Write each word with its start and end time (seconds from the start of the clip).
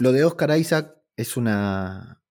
Lo 0.00 0.12
de 0.12 0.24
Oscar 0.24 0.56
Isaac 0.56 0.96
es 1.16 1.36
una, 1.36 2.22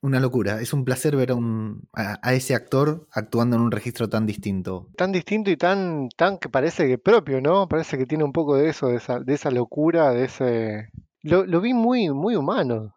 una 0.00 0.20
locura. 0.20 0.60
Es 0.60 0.72
un 0.72 0.84
placer 0.84 1.16
ver 1.16 1.30
a, 1.30 1.34
un, 1.34 1.88
a, 1.92 2.34
ese 2.34 2.54
actor 2.54 3.06
actuando 3.12 3.56
en 3.56 3.62
un 3.62 3.70
registro 3.70 4.08
tan 4.08 4.26
distinto. 4.26 4.88
Tan 4.96 5.12
distinto 5.12 5.50
y 5.50 5.56
tan, 5.56 6.08
tan 6.16 6.38
que 6.38 6.48
parece 6.48 6.86
que 6.86 6.98
propio, 6.98 7.40
¿no? 7.40 7.68
Parece 7.68 7.98
que 7.98 8.06
tiene 8.06 8.24
un 8.24 8.32
poco 8.32 8.56
de 8.56 8.68
eso, 8.68 8.88
de 8.88 8.96
esa, 8.96 9.20
de 9.20 9.34
esa 9.34 9.50
locura, 9.50 10.10
de 10.10 10.24
ese. 10.24 10.90
Lo, 11.22 11.44
lo 11.44 11.60
vi 11.60 11.74
muy, 11.74 12.10
muy 12.10 12.36
humano. 12.36 12.94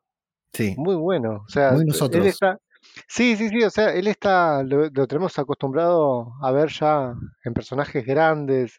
Sí. 0.53 0.75
Muy 0.77 0.95
bueno. 0.95 1.43
O 1.47 1.49
sea, 1.49 1.71
muy 1.71 1.85
nosotros. 1.85 2.23
Él 2.23 2.29
está, 2.29 2.59
Sí, 3.07 3.35
sí, 3.35 3.49
sí, 3.49 3.63
o 3.63 3.69
sea, 3.69 3.93
él 3.93 4.07
está, 4.07 4.63
lo, 4.63 4.89
tenemos 5.07 5.37
acostumbrado 5.37 6.33
a 6.41 6.51
ver 6.51 6.69
ya 6.69 7.13
en 7.43 7.53
personajes 7.53 8.05
grandes, 8.05 8.75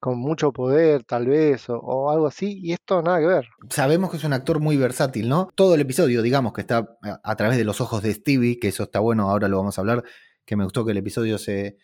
con 0.00 0.18
mucho 0.18 0.52
poder 0.52 1.04
tal 1.04 1.26
vez, 1.26 1.66
o, 1.68 2.10
algo 2.10 2.26
así, 2.26 2.60
y 2.62 2.72
esto 2.72 3.02
nada 3.02 3.18
que 3.18 3.26
ver. 3.26 3.48
Sabemos 3.70 4.10
que 4.10 4.16
es 4.16 4.24
un 4.24 4.32
actor 4.32 4.60
muy 4.60 4.76
versátil, 4.76 5.28
¿no? 5.28 5.48
Todo 5.54 5.74
el 5.74 5.80
episodio, 5.80 6.22
digamos, 6.22 6.52
que 6.52 6.60
está 6.60 6.96
a, 7.02 7.36
través 7.36 7.58
de 7.58 7.64
los 7.64 7.80
ojos 7.80 8.02
de 8.02 8.14
Stevie, 8.14 8.58
que 8.58 8.68
eso 8.68 8.84
está 8.84 9.00
bueno, 9.00 9.30
ahora 9.30 9.48
lo 9.48 9.58
vamos 9.58 9.78
a 9.78 9.80
hablar, 9.80 10.04
que 10.44 10.56
me 10.56 10.64
gustó 10.64 10.84
que 10.84 10.92
el 10.92 10.98
episodio 10.98 11.38
se, 11.38 11.76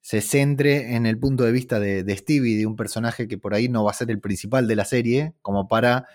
se 0.00 0.20
centre 0.20 0.96
en 0.96 1.06
el 1.06 1.18
punto 1.18 1.44
de 1.44 1.52
vista 1.52 1.78
de, 1.78 2.04
de 2.04 2.16
Stevie, 2.16 2.56
de 2.56 2.66
un 2.66 2.76
personaje 2.76 3.28
que 3.28 3.38
por 3.38 3.54
ahí 3.54 3.68
no 3.68 3.84
va 3.84 3.90
a 3.90 3.94
ser 3.94 4.10
el 4.10 4.20
principal 4.20 4.66
de 4.66 4.76
la 4.76 4.84
serie, 4.84 5.34
como 5.42 5.68
para 5.68 6.06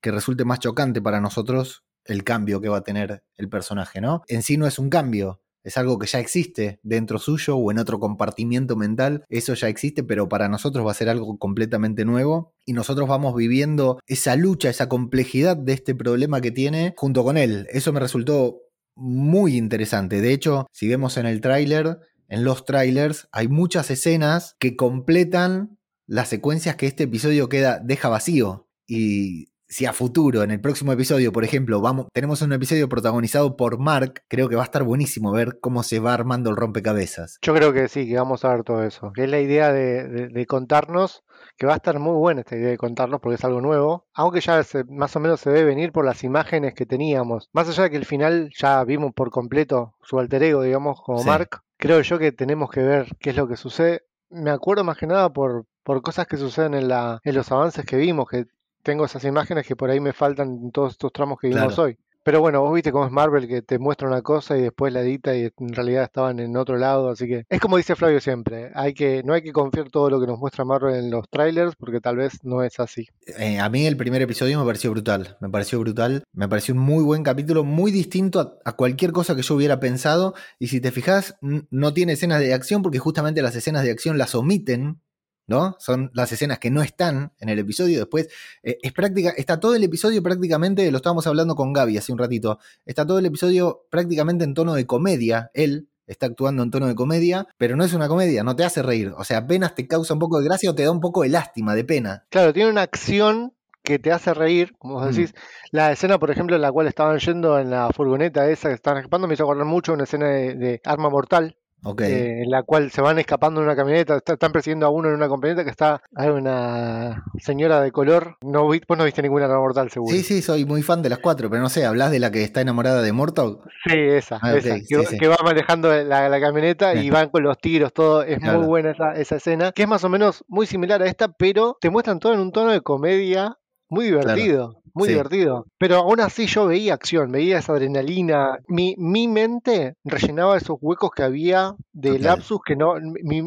que 0.00 0.10
resulte 0.10 0.44
más 0.44 0.60
chocante 0.60 1.02
para 1.02 1.20
nosotros 1.20 1.84
el 2.04 2.24
cambio 2.24 2.60
que 2.60 2.68
va 2.68 2.78
a 2.78 2.84
tener 2.84 3.24
el 3.36 3.48
personaje, 3.48 4.00
¿no? 4.00 4.22
En 4.28 4.42
sí 4.42 4.56
no 4.56 4.66
es 4.66 4.78
un 4.78 4.90
cambio, 4.90 5.41
es 5.64 5.76
algo 5.76 5.98
que 5.98 6.06
ya 6.06 6.18
existe 6.18 6.80
dentro 6.82 7.18
suyo 7.18 7.56
o 7.56 7.70
en 7.70 7.78
otro 7.78 7.98
compartimiento 8.00 8.76
mental, 8.76 9.24
eso 9.28 9.54
ya 9.54 9.68
existe, 9.68 10.02
pero 10.02 10.28
para 10.28 10.48
nosotros 10.48 10.86
va 10.86 10.90
a 10.90 10.94
ser 10.94 11.08
algo 11.08 11.38
completamente 11.38 12.04
nuevo 12.04 12.54
y 12.64 12.72
nosotros 12.72 13.08
vamos 13.08 13.34
viviendo 13.34 13.98
esa 14.06 14.36
lucha, 14.36 14.70
esa 14.70 14.88
complejidad 14.88 15.56
de 15.56 15.72
este 15.72 15.94
problema 15.94 16.40
que 16.40 16.50
tiene 16.50 16.94
junto 16.96 17.24
con 17.24 17.36
él. 17.36 17.66
Eso 17.70 17.92
me 17.92 18.00
resultó 18.00 18.60
muy 18.94 19.56
interesante. 19.56 20.20
De 20.20 20.32
hecho, 20.32 20.66
si 20.72 20.88
vemos 20.88 21.16
en 21.16 21.26
el 21.26 21.40
tráiler, 21.40 21.98
en 22.28 22.44
los 22.44 22.64
trailers, 22.64 23.28
hay 23.32 23.48
muchas 23.48 23.90
escenas 23.90 24.56
que 24.58 24.76
completan 24.76 25.78
las 26.06 26.28
secuencias 26.28 26.76
que 26.76 26.86
este 26.86 27.04
episodio 27.04 27.48
queda 27.48 27.78
deja 27.82 28.08
vacío 28.08 28.68
y 28.86 29.51
si 29.72 29.86
a 29.86 29.94
futuro, 29.94 30.42
en 30.42 30.50
el 30.50 30.60
próximo 30.60 30.92
episodio, 30.92 31.32
por 31.32 31.44
ejemplo, 31.44 31.80
vamos, 31.80 32.06
tenemos 32.12 32.42
un 32.42 32.52
episodio 32.52 32.90
protagonizado 32.90 33.56
por 33.56 33.78
Mark, 33.78 34.22
creo 34.28 34.50
que 34.50 34.54
va 34.54 34.60
a 34.60 34.66
estar 34.66 34.82
buenísimo 34.82 35.32
ver 35.32 35.60
cómo 35.60 35.82
se 35.82 35.98
va 35.98 36.12
armando 36.12 36.50
el 36.50 36.56
rompecabezas. 36.56 37.38
Yo 37.40 37.54
creo 37.54 37.72
que 37.72 37.88
sí, 37.88 38.06
que 38.06 38.16
vamos 38.16 38.44
a 38.44 38.50
ver 38.50 38.64
todo 38.64 38.82
eso. 38.82 39.12
Que 39.14 39.24
es 39.24 39.30
la 39.30 39.40
idea 39.40 39.72
de, 39.72 40.46
contarnos, 40.46 41.24
que 41.56 41.64
va 41.64 41.72
a 41.72 41.76
estar 41.76 41.98
muy 41.98 42.12
buena 42.12 42.42
esta 42.42 42.54
idea 42.54 42.68
de 42.68 42.76
contarnos 42.76 43.22
porque 43.22 43.36
es 43.36 43.44
algo 43.46 43.62
nuevo, 43.62 44.04
aunque 44.12 44.42
ya 44.42 44.62
más 44.90 45.16
o 45.16 45.20
menos 45.20 45.40
se 45.40 45.48
debe 45.48 45.64
venir 45.64 45.90
por 45.90 46.04
las 46.04 46.22
imágenes 46.22 46.74
que 46.74 46.84
teníamos. 46.84 47.48
Más 47.54 47.66
allá 47.70 47.84
de 47.84 47.90
que 47.92 47.96
al 47.96 48.04
final 48.04 48.50
ya 48.54 48.84
vimos 48.84 49.14
por 49.14 49.30
completo 49.30 49.94
su 50.02 50.18
alter 50.18 50.42
ego, 50.42 50.60
digamos, 50.60 51.00
como 51.00 51.24
Mark, 51.24 51.62
creo 51.78 52.02
yo 52.02 52.18
que 52.18 52.30
tenemos 52.30 52.70
que 52.70 52.82
ver 52.82 53.16
qué 53.18 53.30
es 53.30 53.36
lo 53.36 53.48
que 53.48 53.56
sucede. 53.56 54.02
Me 54.28 54.50
acuerdo 54.50 54.84
más 54.84 54.98
que 54.98 55.06
nada 55.06 55.32
por, 55.32 55.64
por 55.82 56.02
cosas 56.02 56.26
que 56.26 56.36
suceden 56.36 56.74
en, 56.74 56.88
la, 56.88 57.20
en 57.24 57.34
los 57.34 57.50
avances 57.50 57.86
que 57.86 57.96
vimos, 57.96 58.28
que 58.28 58.44
tengo 58.82 59.04
esas 59.04 59.24
imágenes 59.24 59.66
que 59.66 59.76
por 59.76 59.90
ahí 59.90 60.00
me 60.00 60.12
faltan 60.12 60.48
en 60.64 60.70
todos 60.72 60.92
estos 60.92 61.12
tramos 61.12 61.38
que 61.40 61.48
vimos 61.48 61.78
hoy. 61.78 61.98
Pero 62.24 62.40
bueno, 62.40 62.60
vos 62.60 62.72
viste 62.72 62.92
cómo 62.92 63.04
es 63.04 63.10
Marvel 63.10 63.48
que 63.48 63.62
te 63.62 63.80
muestra 63.80 64.06
una 64.06 64.22
cosa 64.22 64.56
y 64.56 64.62
después 64.62 64.92
la 64.92 65.00
edita 65.00 65.34
y 65.34 65.50
en 65.58 65.74
realidad 65.74 66.04
estaban 66.04 66.38
en 66.38 66.56
otro 66.56 66.76
lado, 66.76 67.10
así 67.10 67.26
que 67.26 67.46
es 67.48 67.60
como 67.60 67.78
dice 67.78 67.96
Flavio 67.96 68.20
siempre, 68.20 68.70
hay 68.74 68.94
que 68.94 69.24
no 69.24 69.34
hay 69.34 69.42
que 69.42 69.52
confiar 69.52 69.90
todo 69.90 70.08
lo 70.08 70.20
que 70.20 70.28
nos 70.28 70.38
muestra 70.38 70.64
Marvel 70.64 70.94
en 70.94 71.10
los 71.10 71.28
trailers 71.28 71.74
porque 71.74 72.00
tal 72.00 72.16
vez 72.16 72.44
no 72.44 72.62
es 72.62 72.78
así. 72.78 73.08
Eh, 73.26 73.58
a 73.58 73.68
mí 73.68 73.86
el 73.86 73.96
primer 73.96 74.22
episodio 74.22 74.60
me 74.60 74.64
pareció 74.64 74.92
brutal, 74.92 75.36
me 75.40 75.48
pareció 75.48 75.80
brutal, 75.80 76.22
me 76.32 76.48
pareció 76.48 76.74
un 76.74 76.80
muy 76.80 77.02
buen 77.02 77.24
capítulo, 77.24 77.64
muy 77.64 77.90
distinto 77.90 78.60
a, 78.64 78.72
cualquier 78.76 79.10
cosa 79.10 79.34
que 79.34 79.42
yo 79.42 79.56
hubiera 79.56 79.80
pensado 79.80 80.34
y 80.60 80.68
si 80.68 80.80
te 80.80 80.92
fijas 80.92 81.36
no 81.40 81.92
tiene 81.92 82.12
escenas 82.12 82.38
de 82.38 82.54
acción 82.54 82.82
porque 82.82 83.00
justamente 83.00 83.42
las 83.42 83.56
escenas 83.56 83.82
de 83.82 83.90
acción 83.90 84.16
las 84.16 84.36
omiten 84.36 85.00
¿no? 85.46 85.76
Son 85.78 86.10
las 86.14 86.32
escenas 86.32 86.58
que 86.58 86.70
no 86.70 86.82
están 86.82 87.32
en 87.38 87.48
el 87.48 87.58
episodio. 87.58 87.98
Después, 87.98 88.28
eh, 88.62 88.78
es 88.82 88.92
práctica, 88.92 89.30
está 89.36 89.60
todo 89.60 89.74
el 89.74 89.84
episodio 89.84 90.22
prácticamente, 90.22 90.90
lo 90.90 90.96
estábamos 90.98 91.26
hablando 91.26 91.54
con 91.54 91.72
Gaby 91.72 91.98
hace 91.98 92.12
un 92.12 92.18
ratito, 92.18 92.58
está 92.84 93.06
todo 93.06 93.18
el 93.18 93.26
episodio 93.26 93.86
prácticamente 93.90 94.44
en 94.44 94.54
tono 94.54 94.74
de 94.74 94.86
comedia. 94.86 95.50
Él 95.54 95.88
está 96.06 96.26
actuando 96.26 96.62
en 96.62 96.70
tono 96.70 96.86
de 96.86 96.94
comedia, 96.94 97.46
pero 97.58 97.76
no 97.76 97.84
es 97.84 97.92
una 97.94 98.08
comedia, 98.08 98.42
no 98.44 98.56
te 98.56 98.64
hace 98.64 98.82
reír. 98.82 99.12
O 99.16 99.24
sea, 99.24 99.38
apenas 99.38 99.74
te 99.74 99.86
causa 99.86 100.14
un 100.14 100.20
poco 100.20 100.38
de 100.38 100.44
gracia 100.44 100.70
o 100.70 100.74
te 100.74 100.84
da 100.84 100.90
un 100.90 101.00
poco 101.00 101.22
de 101.22 101.28
lástima, 101.28 101.74
de 101.74 101.84
pena. 101.84 102.24
Claro, 102.28 102.52
tiene 102.52 102.70
una 102.70 102.82
acción 102.82 103.54
que 103.82 103.98
te 103.98 104.12
hace 104.12 104.32
reír, 104.32 104.74
como 104.78 104.94
vos 104.94 105.04
mm. 105.04 105.10
decís. 105.10 105.34
La 105.70 105.90
escena, 105.92 106.18
por 106.18 106.30
ejemplo, 106.30 106.54
en 106.56 106.62
la 106.62 106.70
cual 106.70 106.86
estaban 106.86 107.18
yendo 107.18 107.58
en 107.58 107.70
la 107.70 107.90
furgoneta 107.90 108.48
esa 108.48 108.68
que 108.68 108.74
estaban 108.74 108.98
escapando, 108.98 109.26
me 109.26 109.34
hizo 109.34 109.42
acordar 109.44 109.66
mucho 109.66 109.92
una 109.92 110.04
escena 110.04 110.26
de 110.28 110.80
Arma 110.84 111.10
Mortal, 111.10 111.56
eh, 112.00 112.42
en 112.42 112.50
la 112.50 112.62
cual 112.62 112.90
se 112.90 113.00
van 113.00 113.18
escapando 113.18 113.60
en 113.60 113.66
una 113.66 113.76
camioneta, 113.76 114.16
están 114.16 114.52
persiguiendo 114.52 114.86
a 114.86 114.90
uno 114.90 115.08
en 115.08 115.14
una 115.14 115.28
camioneta 115.28 115.64
que 115.64 115.70
está, 115.70 116.02
hay 116.14 116.28
una 116.28 117.24
señora 117.38 117.80
de 117.80 117.90
color, 117.90 118.36
no, 118.40 118.64
vos 118.64 118.78
no 118.96 119.04
viste 119.04 119.22
ninguna 119.22 119.48
mortal 119.48 119.90
seguro. 119.90 120.14
Sí, 120.14 120.22
sí, 120.22 120.42
soy 120.42 120.64
muy 120.64 120.82
fan 120.82 121.02
de 121.02 121.08
las 121.08 121.18
cuatro, 121.18 121.50
pero 121.50 121.62
no 121.62 121.68
sé, 121.68 121.84
¿hablas 121.84 122.10
de 122.10 122.20
la 122.20 122.30
que 122.30 122.44
está 122.44 122.60
enamorada 122.60 123.02
de 123.02 123.12
Mortal? 123.12 123.58
Sí, 123.86 123.96
esa, 123.96 124.38
ah, 124.42 124.56
esa 124.56 124.76
que, 125.18 125.28
va 125.28 125.38
manejando 125.42 125.92
la, 125.92 126.40
camioneta 126.40 126.94
y 126.94 127.10
van 127.10 127.30
con 127.30 127.42
los 127.42 127.58
tiros, 127.58 127.92
todo, 127.92 128.22
es 128.22 128.40
muy 128.40 128.64
buena 128.64 128.92
esa, 128.92 129.14
esa 129.14 129.36
escena, 129.36 129.72
que 129.72 129.82
es 129.82 129.88
más 129.88 130.04
o 130.04 130.08
menos 130.08 130.44
muy 130.48 130.66
similar 130.66 131.02
a 131.02 131.06
esta, 131.06 131.28
pero 131.28 131.78
te 131.80 131.90
muestran 131.90 132.18
todo 132.18 132.32
en 132.32 132.40
un 132.40 132.52
tono 132.52 132.70
de 132.70 132.80
comedia 132.80 133.58
muy 133.88 134.06
divertido 134.06 134.81
muy 134.94 135.08
divertido. 135.08 135.66
Pero 135.78 135.96
aún 135.96 136.20
así 136.20 136.46
yo 136.46 136.66
veía 136.66 136.94
acción, 136.94 137.32
veía 137.32 137.58
esa 137.58 137.72
adrenalina. 137.72 138.58
Mi, 138.68 138.94
mi 138.98 139.28
mente 139.28 139.96
rellenaba 140.04 140.56
esos 140.56 140.78
huecos 140.80 141.10
que 141.10 141.22
había 141.22 141.74
de 141.92 142.18
lapsus 142.18 142.60
que 142.64 142.76
no. 142.76 142.94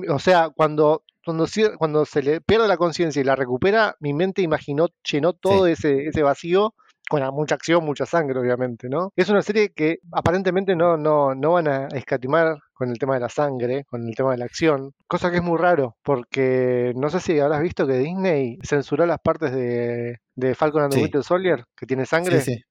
o 0.09 0.19
sea, 0.19 0.49
cuando, 0.49 1.03
cuando, 1.23 1.47
cuando 1.77 2.05
se 2.05 2.23
le 2.23 2.41
pierde 2.41 2.67
la 2.67 2.77
conciencia 2.77 3.21
y 3.21 3.25
la 3.25 3.35
recupera, 3.35 3.95
mi 3.99 4.13
mente 4.13 4.41
imaginó, 4.41 4.87
llenó 5.09 5.33
todo 5.33 5.67
ese, 5.67 6.07
ese 6.07 6.23
vacío 6.23 6.73
con 7.09 7.21
mucha 7.33 7.55
acción, 7.55 7.85
mucha 7.85 8.05
sangre, 8.05 8.39
obviamente, 8.39 8.89
¿no? 8.89 9.11
Es 9.15 9.29
una 9.29 9.41
serie 9.41 9.69
que 9.73 9.99
aparentemente 10.11 10.75
no, 10.75 10.97
no, 10.97 11.35
no 11.35 11.53
van 11.53 11.67
a 11.67 11.87
escatimar 11.89 12.57
con 12.73 12.89
el 12.89 12.97
tema 12.97 13.15
de 13.15 13.21
la 13.21 13.29
sangre, 13.29 13.85
con 13.85 14.07
el 14.07 14.15
tema 14.15 14.31
de 14.31 14.37
la 14.37 14.45
acción, 14.45 14.91
cosa 15.07 15.31
que 15.31 15.37
es 15.37 15.43
muy 15.43 15.57
raro, 15.57 15.95
porque 16.03 16.93
no 16.95 17.09
sé 17.09 17.19
si 17.19 17.39
habrás 17.39 17.61
visto 17.61 17.87
que 17.87 17.97
Disney 17.97 18.57
censuró 18.63 19.05
las 19.05 19.19
partes 19.19 19.51
de, 19.51 20.17
de 20.35 20.55
Falcon 20.55 20.83
and 20.83 20.93
the 20.93 21.01
Winter 21.01 21.23
Soldier, 21.23 21.63
que 21.75 21.85
tiene 21.85 22.05
sangre. 22.05 22.41
Sí, 22.41 22.55
sí. 22.55 22.61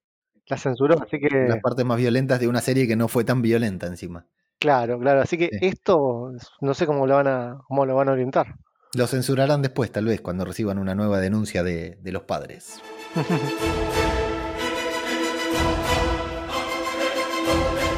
Las 0.47 0.63
censuró, 0.63 1.03
así 1.03 1.19
que... 1.19 1.49
Las 1.49 1.61
partes 1.61 1.87
más 1.87 1.97
violentas 1.97 2.39
de 2.39 2.49
una 2.49 2.61
serie 2.61 2.87
que 2.87 2.97
no 2.97 3.09
fue 3.09 3.25
tan 3.25 3.41
violenta 3.41 3.87
encima. 3.87 4.27
Claro, 4.59 4.99
claro, 4.99 5.23
así 5.23 5.39
que 5.39 5.49
esto 5.63 6.33
no 6.61 6.75
sé 6.75 6.87
cómo 6.87 7.07
lo 7.07 7.15
van 7.15 7.27
a, 7.29 7.59
cómo 7.67 7.87
lo 7.87 7.95
van 7.95 8.09
a 8.09 8.13
orientar. 8.13 8.55
Lo 8.95 9.07
censurarán 9.07 9.63
después, 9.63 9.91
tal 9.91 10.05
vez, 10.05 10.21
cuando 10.21 10.45
reciban 10.45 10.79
una 10.79 10.95
nueva 10.95 11.19
denuncia 11.21 11.63
de, 11.63 11.99
de 12.01 12.13
los 12.13 12.23
padres. 12.23 12.81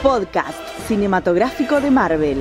Podcast 0.06 0.56
cinematográfico 0.86 1.80
de 1.80 1.90
Marvel. 1.90 2.38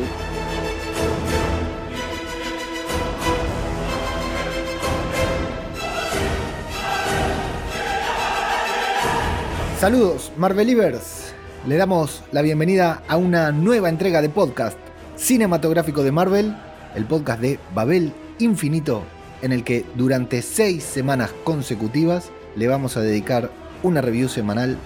Saludos, 9.79 10.31
Marvelivers. 10.37 11.33
Le 11.65 11.77
damos 11.77 12.21
la 12.31 12.43
bienvenida 12.43 13.01
a 13.07 13.17
una 13.17 13.51
nueva 13.51 13.89
entrega 13.89 14.21
de 14.21 14.29
podcast 14.29 14.77
cinematográfico 15.15 16.03
de 16.03 16.11
Marvel, 16.11 16.55
el 16.93 17.05
podcast 17.05 17.41
de 17.41 17.59
Babel 17.73 18.13
Infinito, 18.37 19.01
en 19.41 19.51
el 19.51 19.63
que 19.63 19.87
durante 19.95 20.43
seis 20.43 20.83
semanas 20.83 21.31
consecutivas 21.43 22.29
le 22.55 22.67
vamos 22.67 22.95
a 22.95 23.01
dedicar 23.01 23.49
una 23.81 24.01
review 24.01 24.29
semanal 24.29 24.77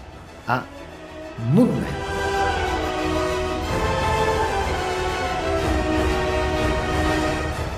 a 0.48 0.64
Moon 1.54 1.68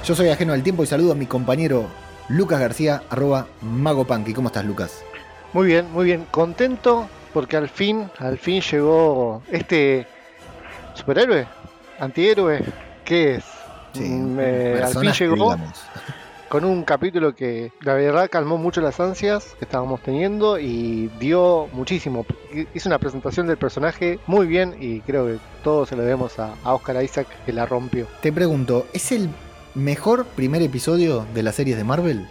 Yo 0.03 0.15
soy 0.15 0.29
ajeno 0.29 0.53
al 0.53 0.63
tiempo 0.63 0.83
y 0.83 0.87
saludo 0.87 1.11
a 1.11 1.15
mi 1.15 1.27
compañero 1.27 1.85
Lucas 2.27 2.59
García, 2.59 3.03
arroba 3.11 3.45
Magopanqui. 3.61 4.33
¿Cómo 4.33 4.47
estás, 4.47 4.65
Lucas? 4.65 5.03
Muy 5.53 5.67
bien, 5.67 5.91
muy 5.91 6.05
bien. 6.05 6.25
Contento 6.31 7.07
porque 7.33 7.55
al 7.55 7.69
fin, 7.69 8.09
al 8.17 8.39
fin 8.39 8.61
llegó 8.61 9.43
este 9.51 10.07
superhéroe, 10.95 11.47
antihéroe, 11.99 12.63
¿qué 13.05 13.35
es? 13.35 13.43
Sí, 13.93 14.09
mm, 14.09 14.39
al 14.83 14.97
fin 14.97 15.11
llegó 15.11 15.55
con 16.49 16.65
un 16.65 16.83
capítulo 16.83 17.35
que 17.35 17.71
la 17.81 17.93
verdad 17.93 18.27
calmó 18.29 18.57
mucho 18.57 18.81
las 18.81 18.99
ansias 18.99 19.55
que 19.59 19.65
estábamos 19.65 20.01
teniendo 20.01 20.57
y 20.57 21.11
dio 21.19 21.67
muchísimo. 21.73 22.25
Hizo 22.73 22.89
una 22.89 22.97
presentación 22.97 23.45
del 23.45 23.57
personaje 23.57 24.19
muy 24.25 24.47
bien 24.47 24.75
y 24.79 25.01
creo 25.01 25.27
que 25.27 25.37
todos 25.63 25.89
se 25.89 25.95
lo 25.95 26.01
debemos 26.01 26.39
a, 26.39 26.55
a 26.63 26.73
Oscar 26.73 27.03
Isaac 27.03 27.27
que 27.45 27.53
la 27.53 27.67
rompió. 27.67 28.07
Te 28.21 28.33
pregunto, 28.33 28.87
¿es 28.93 29.11
el 29.11 29.29
mejor 29.75 30.25
primer 30.25 30.61
episodio 30.61 31.25
de 31.33 31.43
las 31.43 31.55
series 31.55 31.77
de 31.77 31.83
Marvel? 31.83 32.27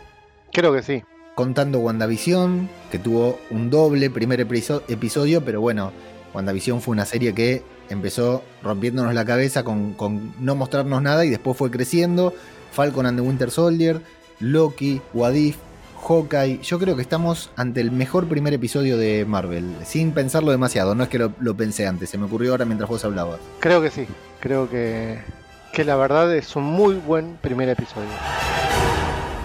Creo 0.52 0.72
que 0.72 0.82
sí. 0.82 1.02
contando 1.34 1.78
WandaVision, 1.78 2.69
que 2.90 2.98
tuvo 2.98 3.38
un 3.50 3.70
doble 3.70 4.10
primer 4.10 4.40
episodio, 4.40 5.42
pero 5.44 5.60
bueno, 5.60 5.92
WandaVision 6.34 6.82
fue 6.82 6.92
una 6.92 7.06
serie 7.06 7.34
que 7.34 7.62
empezó 7.88 8.42
rompiéndonos 8.62 9.14
la 9.14 9.25
cabeza 9.25 9.64
con, 9.64 9.94
con 9.94 10.34
no 10.38 10.54
mostrarnos 10.54 11.00
nada 11.02 11.25
y 11.25 11.31
después 11.31 11.56
fue 11.56 11.70
creciendo. 11.70 12.34
Falcon 12.72 13.06
and 13.06 13.19
the 13.19 13.26
Winter 13.26 13.50
Soldier, 13.50 14.00
Loki, 14.38 15.00
Wadif, 15.12 15.56
Hawkeye. 16.06 16.60
Yo 16.62 16.78
creo 16.78 16.96
que 16.96 17.02
estamos 17.02 17.50
ante 17.56 17.81
el 17.81 17.90
mejor 17.90 18.26
primer 18.26 18.52
episodio 18.54 18.96
de 18.96 19.25
Marvel, 19.25 19.75
sin 19.84 20.12
pensarlo 20.12 20.50
demasiado. 20.50 20.94
No 20.94 21.04
es 21.04 21.08
que 21.08 21.19
lo, 21.19 21.56
pensé 21.56 21.86
antes, 21.86 22.10
se 22.10 22.19
me 22.19 22.26
ocurrió 22.26 22.52
ahora 22.52 22.64
mientras 22.64 22.88
vos 22.88 23.04
hablabas. 23.04 23.40
Creo 23.60 23.82
que 23.82 23.90
sí, 23.90 24.06
creo 24.40 24.69
que, 24.69 25.19
que 25.72 25.84
la 25.84 25.96
verdad 25.96 26.34
es 26.34 26.56
un 26.56 26.64
muy 26.64 26.94
buen 26.94 27.37
primer 27.37 27.69
episodio. 27.69 28.08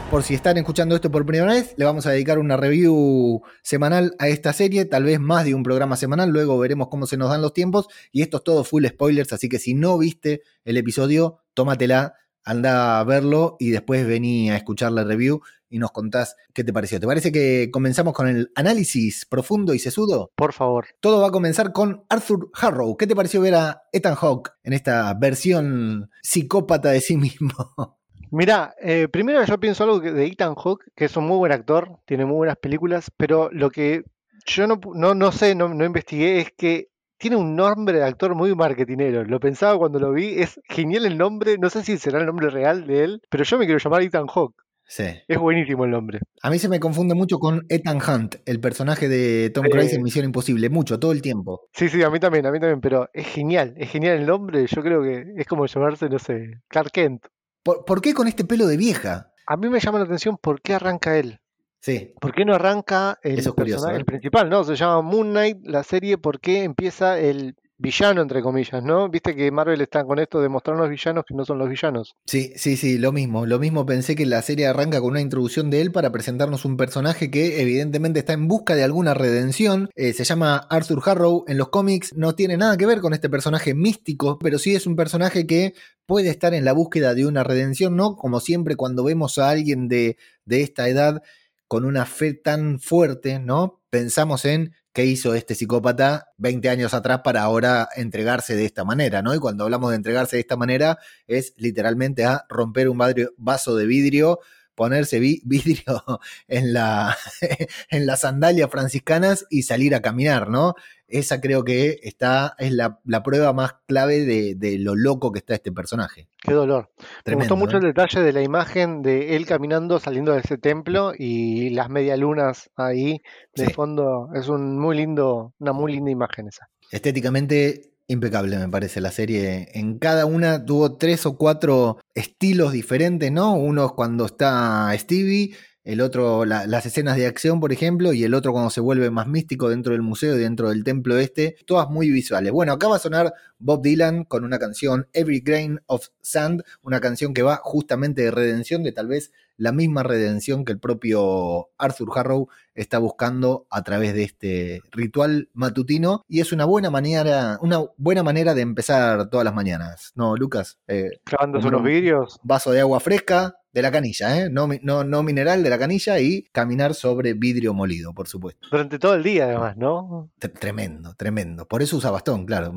Por 0.10 0.24
si 0.24 0.36
están 0.36 0.57
escuchando 0.57 0.95
esto 0.95 1.12
por 1.12 1.25
primera 1.25 1.51
vez, 1.51 1.74
le 1.77 1.86
vamos 1.86 2.06
a 2.06 2.12
dedicar 2.12 2.38
una 2.39 2.57
review 2.57 3.42
semanal 3.63 4.16
a 4.19 4.27
esta 4.27 4.54
serie, 4.54 4.86
tal 4.86 5.04
vez 5.04 5.19
más 5.19 5.45
de 5.45 5.56
un 5.56 5.63
programa 5.63 5.98
semanal, 5.98 6.30
luego 6.30 6.57
veremos 6.60 6.88
cómo 6.89 7.07
se 7.07 7.18
nos 7.18 7.30
dan 7.30 7.42
los 7.42 7.54
tiempos 7.54 7.88
y 8.12 8.22
esto 8.22 8.38
es 8.38 8.44
todo 8.44 8.63
full 8.63 8.86
spoilers, 8.86 9.33
así 9.33 9.50
que 9.50 9.60
si 9.60 9.74
no 9.74 9.98
viste 9.98 10.42
el 10.63 10.77
episodio, 10.77 11.39
tómatela, 11.54 12.13
anda 12.44 13.00
a 13.00 13.04
verlo 13.04 13.57
y 13.60 13.72
después 13.72 14.06
vení 14.06 14.51
a 14.51 14.57
escuchar 14.57 14.92
la 14.92 15.04
review 15.04 15.42
y 15.69 15.79
nos 15.79 15.91
contás 15.91 16.35
qué 16.53 16.63
te 16.63 16.73
pareció. 16.73 17.00
¿Te 17.00 17.07
parece 17.07 17.31
que 17.31 17.69
comenzamos 17.71 18.13
con 18.13 18.27
el 18.27 18.51
análisis 18.56 19.25
profundo 19.25 19.73
y 19.73 19.79
sesudo? 19.79 20.31
Por 20.35 20.53
favor. 20.53 20.88
Todo 21.00 21.21
va 21.21 21.27
a 21.27 21.31
comenzar 21.31 21.73
con 21.73 22.06
Arthur 22.09 22.50
Harrow. 22.53 22.97
¿Qué 22.97 23.07
te 23.07 23.15
pareció 23.15 23.41
ver 23.41 23.56
a 23.56 23.81
Ethan 23.91 24.15
Hawke 24.15 24.51
en 24.63 24.73
esta 24.73 25.13
versión 25.13 26.09
psicópata 26.21 26.91
de 26.91 27.01
sí 27.01 27.17
mismo? 27.17 27.51
Mira, 28.31 28.75
eh, 28.81 29.07
primero 29.07 29.44
yo 29.45 29.59
pienso 29.59 29.83
algo 29.83 30.00
de 30.00 30.25
Ethan 30.25 30.56
Hawke, 30.56 30.85
que 30.95 31.06
es 31.06 31.15
un 31.15 31.27
muy 31.27 31.38
buen 31.38 31.51
actor, 31.51 32.00
tiene 32.06 32.25
muy 32.25 32.35
buenas 32.38 32.57
películas, 32.57 33.12
pero 33.15 33.50
lo 33.51 33.69
que 33.69 34.03
yo 34.45 34.67
no, 34.67 34.79
no, 34.94 35.15
no 35.15 35.31
sé, 35.31 35.56
no, 35.56 35.69
no 35.69 35.85
investigué, 35.85 36.41
es 36.41 36.51
que 36.57 36.89
tiene 37.17 37.38
un 37.38 37.56
nombre 37.56 37.97
de 37.97 38.03
actor 38.03 38.35
muy 38.35 38.53
marketinero. 38.53 39.23
Lo 39.23 39.39
pensaba 39.39 39.77
cuando 39.77 40.00
lo 40.00 40.12
vi, 40.12 40.39
es 40.41 40.59
genial 40.69 41.06
el 41.06 41.17
nombre, 41.17 41.57
no 41.57 41.69
sé 41.69 41.83
si 41.83 41.97
será 41.97 42.19
el 42.19 42.25
nombre 42.25 42.50
real 42.50 42.85
de 42.85 43.03
él, 43.03 43.21
pero 43.29 43.44
yo 43.44 43.57
me 43.57 43.65
quiero 43.65 43.79
llamar 43.79 44.01
Ethan 44.01 44.27
Hawke. 44.27 44.64
Es 44.88 45.38
buenísimo 45.40 45.86
el 45.86 45.92
nombre. 45.92 46.20
A 46.42 46.50
mí 46.50 46.60
se 46.60 46.70
me 46.70 46.80
confunde 46.80 47.16
mucho 47.16 47.40
con 47.40 47.66
Ethan 47.70 47.98
Hunt, 47.98 48.36
el 48.46 48.60
personaje 48.60 49.10
de 49.10 49.50
Tom 49.50 49.66
Cruise 49.66 49.94
en 49.94 50.04
Misión 50.04 50.26
Imposible, 50.26 50.70
mucho, 50.70 51.00
todo 51.00 51.12
el 51.12 51.22
tiempo. 51.22 51.68
Sí, 51.74 51.90
sí, 51.90 52.04
a 52.04 52.10
mí 52.10 52.20
también, 52.20 52.46
a 52.46 52.52
mí 52.52 52.60
también, 52.60 52.82
pero 52.82 53.10
es 53.14 53.28
genial, 53.28 53.74
es 53.78 53.90
genial 53.90 54.20
el 54.20 54.26
nombre, 54.26 54.66
yo 54.68 54.82
creo 54.82 55.02
que 55.02 55.26
es 55.38 55.48
como 55.48 55.66
llamarse, 55.66 56.08
no 56.08 56.20
sé, 56.20 56.62
Clark 56.68 56.92
Kent. 56.92 57.26
¿Por, 57.64 58.02
qué 58.02 58.14
con 58.14 58.28
este 58.28 58.46
pelo 58.46 58.68
de 58.68 58.78
vieja? 58.78 59.32
A 59.48 59.58
mí 59.58 59.70
me 59.70 59.80
llama 59.80 59.98
la 59.98 60.06
atención 60.06 60.38
por 60.38 60.62
qué 60.62 60.76
arranca 60.76 61.18
él. 61.18 61.40
Sí. 61.82 62.14
¿Por 62.22 62.34
qué 62.34 62.46
no 62.46 62.54
arranca 62.54 63.20
el, 63.24 63.44
personaje, 63.44 63.96
¿eh? 63.96 63.98
el 63.98 64.06
principal? 64.06 64.50
No, 64.50 64.64
se 64.64 64.76
llama 64.76 65.02
Moon 65.02 65.32
Knight, 65.32 65.58
la 65.64 65.84
serie, 65.84 66.18
¿por 66.18 66.40
qué 66.40 66.64
empieza 66.64 67.20
el 67.20 67.56
villano, 67.77 68.22
entre 68.22 68.42
comillas, 68.42 68.81
¿no? 68.83 69.10
Viste 69.10 69.36
que 69.36 69.51
Marvel 69.51 69.81
está 69.81 70.06
con 70.06 70.19
esto 70.19 70.42
de 70.42 70.50
mostrar 70.50 70.77
los 70.77 70.89
villanos 70.89 71.25
que 71.27 71.33
no 71.33 71.45
son 71.45 71.57
los 71.57 71.69
villanos. 71.69 72.16
Sí, 72.25 72.54
sí, 72.56 72.77
sí, 72.77 72.98
lo 72.98 73.12
mismo. 73.12 73.45
Lo 73.45 73.60
mismo 73.60 73.86
pensé 73.86 74.16
que 74.16 74.25
la 74.25 74.42
serie 74.42 74.68
arranca 74.68 75.01
con 75.01 75.12
una 75.12 75.22
introducción 75.22 75.69
de 75.69 75.81
él 75.81 75.92
para 75.92 76.12
presentarnos 76.12 76.66
un 76.66 76.77
personaje 76.77 77.30
que 77.30 77.62
evidentemente 77.62 78.19
está 78.19 78.33
en 78.33 78.48
busca 78.48 78.75
de 78.75 78.83
alguna 78.83 79.13
redención. 79.13 79.89
Eh, 79.95 80.13
se 80.13 80.24
llama 80.24 80.57
Arthur 80.69 81.01
Harrow 81.06 81.44
en 81.48 81.57
los 81.57 81.69
cómics. 81.69 82.13
No 82.16 82.33
tiene 82.36 82.57
nada 82.57 82.77
que 82.77 82.86
ver 82.86 83.01
con 83.01 83.13
este 83.13 83.30
personaje 83.30 83.74
místico, 83.74 84.39
pero 84.39 84.57
sí 84.57 84.75
es 84.75 84.88
un 84.88 84.95
personaje 84.95 85.45
que 85.45 85.74
puede 86.06 86.30
estar 86.30 86.54
en 86.54 86.66
la 86.66 86.74
búsqueda 86.74 87.13
de 87.13 87.25
una 87.25 87.44
redención, 87.44 87.95
¿no? 87.95 88.16
Como 88.16 88.39
siempre 88.39 88.75
cuando 88.75 89.04
vemos 89.04 89.38
a 89.38 89.50
alguien 89.50 89.88
de, 89.88 90.18
de 90.45 90.62
esta 90.62 90.88
edad 90.88 91.22
con 91.68 91.83
una 91.83 92.06
fe 92.06 92.33
tan 92.33 92.80
fuerte, 92.80 93.39
¿no? 93.39 93.81
Pensamos 93.89 94.45
en 94.45 94.74
qué 94.95 95.06
hizo 95.06 95.36
este 95.36 95.56
psicópata 95.56 96.31
20 96.38 96.69
años 96.69 96.94
atrás 96.94 97.19
para 97.21 97.42
ahora 97.44 97.89
entregarse 97.97 98.56
de 98.56 98.63
esta 98.63 98.86
manera, 98.86 99.21
¿no? 99.21 99.36
Y 99.36 99.39
cuando 99.39 99.65
hablamos 99.65 99.89
de 99.89 99.97
entregarse 99.97 100.38
de 100.38 100.39
esta 100.39 100.56
manera 100.56 100.97
es 101.27 101.53
literalmente 101.57 102.24
a 102.24 102.45
romper 102.47 102.88
un 102.88 102.97
vaso 103.36 103.75
de 103.75 103.86
vidrio 103.88 104.39
ponerse 104.75 105.19
vidrio 105.19 106.04
en, 106.48 106.74
la, 106.74 107.18
en 107.89 108.06
las 108.06 108.22
sandalias 108.22 108.69
franciscanas 108.69 109.45
y 109.50 109.63
salir 109.63 109.95
a 109.95 110.01
caminar, 110.01 110.50
¿no? 110.50 110.75
Esa 111.07 111.39
creo 111.39 111.63
que 111.63 112.00
está, 112.01 112.56
es 112.57 112.72
la, 112.72 113.00
prueba 113.24 113.54
más 113.54 113.75
clave 113.86 114.25
de, 114.25 114.77
lo 114.80 114.95
loco 114.95 115.31
que 115.31 115.39
está 115.39 115.54
este 115.54 115.72
personaje. 115.72 116.27
Qué 116.42 116.54
dolor. 116.54 116.89
Me 117.25 117.36
gustó 117.36 117.56
mucho 117.56 117.77
el 117.77 117.83
detalle 117.83 118.22
de 118.22 118.33
la 118.33 118.42
imagen 118.42 119.04
de 119.04 119.36
él 119.36 119.45
caminando, 119.45 120.00
saliendo 120.00 120.33
de 120.33 120.39
ese 120.39 120.57
templo 120.57 121.13
y 121.16 121.69
las 121.69 121.89
medialunas 121.89 122.72
ahí 122.75 123.22
de 123.54 123.69
fondo. 123.69 124.30
Es 124.33 124.50
un 124.50 124.80
muy 124.80 124.98
lindo, 124.98 125.54
una 125.60 125.74
muy 125.74 125.94
linda 125.94 126.10
imagen 126.10 126.48
esa. 126.48 126.69
Estéticamente 126.89 127.94
impecable, 128.07 128.57
me 128.57 128.69
parece, 128.69 129.02
la 129.02 129.12
serie. 129.12 129.69
En 129.74 130.00
cada 130.00 130.25
una 130.25 130.66
tuvo 130.66 130.98
tres 130.98 131.25
o 131.25 131.38
cuatro 131.38 131.98
estilos 132.13 132.72
diferentes, 132.72 133.31
¿no? 133.31 133.56
Uno 133.56 133.86
es 133.86 133.92
cuando 133.94 134.25
está 134.25 134.92
Stevie, 134.98 135.56
el 135.86 136.02
otro 136.02 136.46
las 136.46 136.86
escenas 136.86 137.16
de 137.16 137.28
acción, 137.28 137.60
por 137.60 137.72
ejemplo, 137.72 138.12
y 138.12 138.24
el 138.24 138.34
otro 138.34 138.52
cuando 138.52 138.72
se 138.72 138.82
vuelve 138.82 139.12
más 139.12 139.28
místico 139.28 139.70
dentro 139.70 139.94
del 139.94 140.02
museo 140.02 140.36
dentro 140.36 140.70
del 140.70 140.84
templo 140.84 141.18
este, 141.18 141.56
todas 141.66 141.90
muy 141.90 142.10
visuales. 142.10 142.52
Bueno, 142.52 142.74
acá 142.74 142.88
va 142.88 142.98
a 142.98 143.00
sonar 143.00 143.34
Bob 143.60 143.82
Dylan 143.82 144.26
con 144.26 144.44
una 144.44 144.60
canción 144.60 145.08
Every 145.14 145.40
Grain 145.40 145.80
of 145.86 146.08
Sand, 146.22 146.64
una 146.82 147.00
canción 147.00 147.34
que 147.34 147.44
va 147.44 147.62
justamente 147.64 148.24
de 148.24 148.32
redención, 148.32 148.84
de 148.84 148.92
tal 148.92 149.08
vez 149.08 149.32
la 149.58 149.72
misma 149.72 150.04
redención 150.04 150.66
que 150.66 150.74
el 150.74 150.80
propio 150.80 151.70
Arthur 151.78 152.10
Harrow 152.16 152.50
está 152.74 152.98
buscando 152.98 153.68
a 153.70 153.84
través 153.84 154.14
de 154.14 154.24
este 154.24 154.82
ritual 154.92 155.50
matutino 155.54 156.26
y 156.28 156.42
es 156.42 156.52
una 156.52 156.66
buena 156.66 156.90
manera, 156.90 157.58
una 157.62 157.80
buena 157.98 158.24
manera 158.24 158.54
de 158.54 158.62
empezar 158.62 159.30
todas 159.30 159.46
las 159.46 159.54
mañanas, 159.54 160.12
¿no, 160.16 160.36
Lucas? 160.36 160.80
Eh, 160.88 161.20
Clavándose 161.24 161.70
los 161.70 161.84
vidrios. 161.84 162.40
Vaso 162.44 162.72
de 162.72 162.82
agua 162.82 163.00
fresca, 163.00 163.56
de 163.75 163.81
la 163.81 163.92
canilla, 163.92 164.39
¿eh? 164.39 164.50
no, 164.50 164.69
no, 164.83 165.04
no, 165.04 165.22
mineral 165.22 165.62
de 165.62 165.69
la 165.69 165.77
canilla 165.77 166.18
y 166.22 166.44
caminar 166.54 166.94
sobre 166.94 167.33
vidrio 167.33 167.74
molido, 167.74 168.13
por 168.13 168.30
supuesto. 168.30 168.69
Durante 168.72 168.98
todo 168.98 169.16
el 169.16 169.22
día, 169.22 169.48
además, 169.48 169.75
¿no? 169.75 170.31
Tremendo, 170.39 171.13
tremendo. 171.16 171.68
Por 171.68 171.81
eso 171.81 171.98
usa 171.98 172.10
bastón, 172.10 172.45
claro. 172.45 172.74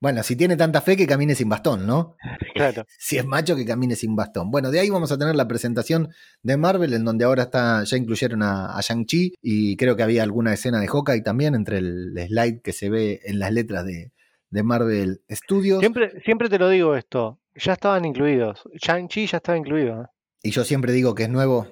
Bueno, 0.00 0.22
si 0.22 0.36
tiene 0.36 0.56
tanta 0.56 0.80
fe 0.82 0.96
que 0.96 1.04
camine 1.04 1.34
sin 1.34 1.48
bastón, 1.48 1.84
¿no? 1.84 2.14
Claro. 2.54 2.86
si 2.98 3.18
es 3.18 3.26
macho, 3.26 3.56
que 3.56 3.66
camine 3.66 3.96
sin 3.96 4.14
bastón. 4.14 4.50
Bueno, 4.52 4.70
de 4.70 4.78
ahí 4.78 4.88
vamos 4.88 5.10
a 5.10 5.18
tener 5.18 5.34
la 5.34 5.48
presentación 5.48 6.10
de 6.42 6.56
Marvel, 6.56 6.94
en 6.94 7.04
donde 7.04 7.24
ahora 7.24 7.42
está, 7.42 7.82
ya 7.82 7.96
incluyeron 7.96 8.42
a, 8.42 8.80
Shang-Chi 8.80 9.34
y 9.42 9.76
creo 9.76 9.96
que 9.96 10.04
había 10.04 10.22
alguna 10.22 10.54
escena 10.54 10.78
de 10.78 10.86
Hawkeye 10.86 11.22
también 11.22 11.56
entre 11.56 11.78
el 11.78 12.14
slide 12.28 12.62
que 12.62 12.72
se 12.72 12.88
ve 12.88 13.20
en 13.24 13.40
las 13.40 13.52
letras 13.52 13.84
de, 13.84 14.12
de 14.50 14.62
Marvel 14.62 15.22
Studios. 15.28 15.80
Siempre, 15.80 16.20
siempre 16.24 16.48
te 16.48 16.58
lo 16.58 16.68
digo 16.68 16.94
esto, 16.94 17.40
ya 17.56 17.72
estaban 17.72 18.04
incluidos. 18.04 18.62
Shang-Chi 18.74 19.26
ya 19.26 19.38
estaba 19.38 19.58
incluido. 19.58 20.08
Y 20.46 20.52
yo 20.52 20.62
siempre 20.62 20.92
digo 20.92 21.16
que 21.16 21.24
es 21.24 21.28
nuevo. 21.28 21.66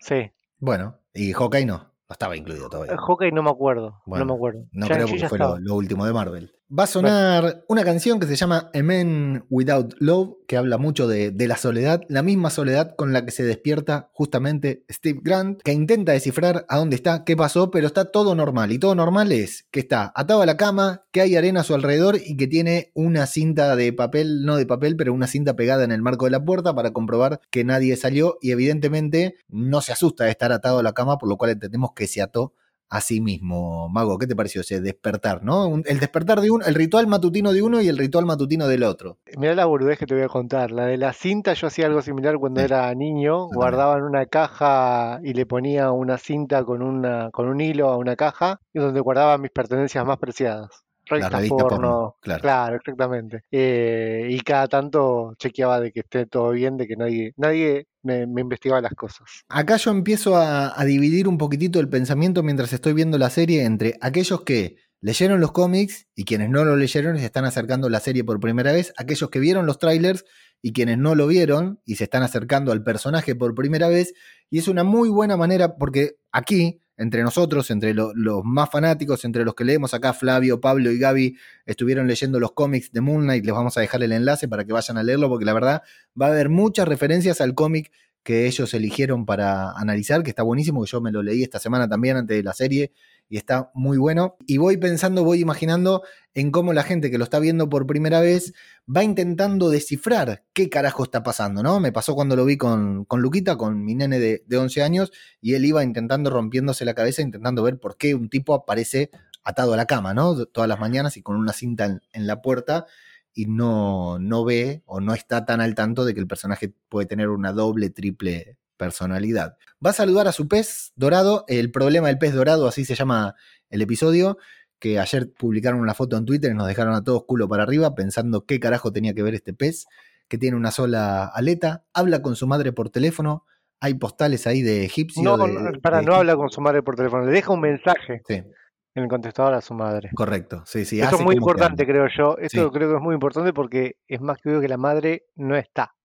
Sí. 0.00 0.32
Bueno, 0.58 0.98
y 1.14 1.32
Hawkeye 1.32 1.64
no, 1.64 1.78
no 1.78 2.12
estaba 2.12 2.36
incluido 2.36 2.68
todavía. 2.68 2.96
Hawkeye 2.96 3.30
no 3.30 3.44
me 3.44 3.50
acuerdo. 3.50 4.02
no 4.04 4.24
me 4.24 4.34
acuerdo. 4.34 4.66
No 4.72 4.88
creo 4.88 5.06
que 5.06 5.28
fue 5.28 5.38
lo, 5.38 5.74
último 5.76 6.04
de 6.04 6.12
Marvel 6.12 6.52
va 6.68 6.84
a 6.84 6.88
sonar 6.88 7.64
una 7.68 7.84
canción 7.84 8.18
que 8.18 8.26
se 8.26 8.34
llama 8.34 8.70
A 8.74 8.82
Man 8.82 9.44
Without 9.50 9.94
Love, 9.98 10.36
que 10.48 10.56
habla 10.56 10.78
mucho 10.78 11.06
de, 11.06 11.32
la 11.46 11.56
soledad, 11.56 12.02
la 12.08 12.22
misma 12.22 12.50
soledad 12.50 12.94
con 12.96 13.12
la 13.12 13.24
que 13.24 13.30
se 13.30 13.44
despierta 13.44 14.10
justamente 14.12 14.84
Steve 14.90 15.20
Grant, 15.22 15.62
que 15.62 15.72
intenta 15.72 16.12
descifrar 16.12 16.66
a 16.68 16.78
dónde 16.78 16.96
está, 16.96 17.24
qué 17.24 17.36
pasó, 17.36 17.70
pero 17.70 17.86
está 17.86 18.06
todo 18.06 18.34
normal. 18.34 18.72
Y 18.72 18.78
todo 18.78 18.94
normal 18.94 19.30
es 19.32 19.66
que 19.70 19.80
está 19.80 20.12
atado 20.14 20.42
a 20.42 20.46
la 20.46 20.56
cama, 20.56 21.04
que 21.12 21.20
hay 21.20 21.36
arena 21.36 21.60
a 21.60 21.64
su 21.64 21.74
alrededor 21.74 22.18
y 22.24 22.36
que 22.36 22.48
tiene 22.48 22.90
una 22.94 23.26
cinta 23.26 23.76
de 23.76 23.92
papel, 23.92 24.44
no 24.44 24.56
de 24.56 24.66
papel, 24.66 24.96
pero 24.96 25.14
una 25.14 25.28
cinta 25.28 25.54
pegada 25.54 25.84
en 25.84 25.92
el 25.92 26.02
marco 26.02 26.24
de 26.24 26.32
la 26.32 26.44
puerta 26.44 26.74
para 26.74 26.92
comprobar 26.92 27.40
que 27.50 27.64
nadie 27.64 27.96
salió 27.96 28.38
y 28.40 28.50
evidentemente 28.50 29.36
no 29.48 29.80
se 29.80 29.92
asusta 29.92 30.24
de 30.24 30.30
estar 30.30 30.50
atado 30.52 30.80
a 30.80 30.82
la 30.82 30.92
cama, 30.92 31.18
por 31.18 31.28
lo 31.28 31.36
cual 31.36 31.52
entendemos 31.52 31.90
que 31.94 32.08
se 32.08 32.22
ató 32.22 32.54
a 32.88 33.00
sí 33.00 33.20
mismo. 33.20 33.88
Mago, 33.88 34.18
¿qué 34.18 34.26
te 34.26 34.36
pareció 34.36 34.60
ese 34.60 34.80
despertar, 34.80 35.42
no? 35.42 35.80
El 35.84 35.98
despertar 36.00 36.40
de 36.40 36.50
uno, 36.50 36.64
el 36.64 36.74
ritual 36.74 37.06
matutino 37.06 37.52
de 37.52 37.62
uno 37.62 37.80
y 37.80 37.88
el 37.88 37.98
ritual 37.98 38.26
matutino 38.26 38.68
del 38.68 38.84
otro. 38.84 39.18
Mira 39.36 39.54
la 39.54 39.66
boludez 39.66 39.98
que 39.98 40.06
te 40.06 40.14
voy 40.14 40.22
a 40.22 40.28
contar. 40.28 40.70
La 40.70 40.86
de 40.86 40.96
la 40.96 41.12
cinta, 41.12 41.54
yo 41.54 41.66
hacía 41.66 41.86
algo 41.86 42.02
similar 42.02 42.38
cuando 42.38 42.60
era 42.60 42.94
niño. 42.94 43.48
Guardaba 43.48 43.96
en 43.98 44.04
una 44.04 44.26
caja 44.26 45.20
y 45.22 45.34
le 45.34 45.46
ponía 45.46 45.90
una 45.90 46.18
cinta 46.18 46.64
con, 46.64 46.82
una, 46.82 47.30
con 47.30 47.48
un 47.48 47.60
hilo 47.60 47.88
a 47.88 47.96
una 47.96 48.16
caja, 48.16 48.60
y 48.72 48.78
donde 48.78 49.00
guardaba 49.00 49.38
mis 49.38 49.50
pertenencias 49.50 50.04
más 50.04 50.18
preciadas. 50.18 50.85
La 51.10 51.28
revista 51.28 51.56
porno, 51.56 52.16
claro. 52.20 52.42
claro. 52.42 52.76
exactamente. 52.76 53.42
Eh, 53.50 54.28
y 54.30 54.40
cada 54.40 54.66
tanto 54.68 55.34
chequeaba 55.38 55.80
de 55.80 55.92
que 55.92 56.00
esté 56.00 56.26
todo 56.26 56.50
bien, 56.50 56.76
de 56.76 56.86
que 56.86 56.96
nadie, 56.96 57.32
nadie 57.36 57.86
me, 58.02 58.22
investigaba 58.40 58.80
las 58.80 58.94
cosas. 58.94 59.26
Acá 59.48 59.76
yo 59.76 59.90
empiezo 59.90 60.36
a, 60.36 60.72
dividir 60.84 61.28
un 61.28 61.38
poquitito 61.38 61.80
el 61.80 61.88
pensamiento 61.88 62.42
mientras 62.42 62.72
estoy 62.72 62.92
viendo 62.92 63.18
la 63.18 63.30
serie 63.30 63.64
entre 63.64 63.94
aquellos 64.00 64.42
que 64.42 64.76
leyeron 65.00 65.40
los 65.40 65.52
cómics 65.52 66.06
y 66.14 66.24
quienes 66.24 66.50
no 66.50 66.64
lo 66.64 66.76
leyeron 66.76 67.16
y 67.16 67.20
se 67.20 67.26
están 67.26 67.44
acercando 67.44 67.86
a 67.86 67.90
la 67.90 68.00
serie 68.00 68.24
por 68.24 68.40
primera 68.40 68.72
vez, 68.72 68.92
aquellos 68.96 69.30
que 69.30 69.38
vieron 69.38 69.66
los 69.66 69.78
trailers 69.78 70.24
y 70.62 70.72
quienes 70.72 70.98
no 70.98 71.14
lo 71.14 71.26
vieron 71.26 71.80
y 71.84 71.96
se 71.96 72.04
están 72.04 72.22
acercando 72.22 72.72
al 72.72 72.82
personaje 72.82 73.34
por 73.34 73.54
primera 73.54 73.88
vez. 73.88 74.14
Y 74.50 74.58
es 74.58 74.68
una 74.68 74.84
muy 74.84 75.08
buena 75.08 75.36
manera 75.36 75.76
porque 75.76 76.16
aquí, 76.32 76.82
entre 76.96 77.22
nosotros, 77.22 77.70
entre 77.70 77.94
los 77.94 78.44
más 78.44 78.70
fanáticos, 78.70 79.24
entre 79.24 79.44
los 79.44 79.54
que 79.54 79.64
leemos 79.64 79.94
acá, 79.94 80.12
Flavio, 80.12 80.60
Pablo 80.60 80.90
y 80.90 80.98
Gaby 80.98 81.36
estuvieron 81.66 82.06
leyendo 82.06 82.40
los 82.40 82.52
cómics 82.52 82.92
de 82.92 83.00
Moon 83.00 83.24
Knight, 83.24 83.44
les 83.44 83.54
vamos 83.54 83.76
a 83.76 83.80
dejar 83.80 84.02
el 84.02 84.12
enlace 84.12 84.48
para 84.48 84.64
que 84.64 84.72
vayan 84.72 84.98
a 84.98 85.02
leerlo, 85.02 85.28
porque 85.28 85.44
la 85.44 85.52
verdad 85.52 85.82
va 86.20 86.26
a 86.26 86.30
haber 86.30 86.48
muchas 86.48 86.88
referencias 86.88 87.40
al 87.40 87.54
cómic 87.54 87.92
que 88.22 88.46
ellos 88.46 88.74
eligieron 88.74 89.24
para 89.24 89.70
analizar, 89.72 90.22
que 90.22 90.30
está 90.30 90.42
buenísimo, 90.42 90.82
que 90.82 90.90
yo 90.90 91.00
me 91.00 91.12
lo 91.12 91.22
leí 91.22 91.42
esta 91.42 91.60
semana 91.60 91.88
también 91.88 92.16
antes 92.16 92.36
de 92.36 92.42
la 92.42 92.54
serie 92.54 92.92
y 93.28 93.36
está 93.36 93.70
muy 93.74 93.98
bueno. 93.98 94.36
Y 94.46 94.58
voy 94.58 94.76
pensando, 94.76 95.24
voy 95.24 95.40
imaginando 95.40 96.02
en 96.34 96.50
cómo 96.50 96.72
la 96.72 96.82
gente 96.82 97.10
que 97.10 97.18
lo 97.18 97.24
está 97.24 97.38
viendo 97.38 97.68
por 97.68 97.86
primera 97.86 98.20
vez 98.20 98.52
va 98.94 99.02
intentando 99.02 99.70
descifrar 99.70 100.44
qué 100.52 100.68
carajo 100.68 101.04
está 101.04 101.22
pasando, 101.22 101.62
¿no? 101.62 101.80
Me 101.80 101.92
pasó 101.92 102.14
cuando 102.14 102.36
lo 102.36 102.44
vi 102.44 102.56
con, 102.56 103.04
con 103.04 103.20
Luquita, 103.20 103.56
con 103.56 103.84
mi 103.84 103.94
nene 103.94 104.18
de, 104.18 104.44
de 104.46 104.56
11 104.56 104.82
años, 104.82 105.12
y 105.40 105.54
él 105.54 105.64
iba 105.64 105.82
intentando 105.82 106.30
rompiéndose 106.30 106.84
la 106.84 106.94
cabeza, 106.94 107.22
intentando 107.22 107.62
ver 107.62 107.78
por 107.78 107.96
qué 107.96 108.14
un 108.14 108.28
tipo 108.28 108.54
aparece 108.54 109.10
atado 109.46 109.74
a 109.74 109.76
la 109.76 109.86
cama, 109.86 110.12
¿no? 110.12 110.46
Todas 110.46 110.68
las 110.68 110.80
mañanas 110.80 111.16
y 111.16 111.22
con 111.22 111.36
una 111.36 111.52
cinta 111.52 112.00
en, 112.12 112.26
la 112.26 112.42
puerta 112.42 112.86
y 113.32 113.46
no, 113.46 114.18
no 114.18 114.44
ve 114.44 114.82
o 114.86 115.00
no 115.00 115.14
está 115.14 115.44
tan 115.44 115.60
al 115.60 115.74
tanto 115.74 116.04
de 116.04 116.14
que 116.14 116.20
el 116.20 116.26
personaje 116.26 116.74
puede 116.88 117.06
tener 117.06 117.28
una 117.28 117.52
doble, 117.52 117.90
triple 117.90 118.58
personalidad. 118.76 119.56
Va 119.84 119.90
a 119.90 119.94
saludar 119.94 120.28
a 120.28 120.32
su 120.32 120.48
pez 120.48 120.92
dorado, 120.96 121.44
el 121.48 121.70
problema 121.70 122.08
del 122.08 122.18
pez 122.18 122.34
dorado, 122.34 122.66
así 122.66 122.84
se 122.84 122.94
llama 122.94 123.34
el 123.70 123.82
episodio, 123.82 124.38
que 124.78 124.98
ayer 124.98 125.32
publicaron 125.32 125.80
una 125.80 125.94
foto 125.94 126.16
en 126.16 126.24
Twitter 126.24 126.50
y 126.50 126.54
nos 126.54 126.66
dejaron 126.66 126.94
a 126.94 127.02
todos 127.02 127.24
culo 127.24 127.48
para 127.48 127.62
arriba 127.62 127.94
pensando 127.94 128.44
qué 128.44 128.60
carajo 128.60 128.92
tenía 128.92 129.14
que 129.14 129.22
ver 129.22 129.34
este 129.34 129.54
pez, 129.54 129.86
que 130.28 130.38
tiene 130.38 130.56
una 130.56 130.70
sola 130.70 131.26
aleta, 131.26 131.84
habla 131.94 132.22
con 132.22 132.36
su 132.36 132.46
madre 132.46 132.72
por 132.72 132.90
teléfono, 132.90 133.44
hay 133.80 133.94
postales 133.94 134.46
ahí 134.46 134.62
de 134.62 134.84
egipcio. 134.84 135.22
No, 135.22 135.36
para, 135.82 136.02
no 136.02 136.14
habla 136.14 136.36
con 136.36 136.50
su 136.50 136.60
madre 136.60 136.82
por 136.82 136.96
teléfono, 136.96 137.24
le 137.24 137.32
deja 137.32 137.52
un 137.52 137.60
mensaje. 137.60 138.22
En 138.28 139.02
el 139.02 139.08
contestador 139.10 139.52
a 139.52 139.60
su 139.60 139.74
madre. 139.74 140.08
Correcto, 140.14 140.62
sí, 140.64 140.86
sí. 140.86 141.00
Esto 141.00 141.16
es 141.16 141.22
muy 141.22 141.34
importante, 141.34 141.84
creo 141.84 142.06
yo. 142.16 142.38
Esto 142.38 142.72
creo 142.72 142.88
que 142.88 142.96
es 142.96 143.02
muy 143.02 143.14
importante 143.14 143.52
porque 143.52 143.96
es 144.08 144.22
más 144.22 144.38
que 144.38 144.48
obvio 144.48 144.62
que 144.62 144.68
la 144.68 144.78
madre 144.78 145.26
no 145.34 145.54
está. 145.54 145.95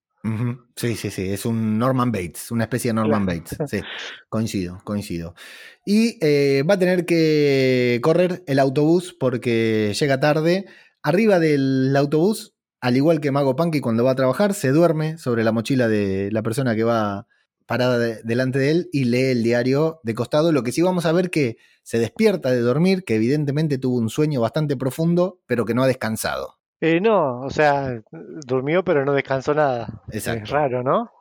Sí, 0.76 0.94
sí, 0.94 1.10
sí, 1.10 1.30
es 1.30 1.44
un 1.44 1.78
Norman 1.78 2.12
Bates, 2.12 2.52
una 2.52 2.64
especie 2.64 2.90
de 2.90 2.94
Norman 2.94 3.26
Bates. 3.26 3.58
Sí, 3.66 3.80
coincido, 4.28 4.80
coincido. 4.84 5.34
Y 5.84 6.18
eh, 6.20 6.62
va 6.62 6.74
a 6.74 6.78
tener 6.78 7.06
que 7.06 7.98
correr 8.02 8.44
el 8.46 8.60
autobús 8.60 9.16
porque 9.18 9.92
llega 9.98 10.20
tarde. 10.20 10.66
Arriba 11.02 11.40
del 11.40 11.94
autobús, 11.96 12.54
al 12.80 12.96
igual 12.96 13.20
que 13.20 13.32
Mago 13.32 13.56
Punky 13.56 13.80
cuando 13.80 14.04
va 14.04 14.12
a 14.12 14.16
trabajar, 14.16 14.54
se 14.54 14.70
duerme 14.70 15.18
sobre 15.18 15.42
la 15.42 15.50
mochila 15.50 15.88
de 15.88 16.30
la 16.30 16.42
persona 16.42 16.76
que 16.76 16.84
va 16.84 17.26
parada 17.66 17.98
delante 17.98 18.58
de 18.58 18.70
él 18.70 18.88
y 18.92 19.04
lee 19.04 19.30
el 19.30 19.42
diario 19.42 20.00
de 20.04 20.14
costado. 20.14 20.52
Lo 20.52 20.62
que 20.62 20.72
sí 20.72 20.82
vamos 20.82 21.04
a 21.04 21.12
ver 21.12 21.30
que 21.30 21.56
se 21.82 21.98
despierta 21.98 22.50
de 22.50 22.60
dormir, 22.60 23.04
que 23.04 23.16
evidentemente 23.16 23.78
tuvo 23.78 23.98
un 23.98 24.10
sueño 24.10 24.40
bastante 24.40 24.76
profundo, 24.76 25.40
pero 25.46 25.64
que 25.64 25.74
no 25.74 25.82
ha 25.82 25.88
descansado. 25.88 26.61
Eh, 26.84 27.00
no, 27.00 27.42
o 27.42 27.50
sea, 27.50 28.02
durmió 28.44 28.82
pero 28.82 29.04
no 29.04 29.12
descansó 29.12 29.54
nada. 29.54 30.02
Exacto. 30.10 30.42
Es 30.42 30.50
raro, 30.50 30.82
¿no? 30.82 31.12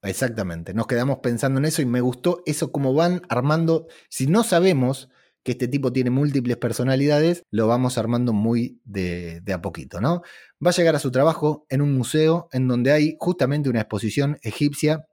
Exactamente. 0.00 0.72
Nos 0.72 0.86
quedamos 0.86 1.18
pensando 1.18 1.58
en 1.58 1.66
eso 1.66 1.82
y 1.82 1.84
me 1.84 2.00
gustó 2.00 2.42
eso 2.46 2.72
como 2.72 2.94
van 2.94 3.20
armando. 3.28 3.88
Si 4.08 4.26
no 4.26 4.42
sabemos 4.42 5.10
que 5.42 5.52
este 5.52 5.68
tipo 5.68 5.92
tiene 5.92 6.08
múltiples 6.08 6.56
personalidades, 6.56 7.44
lo 7.50 7.66
vamos 7.66 7.98
armando 7.98 8.32
muy 8.32 8.80
de, 8.84 9.42
de, 9.42 9.52
a 9.52 9.60
poquito, 9.60 10.00
¿no? 10.00 10.22
Va 10.64 10.70
a 10.70 10.74
llegar 10.74 10.96
a 10.96 10.98
su 10.98 11.10
trabajo 11.10 11.66
en 11.68 11.82
un 11.82 11.94
museo 11.94 12.48
en 12.50 12.66
donde 12.66 12.92
hay 12.92 13.16
justamente 13.18 13.68
una 13.68 13.80
exposición 13.80 14.38
egipcia 14.40 15.06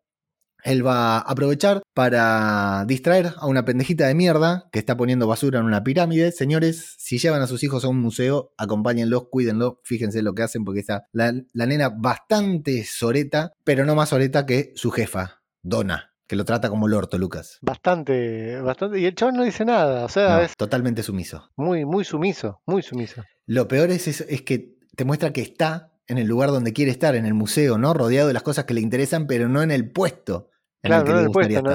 él 0.64 0.86
va 0.86 1.18
a 1.18 1.20
aprovechar 1.20 1.82
para 1.94 2.86
distraer 2.86 3.34
a 3.38 3.48
una 3.48 3.66
pendejita 3.66 4.08
de 4.08 4.16
mierda 4.16 4.68
que 4.72 4.80
está 4.80 4.98
poniendo 4.98 5.28
basura 5.28 5.60
en 5.60 5.66
una 5.66 5.84
pirámide. 5.84 6.32
Señores, 6.32 6.96
si 6.98 7.18
llevan 7.18 7.42
a 7.42 7.48
sus 7.48 7.64
hijos 7.64 7.86
a 7.86 7.88
un 7.88 8.00
museo, 8.00 8.54
acompáñenlos, 8.58 9.30
cuídenlos, 9.30 9.76
fíjense 9.84 10.22
lo 10.22 10.34
que 10.34 10.44
hacen 10.44 10.64
porque 10.64 10.82
está 10.82 11.06
la, 11.12 11.34
nena 11.54 11.90
bastante 11.90 12.84
soreta, 12.86 13.54
pero 13.64 13.86
no 13.86 13.96
más 13.96 14.10
soreta 14.10 14.46
que 14.46 14.74
su 14.76 14.92
jefa, 14.92 15.42
Donna, 15.62 16.14
que 16.28 16.36
lo 16.36 16.46
trata 16.46 16.70
como 16.70 16.88
el 16.88 16.94
orto, 16.94 17.18
Lucas. 17.18 17.60
Bastante, 17.62 18.60
bastante. 18.62 19.00
Y 19.00 19.06
el 19.06 19.16
chaval 19.16 19.36
no 19.36 19.44
dice 19.44 19.66
nada, 19.66 20.06
o 20.06 20.10
sea, 20.10 20.44
es 20.44 20.56
totalmente 20.56 21.04
sumiso. 21.04 21.50
Muy, 21.56 21.86
muy 21.86 22.04
sumiso, 22.04 22.62
muy 22.66 22.82
sumiso. 22.82 23.24
Lo 23.46 23.68
peor 23.68 23.90
es, 23.92 24.08
es 24.08 24.42
que 24.42 24.78
te 24.96 25.06
muestra 25.06 25.32
que 25.32 25.42
está 25.42 25.94
en 26.10 26.18
el 26.18 26.28
lugar 26.28 26.50
donde 26.50 26.74
quiere 26.74 26.92
estar, 26.92 27.16
en 27.16 27.26
el 27.26 27.36
museo, 27.36 27.78
¿no? 27.78 27.94
Rodeado 27.94 28.28
de 28.28 28.34
las 28.34 28.44
cosas 28.44 28.66
que 28.66 28.74
le 28.74 28.82
interesan, 28.82 29.28
pero 29.28 29.48
no 29.48 29.62
en 29.62 29.70
el 29.70 29.92
puesto. 29.92 30.49
Claro, 30.82 31.30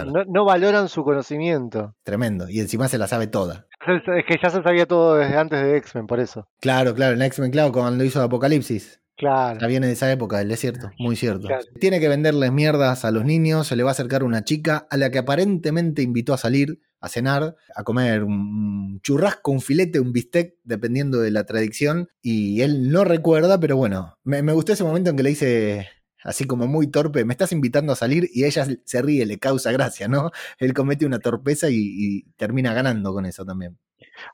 no 0.07 0.25
no, 0.25 0.45
valoran 0.45 0.89
su 0.89 1.05
conocimiento. 1.05 1.95
Tremendo, 2.03 2.49
y 2.49 2.61
encima 2.61 2.89
se 2.89 2.99
la 2.99 3.07
sabe 3.07 3.27
toda. 3.27 3.67
Es 3.87 4.25
que 4.27 4.37
ya 4.43 4.51
se 4.51 4.63
sabía 4.63 4.87
todo 4.87 5.17
desde 5.17 5.37
antes 5.37 5.63
de 5.63 5.77
X-Men, 5.77 6.07
por 6.07 6.21
eso. 6.21 6.49
Claro, 6.61 6.95
claro, 6.95 7.15
en 7.15 7.23
X-Men, 7.23 7.51
claro, 7.51 7.73
cuando 7.73 8.05
hizo 8.05 8.23
Apocalipsis. 8.23 9.01
Claro. 9.17 9.61
Ya 9.61 9.67
viene 9.69 9.87
de 9.87 9.93
esa 9.93 10.11
época, 10.11 10.39
del 10.39 10.49
desierto, 10.49 10.91
muy 10.99 11.15
cierto. 11.15 11.49
Tiene 11.81 12.01
que 12.01 12.09
venderles 12.09 12.51
mierdas 12.51 13.05
a 13.05 13.11
los 13.13 13.25
niños, 13.25 13.69
se 13.69 13.77
le 13.77 13.85
va 13.85 13.91
a 13.91 13.93
acercar 13.93 14.25
una 14.25 14.43
chica 14.43 14.87
a 14.91 14.97
la 14.97 15.11
que 15.11 15.19
aparentemente 15.19 16.03
invitó 16.03 16.35
a 16.35 16.39
salir, 16.39 16.81
a 17.01 17.09
cenar, 17.09 17.55
a 17.77 17.85
comer 17.85 18.25
un 18.25 19.01
churrasco, 19.03 19.53
un 19.53 19.61
filete, 19.61 20.01
un 20.01 20.13
bistec, 20.13 20.55
dependiendo 20.65 21.21
de 21.21 21.31
la 21.31 21.45
tradición. 21.45 22.09
Y 22.23 22.63
él 22.63 22.91
no 22.91 23.05
recuerda, 23.05 23.61
pero 23.61 23.77
bueno, 23.77 24.19
me, 24.25 24.41
gustó 24.53 24.73
ese 24.73 24.85
momento 24.85 25.11
en 25.11 25.17
que 25.17 25.23
le 25.23 25.29
dice, 25.29 25.89
así 26.25 26.47
como 26.47 26.67
muy 26.67 26.89
torpe, 26.89 27.25
me 27.25 27.35
estás 27.35 27.53
invitando 27.53 27.93
a 27.93 27.97
salir 27.97 28.29
y 28.33 28.45
ella 28.45 28.67
se 28.85 29.03
ríe, 29.03 29.27
le 29.27 29.39
causa 29.39 29.71
gracia, 29.73 30.09
¿no? 30.09 30.31
Él 30.59 30.75
comete 30.75 31.07
una 31.07 31.21
torpeza 31.21 31.69
y 31.71 32.25
termina 32.37 32.75
ganando 32.75 33.13
con 33.13 33.27
eso 33.27 33.45
también. 33.45 33.79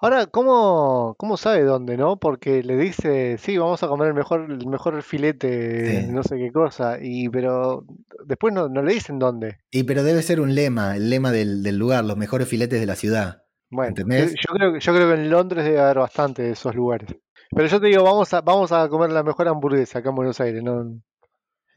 Ahora, 0.00 0.26
¿cómo, 0.26 1.14
¿cómo 1.18 1.37
sabe 1.37 1.62
dónde, 1.62 1.97
no? 1.97 2.18
Porque 2.18 2.62
le 2.62 2.76
dice, 2.76 3.38
sí, 3.38 3.59
vamos 3.59 3.82
a 3.82 3.88
comer 3.88 4.09
el 4.09 4.14
mejor, 4.14 4.50
el 4.50 4.66
mejor 4.66 5.02
filete, 5.02 6.06
no 6.09 6.23
sé 6.23 6.37
qué 6.38 6.52
cosa, 6.52 6.99
y 7.00 7.28
pero 7.28 7.85
después 8.25 8.54
no, 8.54 8.68
no, 8.68 8.82
le 8.82 8.94
dicen 8.94 9.18
dónde. 9.18 9.59
Y 9.70 9.85
pero 9.85 10.02
debe 10.02 10.23
ser 10.23 10.40
un 10.40 10.54
lema, 10.54 10.97
el 10.97 11.11
lema 11.11 11.32
del, 11.32 11.62
lugar, 11.76 12.04
los 12.04 12.16
mejores 12.16 12.49
filetes 12.49 12.80
de 12.80 12.87
la 12.87 12.97
ciudad. 12.97 13.42
Bueno, 13.70 13.90
¿entendés? 13.90 14.35
Yo, 14.35 14.54
creo, 14.54 14.78
yo 14.78 14.94
creo 14.94 15.09
que 15.09 15.14
en 15.14 15.30
Londres 15.30 15.64
debe 15.64 15.80
haber 15.80 15.99
bastante 15.99 16.42
de 16.42 16.52
esos 16.52 16.75
lugares. 16.75 17.09
Pero 17.50 17.68
yo 17.68 17.80
te 17.80 17.88
digo, 17.88 18.04
vamos 18.04 18.32
a, 18.32 18.40
vamos 18.40 18.73
a 18.73 18.88
comer 18.88 19.11
la 19.11 19.23
mejor 19.23 19.49
hamburguesa 19.49 19.99
acá 20.00 20.11
en 20.11 20.14
Buenos 20.14 20.40
Aires, 20.40 20.62
no. 20.62 21.00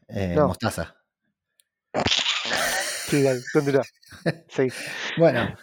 Eh, 0.08 0.34
Mostaza. 0.36 0.96
Sí, 3.06 3.22
dale, 3.22 3.42
Sí. 4.48 4.68
bueno, 5.18 5.54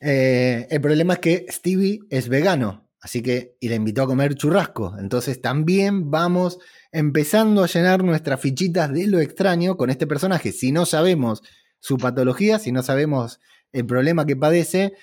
eh, 0.00 0.66
el 0.68 0.80
problema 0.80 1.14
es 1.14 1.18
que 1.20 1.46
Stevie 1.48 2.00
es 2.10 2.28
vegano, 2.28 2.90
así 3.00 3.22
que 3.22 3.56
y 3.60 3.68
le 3.68 3.76
invitó 3.76 4.02
a 4.02 4.06
comer 4.06 4.34
churrasco. 4.34 4.96
Entonces 4.98 5.40
también 5.40 6.10
vamos 6.10 6.58
empezando 6.90 7.62
a 7.62 7.68
llenar 7.68 8.02
nuestras 8.02 8.40
fichitas 8.40 8.92
de 8.92 9.06
lo 9.06 9.20
extraño 9.20 9.76
con 9.76 9.90
este 9.90 10.08
personaje. 10.08 10.50
Si 10.50 10.72
no 10.72 10.84
sabemos 10.84 11.42
su 11.78 11.98
patología, 11.98 12.58
si 12.58 12.72
no 12.72 12.82
sabemos 12.82 13.38
el 13.72 13.86
problema 13.86 14.26
que 14.26 14.36
padece, 14.36 14.94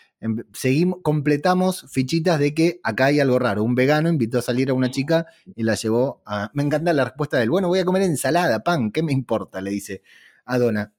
seguimos, 0.53 0.99
completamos 1.01 1.85
fichitas 1.89 2.39
de 2.39 2.53
que 2.53 2.79
acá 2.83 3.05
hay 3.05 3.19
algo 3.19 3.39
raro. 3.39 3.63
Un 3.63 3.75
vegano 3.75 4.09
invitó 4.09 4.39
a 4.39 4.41
salir 4.41 4.69
a 4.69 4.73
una 4.73 4.91
chica 4.91 5.27
y 5.55 5.63
la 5.63 5.75
llevó 5.75 6.21
a... 6.25 6.51
Me 6.53 6.63
encanta 6.63 6.93
la 6.93 7.05
respuesta 7.05 7.37
del, 7.37 7.49
bueno, 7.49 7.67
voy 7.67 7.79
a 7.79 7.85
comer 7.85 8.03
ensalada, 8.03 8.63
pan, 8.63 8.91
¿qué 8.91 9.03
me 9.03 9.13
importa? 9.13 9.61
Le 9.61 9.71
dice 9.71 10.01
a 10.45 10.57
Donna. 10.57 10.93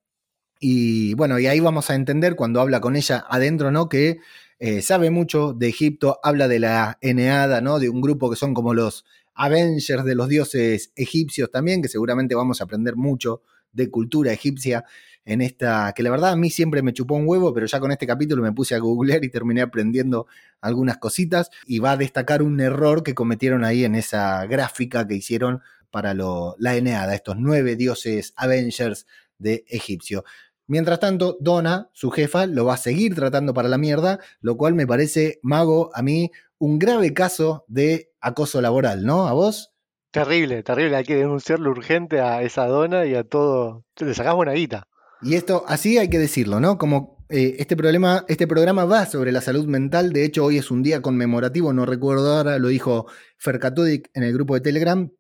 Y 0.59 1.15
bueno, 1.15 1.39
y 1.39 1.47
ahí 1.47 1.61
vamos 1.61 1.91
a 1.91 1.95
entender 1.95 2.37
cuando 2.37 2.61
habla 2.61 2.81
con 2.81 2.97
ella 2.97 3.25
adentro, 3.29 3.71
¿no? 3.71 3.89
Que 3.89 4.19
eh, 4.59 4.83
sabe 4.83 5.11
mucho 5.11 5.55
de 5.55 5.69
Egipto, 5.69 6.21
habla 6.23 6.49
de 6.49 6.59
la 6.59 6.99
Eneada, 7.01 7.61
¿no? 7.63 7.79
De 7.79 7.89
un 7.89 8.03
grupo 8.03 8.29
que 8.31 8.37
son 8.37 8.53
como 8.53 8.75
los 8.75 9.07
Avengers 9.35 10.05
de 10.05 10.15
los 10.15 10.29
dioses 10.29 10.93
egipcios 10.97 11.51
también, 11.51 11.81
que 11.81 11.89
seguramente 11.89 12.35
vamos 12.35 12.61
a 12.61 12.65
aprender 12.65 12.97
mucho 12.97 13.43
de 13.73 13.91
cultura 13.91 14.33
egipcia 14.33 14.85
en 15.25 15.41
esta, 15.41 15.93
que 15.95 16.03
la 16.03 16.11
verdad 16.11 16.31
a 16.31 16.37
mí 16.37 16.51
siempre 16.51 16.83
me 16.83 16.93
chupó 16.93 17.15
un 17.15 17.27
huevo, 17.27 17.53
pero 17.53 17.67
ya 17.67 17.81
con 17.81 17.93
este 17.93 18.07
capítulo 18.07 18.43
me 18.43 18.53
puse 18.53 18.75
a 18.75 18.79
googlear 18.79 19.25
y 19.25 19.31
terminé 19.31 19.63
aprendiendo 19.63 20.27
algunas 20.61 20.99
cositas 20.99 21.51
y 21.67 21.79
va 21.79 21.93
a 21.93 21.97
destacar 21.97 22.43
un 22.43 22.61
error 22.61 23.03
que 23.03 23.15
cometieron 23.15 23.65
ahí 23.65 23.85
en 23.85 23.95
esa 23.95 24.45
gráfica 24.47 25.07
que 25.07 25.15
hicieron 25.15 25.61
para 25.91 26.15
lo, 26.15 26.55
la 26.59 26.77
Eneada, 26.77 27.15
estos 27.15 27.37
nueve 27.39 27.77
dioses 27.77 28.33
Avengers 28.37 29.07
de 29.39 29.65
egipcio. 29.69 30.25
Mientras 30.67 31.01
tanto, 31.01 31.37
Donna, 31.41 31.91
su 31.93 32.11
jefa, 32.11 32.47
lo 32.47 32.65
va 32.65 32.75
a 32.75 32.77
seguir 32.77 33.15
tratando 33.17 33.53
para 33.53 33.69
la 33.69 33.77
mierda, 33.77 34.21
lo 34.41 34.57
cual 34.57 34.75
me 34.75 34.87
parece, 34.87 35.41
Mago, 35.43 35.91
a 35.95 36.03
mí, 36.03 36.31
un 36.59 36.79
grave 36.79 37.13
caso 37.13 37.65
de 37.67 38.13
acoso 38.21 38.61
laboral, 38.61 39.05
¿no? 39.05 39.27
¿A 39.27 39.33
vos? 39.33 39.73
Terrible, 40.13 40.63
terrible. 40.63 40.97
Hay 40.97 41.05
que 41.05 41.17
denunciarlo 41.17 41.71
urgente 41.71 42.21
a 42.21 42.43
esa 42.43 42.67
Donna 42.67 43.05
y 43.07 43.15
a 43.15 43.25
todo. 43.25 43.85
Le 43.99 44.15
sacás 44.15 44.35
buena 44.35 44.53
guita. 44.53 44.87
Y 45.23 45.35
esto, 45.35 45.65
así 45.67 45.99
hay 45.99 46.09
que 46.09 46.19
decirlo, 46.19 46.61
¿no? 46.61 46.79
Como 46.79 47.25
eh, 47.29 47.57
este, 47.59 47.77
problema, 47.77 48.25
este 48.29 48.47
programa 48.47 48.85
va 48.85 49.07
sobre 49.07 49.33
la 49.33 49.41
salud 49.41 49.67
mental. 49.67 50.13
De 50.13 50.25
hecho, 50.25 50.45
hoy 50.45 50.59
es 50.59 50.71
un 50.71 50.83
día 50.83 51.03
conmemorativo, 51.03 51.73
no 51.73 51.87
recuerdo 51.87 52.37
ahora, 52.37 52.59
lo 52.59 52.69
dijo 52.69 53.07
Fercatudic 53.39 54.11
en 54.15 54.23
el 54.23 54.33
grupo 54.33 54.55
de 54.55 54.61
Telegram. 54.61 55.11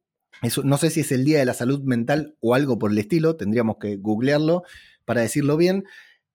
no 0.64 0.76
sé 0.78 0.90
si 0.90 1.00
es 1.00 1.12
el 1.12 1.24
Día 1.24 1.38
de 1.38 1.44
la 1.44 1.54
Salud 1.54 1.82
Mental 1.82 2.36
o 2.40 2.54
algo 2.54 2.78
por 2.78 2.90
el 2.90 2.98
estilo, 2.98 3.36
tendríamos 3.36 3.76
que 3.78 3.96
googlearlo 3.96 4.62
para 5.04 5.20
decirlo 5.20 5.56
bien, 5.56 5.84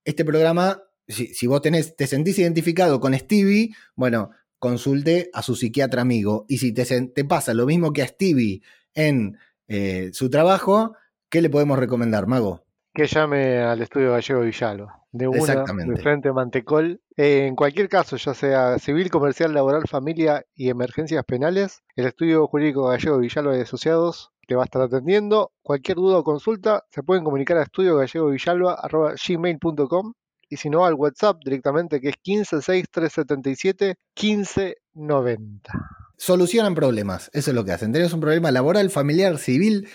este 0.03 0.23
programa 0.25 0.81
si, 1.07 1.47
vos 1.47 1.61
tenés, 1.61 1.95
te 1.95 2.07
sentís 2.07 2.39
identificado 2.39 2.99
con 2.99 3.13
Stevie, 3.13 3.75
bueno, 3.95 4.31
consulte 4.59 5.29
a 5.33 5.41
su 5.41 5.55
psiquiatra 5.55 6.01
amigo. 6.01 6.45
Y 6.47 6.57
si 6.57 6.73
te, 6.73 7.25
pasa 7.25 7.53
lo 7.53 7.65
mismo 7.65 7.93
que 7.93 8.01
a 8.01 8.07
Stevie 8.07 8.61
en 8.93 9.37
eh, 9.67 10.09
su 10.13 10.29
trabajo, 10.29 10.95
¿qué 11.29 11.41
le 11.41 11.49
podemos 11.49 11.77
recomendar, 11.77 12.27
Mago? 12.27 12.64
Que 12.95 13.07
llame 13.07 13.59
al 13.59 13.81
estudio 13.81 14.13
Gallego 14.13 14.41
Villalba, 14.41 15.03
de 15.11 15.27
una, 15.27 15.65
de 15.65 15.97
frente 15.97 16.31
Mantecol. 16.31 17.01
Eh, 17.17 17.45
en 17.45 17.55
cualquier 17.55 17.89
caso, 17.89 18.15
ya 18.15 18.33
sea 18.33 18.79
civil, 18.79 19.09
comercial, 19.09 19.53
laboral, 19.53 19.83
familia 19.87 20.45
y 20.55 20.69
emergencias 20.69 21.25
penales, 21.25 21.83
el 21.97 22.05
estudio 22.05 22.47
jurídico 22.47 22.87
Gallego 22.87 23.19
Villalba 23.19 23.57
y 23.57 23.61
Asociados 23.61 24.31
te 24.47 24.55
va 24.55 24.63
a 24.63 24.65
estar 24.65 24.81
atendiendo. 24.81 25.51
Cualquier 25.61 25.97
duda 25.97 26.17
o 26.19 26.23
consulta 26.23 26.85
se 26.89 27.03
pueden 27.03 27.23
comunicar 27.23 27.57
a 27.57 27.63
estudio 27.63 27.97
gallego 27.97 28.29
gmail.com 29.27 30.13
y 30.47 30.57
si 30.57 30.69
no 30.69 30.85
al 30.85 30.93
WhatsApp 30.93 31.39
directamente 31.43 31.99
que 31.99 32.09
es 32.09 32.15
156 32.23 32.85
1590. 34.15 35.71
Solucionan 36.17 36.75
problemas, 36.75 37.29
eso 37.33 37.51
es 37.51 37.55
lo 37.55 37.65
que 37.65 37.73
hacen. 37.73 37.91
Tenés 37.91 38.13
un 38.13 38.21
problema 38.21 38.51
laboral, 38.51 38.89
familiar, 38.89 39.37
civil, 39.37 39.89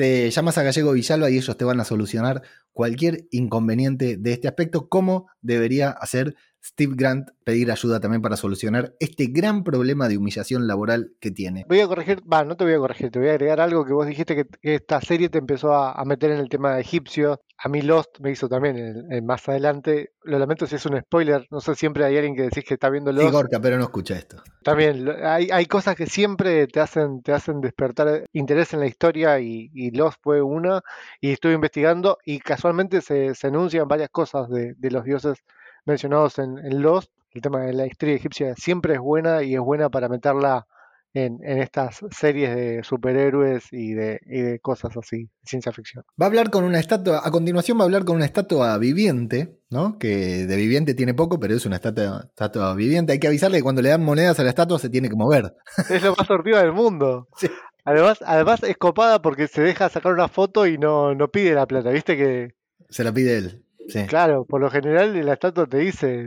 te 0.00 0.30
llamas 0.30 0.56
a 0.56 0.62
Gallego 0.62 0.92
Villalba 0.92 1.28
y 1.28 1.36
ellos 1.36 1.58
te 1.58 1.64
van 1.66 1.78
a 1.78 1.84
solucionar 1.84 2.40
cualquier 2.72 3.26
inconveniente 3.30 4.16
de 4.16 4.32
este 4.32 4.48
aspecto, 4.48 4.88
como 4.88 5.26
debería 5.42 5.90
hacer 5.90 6.36
Steve 6.62 6.94
Grant 6.96 7.30
pedir 7.44 7.70
ayuda 7.70 8.00
también 8.00 8.22
para 8.22 8.36
solucionar 8.36 8.94
este 9.00 9.26
gran 9.26 9.64
problema 9.64 10.08
de 10.08 10.18
humillación 10.18 10.66
laboral 10.66 11.12
que 11.18 11.30
tiene. 11.30 11.64
Voy 11.68 11.80
a 11.80 11.88
corregir, 11.88 12.22
va, 12.30 12.44
no 12.44 12.56
te 12.56 12.64
voy 12.64 12.74
a 12.74 12.78
corregir, 12.78 13.10
te 13.10 13.18
voy 13.18 13.28
a 13.28 13.32
agregar 13.32 13.60
algo 13.60 13.84
que 13.84 13.92
vos 13.92 14.06
dijiste 14.06 14.36
que, 14.36 14.46
esta 14.62 15.00
serie 15.00 15.28
te 15.28 15.38
empezó 15.38 15.74
a, 15.74 16.04
meter 16.04 16.30
en 16.32 16.38
el 16.38 16.48
tema 16.48 16.74
de 16.74 16.82
egipcio. 16.82 17.40
A 17.62 17.68
mí 17.68 17.82
Lost 17.82 18.20
me 18.20 18.30
hizo 18.30 18.48
también 18.48 19.06
más 19.24 19.48
adelante. 19.48 20.12
Lo 20.22 20.38
lamento 20.38 20.66
si 20.66 20.76
es 20.76 20.86
un 20.86 21.00
spoiler, 21.00 21.46
no 21.50 21.60
sé, 21.60 21.74
siempre 21.74 22.04
hay 22.04 22.16
alguien 22.16 22.34
que 22.34 22.42
decís 22.42 22.64
que 22.64 22.74
está 22.74 22.90
viendo 22.90 23.12
Lost. 23.12 23.26
Sí, 23.26 23.32
Gorka, 23.32 23.60
pero 23.60 23.76
no 23.76 23.84
escucha 23.84 24.16
esto. 24.16 24.42
También, 24.62 25.08
hay, 25.22 25.50
hay 25.50 25.66
cosas 25.66 25.96
que 25.96 26.06
siempre 26.06 26.66
te 26.66 26.80
hacen, 26.80 27.22
te 27.22 27.32
hacen 27.32 27.60
despertar 27.60 28.26
interés 28.32 28.72
en 28.74 28.80
la 28.80 28.86
historia 28.86 29.40
y, 29.40 29.90
Lost 29.92 30.18
fue 30.22 30.42
una. 30.42 30.82
Y 31.20 31.32
estuve 31.32 31.52
investigando 31.54 32.18
y 32.24 32.38
casualmente 32.40 33.00
se, 33.00 33.34
se 33.34 33.46
anuncian 33.46 33.88
varias 33.88 34.10
cosas 34.10 34.48
de, 34.48 34.74
de 34.74 34.90
los 34.90 35.04
dioses 35.04 35.38
mencionados 35.86 36.38
en, 36.38 36.58
en, 36.58 36.82
Lost, 36.82 37.10
el 37.32 37.42
tema 37.42 37.60
de 37.60 37.72
la 37.72 37.86
historia 37.86 38.16
egipcia 38.16 38.54
siempre 38.56 38.94
es 38.94 39.00
buena 39.00 39.42
y 39.42 39.54
es 39.54 39.60
buena 39.60 39.88
para 39.88 40.08
meterla 40.08 40.66
en, 41.14 41.40
estas 41.44 42.00
series 42.10 42.54
de 42.54 42.84
superhéroes 42.84 43.64
y 43.72 43.94
de, 43.94 44.20
de 44.24 44.58
cosas 44.60 44.96
así, 44.96 45.28
ciencia 45.44 45.72
ficción. 45.72 46.04
Va 46.20 46.26
a 46.26 46.28
hablar 46.28 46.50
con 46.50 46.64
una 46.64 46.78
estatua, 46.78 47.20
a 47.24 47.30
continuación 47.30 47.78
va 47.78 47.82
a 47.82 47.84
hablar 47.86 48.04
con 48.04 48.16
una 48.16 48.24
estatua 48.24 48.78
viviente, 48.78 49.58
¿no? 49.70 49.98
Que 49.98 50.46
de 50.46 50.56
viviente 50.56 50.94
tiene 50.94 51.14
poco, 51.14 51.40
pero 51.40 51.54
es 51.54 51.66
una 51.66 51.76
estatua, 51.76 52.26
estatua 52.28 52.74
viviente. 52.74 53.12
Hay 53.12 53.18
que 53.18 53.28
avisarle 53.28 53.58
que 53.58 53.62
cuando 53.62 53.82
le 53.82 53.88
dan 53.90 54.04
monedas 54.04 54.38
a 54.38 54.44
la 54.44 54.50
estatua 54.50 54.78
se 54.78 54.90
tiene 54.90 55.08
que 55.08 55.16
mover. 55.16 55.54
Es 55.90 56.02
lo 56.02 56.14
más 56.14 56.26
sortiva 56.26 56.62
del 56.62 56.72
mundo. 56.72 57.28
Además, 57.82 58.18
además 58.26 58.62
es 58.62 58.76
copada 58.76 59.22
porque 59.22 59.48
se 59.48 59.62
deja 59.62 59.88
sacar 59.88 60.12
una 60.12 60.28
foto 60.28 60.66
y 60.66 60.76
no, 60.76 61.14
no 61.14 61.28
pide 61.28 61.54
la 61.54 61.66
plata, 61.66 61.88
¿viste 61.88 62.14
que? 62.14 62.54
Se 62.90 63.02
la 63.02 63.10
pide 63.10 63.38
él. 63.38 63.64
Claro, 64.08 64.44
por 64.44 64.60
lo 64.60 64.70
general 64.70 65.24
la 65.24 65.34
estatua 65.34 65.66
te 65.66 65.78
dice, 65.78 66.26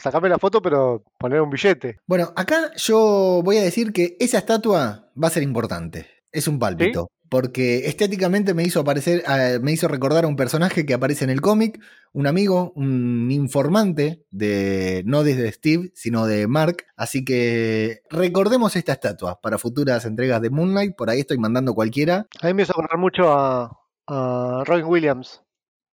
sacame 0.00 0.28
la 0.28 0.38
foto, 0.38 0.62
pero 0.62 1.04
poner 1.18 1.40
un 1.40 1.50
billete. 1.50 1.98
Bueno, 2.06 2.32
acá 2.36 2.70
yo 2.76 3.40
voy 3.44 3.58
a 3.58 3.62
decir 3.62 3.92
que 3.92 4.16
esa 4.20 4.38
estatua 4.38 5.10
va 5.22 5.28
a 5.28 5.30
ser 5.30 5.42
importante. 5.42 6.06
Es 6.32 6.48
un 6.48 6.58
pálpito. 6.58 7.10
Porque 7.30 7.88
estéticamente 7.88 8.54
me 8.54 8.62
hizo 8.62 8.80
aparecer, 8.80 9.22
ah, 9.26 9.58
me 9.60 9.72
hizo 9.72 9.86
recordar 9.86 10.24
a 10.24 10.28
un 10.28 10.36
personaje 10.36 10.86
que 10.86 10.94
aparece 10.94 11.24
en 11.24 11.30
el 11.30 11.42
cómic, 11.42 11.78
un 12.14 12.26
amigo, 12.26 12.72
un 12.74 13.30
informante 13.30 14.24
de, 14.30 15.02
no 15.04 15.24
desde 15.24 15.52
Steve, 15.52 15.90
sino 15.94 16.24
de 16.26 16.46
Mark. 16.46 16.86
Así 16.96 17.26
que 17.26 18.00
recordemos 18.08 18.76
esta 18.76 18.92
estatua 18.92 19.40
para 19.42 19.58
futuras 19.58 20.06
entregas 20.06 20.40
de 20.40 20.48
Moonlight. 20.48 20.96
Por 20.96 21.10
ahí 21.10 21.20
estoy 21.20 21.36
mandando 21.36 21.74
cualquiera. 21.74 22.26
A 22.40 22.46
mí 22.46 22.54
me 22.54 22.62
hizo 22.62 22.72
acordar 22.72 22.98
mucho 22.98 23.30
a, 23.30 23.78
a 24.06 24.62
Robin 24.64 24.86
Williams 24.86 25.42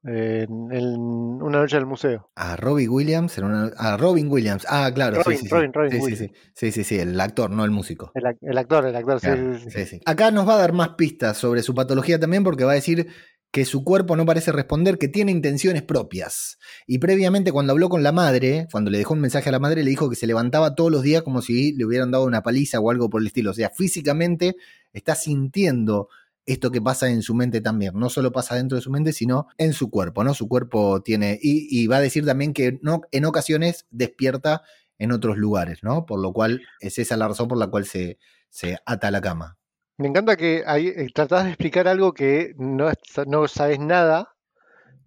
en, 0.05 0.71
Una 0.71 1.59
noche 1.59 1.77
del 1.77 1.85
museo. 1.85 2.29
A 2.35 2.55
Robin 2.55 2.89
Williams, 2.89 3.39
a 3.77 3.97
Robin 3.97 4.27
Williams. 4.29 4.65
Ah, 4.69 4.91
claro. 4.93 5.21
sí, 5.23 5.37
sí, 5.37 6.15
sí. 6.53 6.71
sí, 6.71 6.83
sí, 6.83 6.99
el 6.99 7.19
actor, 7.19 7.49
no 7.49 7.65
el 7.65 7.71
músico. 7.71 8.11
El, 8.13 8.25
actor, 8.57 8.85
el 8.85 8.95
actor, 8.95 9.19
sí, 9.19 9.85
sí, 9.85 10.01
Acá 10.05 10.31
nos 10.31 10.47
va 10.47 10.55
a 10.55 10.59
dar 10.59 10.73
más 10.73 10.89
pistas 10.89 11.37
sobre 11.37 11.63
su 11.63 11.73
patología 11.73 12.19
también 12.19 12.43
porque 12.43 12.63
va 12.63 12.71
a 12.71 12.75
decir 12.75 13.07
que 13.51 13.65
su 13.65 13.85
cuerpo 13.85 14.17
no 14.17 14.25
parece 14.25 14.51
responder, 14.51 14.97
que 14.97 15.07
tiene 15.07 15.31
intenciones 15.31 15.81
propias. 15.81 16.59
Y 16.87 16.99
previamente 16.99 17.53
cuando 17.53 17.71
habló 17.71 17.87
con 17.87 18.03
la 18.03 18.11
madre, 18.11 18.67
cuando 18.69 18.91
le 18.91 18.97
dejó 18.97 19.13
un 19.13 19.21
mensaje 19.21 19.47
a 19.47 19.51
la 19.53 19.59
madre, 19.59 19.83
le 19.83 19.89
dijo 19.89 20.09
que 20.09 20.17
se 20.17 20.27
levantaba 20.27 20.75
todos 20.75 20.91
los 20.91 21.03
días 21.03 21.21
como 21.23 21.41
si 21.41 21.71
le 21.71 21.85
hubieran 21.85 22.11
dado 22.11 22.25
una 22.25 22.43
paliza 22.43 22.79
o 22.79 22.91
algo 22.91 23.09
por 23.09 23.21
el 23.21 23.27
estilo. 23.27 23.51
O 23.51 23.53
sea, 23.53 23.69
físicamente 23.69 24.57
está 24.91 25.15
sintiendo 25.15 26.09
esto 26.45 26.71
que 26.71 26.81
pasa 26.81 27.09
en 27.09 27.21
su 27.21 27.33
mente 27.33 27.61
también. 27.61 27.93
No 27.95 28.09
solo 28.09 28.31
pasa 28.31 28.55
dentro 28.55 28.75
de 28.75 28.81
su 28.81 28.91
mente, 28.91 29.13
sino 29.13 29.47
en 29.57 29.73
su 29.73 29.89
cuerpo, 29.89 30.23
¿no? 30.23 30.33
Su 30.33 30.47
cuerpo 30.47 31.01
tiene. 31.01 31.39
Y, 31.41 31.87
va 31.87 31.97
a 31.97 32.01
decir 32.01 32.25
también 32.25 32.53
que 32.53 32.79
no, 32.81 33.01
en 33.11 33.25
ocasiones 33.25 33.85
despierta 33.89 34.63
en 34.97 35.11
otros 35.11 35.37
lugares, 35.37 35.83
¿no? 35.83 36.05
Por 36.05 36.21
lo 36.21 36.33
cual 36.33 36.61
es 36.79 36.97
esa 36.99 37.17
la 37.17 37.27
razón 37.27 37.47
por 37.47 37.57
la 37.57 37.67
cual 37.67 37.85
se, 37.85 38.17
se 38.49 38.77
ata 38.85 39.07
a 39.07 39.11
la 39.11 39.21
cama. 39.21 39.57
Me 39.97 40.07
encanta 40.07 40.35
que 40.35 40.63
ahí 40.67 40.87
eh, 40.87 41.07
tratás 41.13 41.45
de 41.45 41.51
explicar 41.51 41.87
algo 41.87 42.13
que 42.13 42.53
no, 42.57 42.91
no 43.27 43.47
sabes 43.47 43.79
nada, 43.79 44.35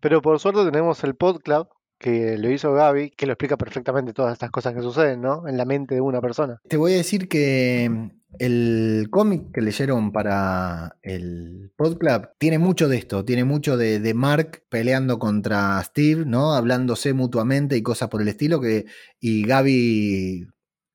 pero 0.00 0.22
por 0.22 0.40
suerte 0.40 0.64
tenemos 0.64 1.04
el 1.04 1.14
PodClub, 1.14 1.68
que 1.98 2.38
lo 2.38 2.50
hizo 2.50 2.72
Gaby, 2.72 3.10
que 3.10 3.26
lo 3.26 3.32
explica 3.32 3.56
perfectamente 3.56 4.12
todas 4.12 4.32
estas 4.32 4.50
cosas 4.50 4.74
que 4.74 4.82
suceden, 4.82 5.20
¿no? 5.20 5.48
En 5.48 5.56
la 5.56 5.64
mente 5.64 5.96
de 5.96 6.00
una 6.00 6.20
persona. 6.20 6.60
Te 6.68 6.76
voy 6.76 6.94
a 6.94 6.98
decir 6.98 7.28
que 7.28 8.10
el 8.38 9.08
cómic 9.10 9.52
que 9.52 9.62
leyeron 9.62 10.12
para 10.12 10.96
el 11.02 11.72
PodClub 11.76 12.30
tiene 12.38 12.58
mucho 12.58 12.88
de 12.88 12.98
esto, 12.98 13.24
tiene 13.24 13.44
mucho 13.44 13.76
de, 13.76 14.00
de, 14.00 14.14
Mark 14.14 14.62
peleando 14.68 15.18
contra 15.18 15.82
Steve, 15.82 16.24
¿no? 16.26 16.52
Hablándose 16.54 17.14
mutuamente 17.14 17.76
y 17.76 17.82
cosas 17.82 18.08
por 18.08 18.22
el 18.22 18.28
estilo, 18.28 18.60
que, 18.60 18.86
y 19.18 19.44
Gaby 19.44 20.46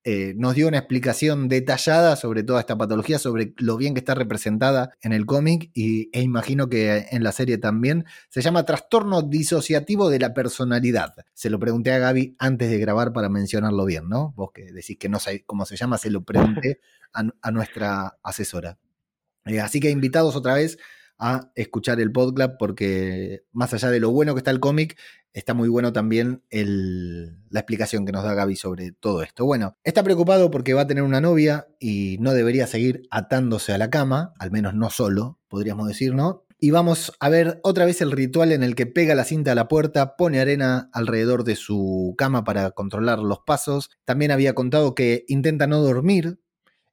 eh, 0.06 0.34
nos 0.36 0.56
dio 0.56 0.68
una 0.68 0.80
explicación 0.80 1.48
detallada 1.48 2.18
sobre 2.18 2.44
toda 2.44 2.60
esta 2.60 2.78
patología, 2.78 3.20
sobre 3.20 3.54
lo 3.58 3.78
bien 3.78 3.94
que 3.94 4.00
está 4.00 4.16
representada 4.16 4.92
en 5.02 5.14
el 5.14 5.26
cómic 5.26 5.72
y, 5.74 6.10
e 6.12 6.22
imagino 6.22 6.68
que 6.68 7.08
en 7.12 7.24
la 7.24 7.32
serie 7.32 7.58
también. 7.58 8.06
Se 8.30 8.42
llama 8.42 8.66
Trastorno 8.66 9.22
Disociativo 9.22 10.10
de 10.10 10.20
la 10.20 10.34
Personalidad. 10.34 11.16
Se 11.34 11.50
lo 11.50 11.58
pregunté 11.58 11.94
a 11.94 12.00
Gaby 12.00 12.36
antes 12.38 12.70
de 12.70 12.80
grabar 12.80 13.14
para 13.14 13.30
mencionarlo 13.30 13.86
bien, 13.86 14.10
¿no? 14.10 14.34
Vos 14.36 14.52
que 14.54 14.74
decís 14.74 14.98
que 14.98 15.08
no 15.08 15.20
sabés 15.20 15.44
cómo 15.46 15.66
se 15.66 15.78
llama, 15.78 15.98
se 15.98 16.10
lo 16.10 16.24
pregunté 16.24 16.82
a, 17.14 17.52
nuestra 17.52 18.18
asesora. 18.24 18.78
Eh, 19.46 19.62
así 19.62 19.80
que 19.80 19.90
invitados 19.90 20.36
otra 20.36 20.56
vez 20.56 20.78
a 21.26 21.52
escuchar 21.56 22.02
el 22.02 22.12
podcast 22.12 22.56
porque 22.60 23.46
más 23.54 23.74
allá 23.74 23.90
de 23.90 24.02
lo 24.02 24.12
bueno 24.12 24.34
que 24.34 24.40
está 24.40 24.52
el 24.52 24.60
cómic, 24.60 25.00
está 25.32 25.54
muy 25.54 25.70
bueno 25.70 25.94
también 25.94 26.44
la 26.52 27.60
explicación 27.60 28.06
que 28.06 28.12
nos 28.12 28.24
da 28.24 28.34
Gaby 28.34 28.58
sobre 28.58 28.92
todo 28.92 29.24
esto. 29.24 29.46
Bueno, 29.46 29.78
está 29.86 30.04
preocupado 30.04 30.52
porque 30.52 30.74
va 30.74 30.82
a 30.82 30.88
tener 30.88 31.04
una 31.04 31.22
novia 31.22 31.68
y 31.80 32.18
no 32.20 32.34
debería 32.34 32.68
seguir 32.68 33.08
atándose 33.10 33.72
a 33.72 33.78
la 33.78 33.90
cama, 33.90 34.34
al 34.38 34.52
menos 34.52 34.76
no 34.76 34.90
solo, 34.90 35.40
podríamos 35.48 35.88
decir, 35.88 36.14
¿no? 36.14 36.46
Y 36.60 36.72
vamos 36.72 37.12
a 37.20 37.30
ver 37.30 37.60
otra 37.64 37.86
vez 37.86 38.00
el 38.02 38.12
ritual 38.12 38.52
en 38.52 38.64
el 38.64 38.76
que 38.76 38.86
pega 38.86 39.16
la 39.16 39.26
cinta 39.26 39.52
a 39.52 39.56
la 39.56 39.68
puerta, 39.68 40.16
pone 40.16 40.40
arena 40.40 40.90
alrededor 40.94 41.44
de 41.44 41.58
su 41.58 42.16
cama 42.18 42.46
para 42.46 42.72
controlar 42.72 43.20
los 43.20 43.40
pasos. 43.46 43.90
También 44.06 44.32
había 44.32 44.56
contado 44.56 44.96
que 44.96 45.26
intenta 45.28 45.68
no 45.68 45.80
dormir 45.80 46.40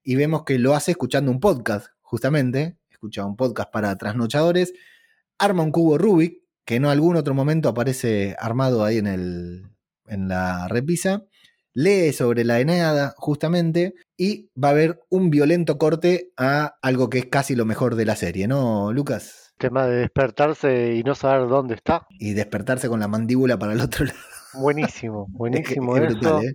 y 0.02 0.16
vemos 0.16 0.42
que 0.44 0.58
lo 0.58 0.74
hace 0.74 0.90
escuchando 0.92 1.30
un 1.30 1.38
podcast, 1.38 1.86
justamente. 2.00 2.79
Escucha 3.00 3.24
un 3.24 3.34
podcast 3.34 3.72
para 3.72 3.96
trasnochadores. 3.96 4.74
Arma 5.38 5.62
un 5.62 5.70
cubo 5.72 5.96
Rubik, 5.96 6.42
que 6.66 6.74
en 6.74 6.84
algún 6.84 7.16
otro 7.16 7.32
momento 7.32 7.70
aparece 7.70 8.36
armado 8.38 8.84
ahí 8.84 8.98
en, 8.98 9.06
el, 9.06 9.70
en 10.04 10.28
la 10.28 10.68
repisa, 10.68 11.24
lee 11.72 12.12
sobre 12.12 12.44
la 12.44 12.60
Eneada 12.60 13.14
justamente 13.16 13.94
y 14.18 14.50
va 14.54 14.68
a 14.68 14.72
haber 14.72 15.00
un 15.08 15.30
violento 15.30 15.78
corte 15.78 16.34
a 16.36 16.74
algo 16.82 17.08
que 17.08 17.20
es 17.20 17.24
casi 17.24 17.56
lo 17.56 17.64
mejor 17.64 17.94
de 17.94 18.04
la 18.04 18.16
serie, 18.16 18.46
¿no, 18.46 18.92
Lucas? 18.92 19.54
Tema 19.56 19.86
de 19.86 20.00
despertarse 20.00 20.94
y 20.94 21.02
no 21.02 21.14
saber 21.14 21.48
dónde 21.48 21.76
está. 21.76 22.06
Y 22.10 22.34
despertarse 22.34 22.90
con 22.90 23.00
la 23.00 23.08
mandíbula 23.08 23.58
para 23.58 23.72
el 23.72 23.80
otro 23.80 24.04
lado. 24.04 24.18
Buenísimo, 24.52 25.26
buenísimo 25.30 25.96
¿eh? 25.96 26.52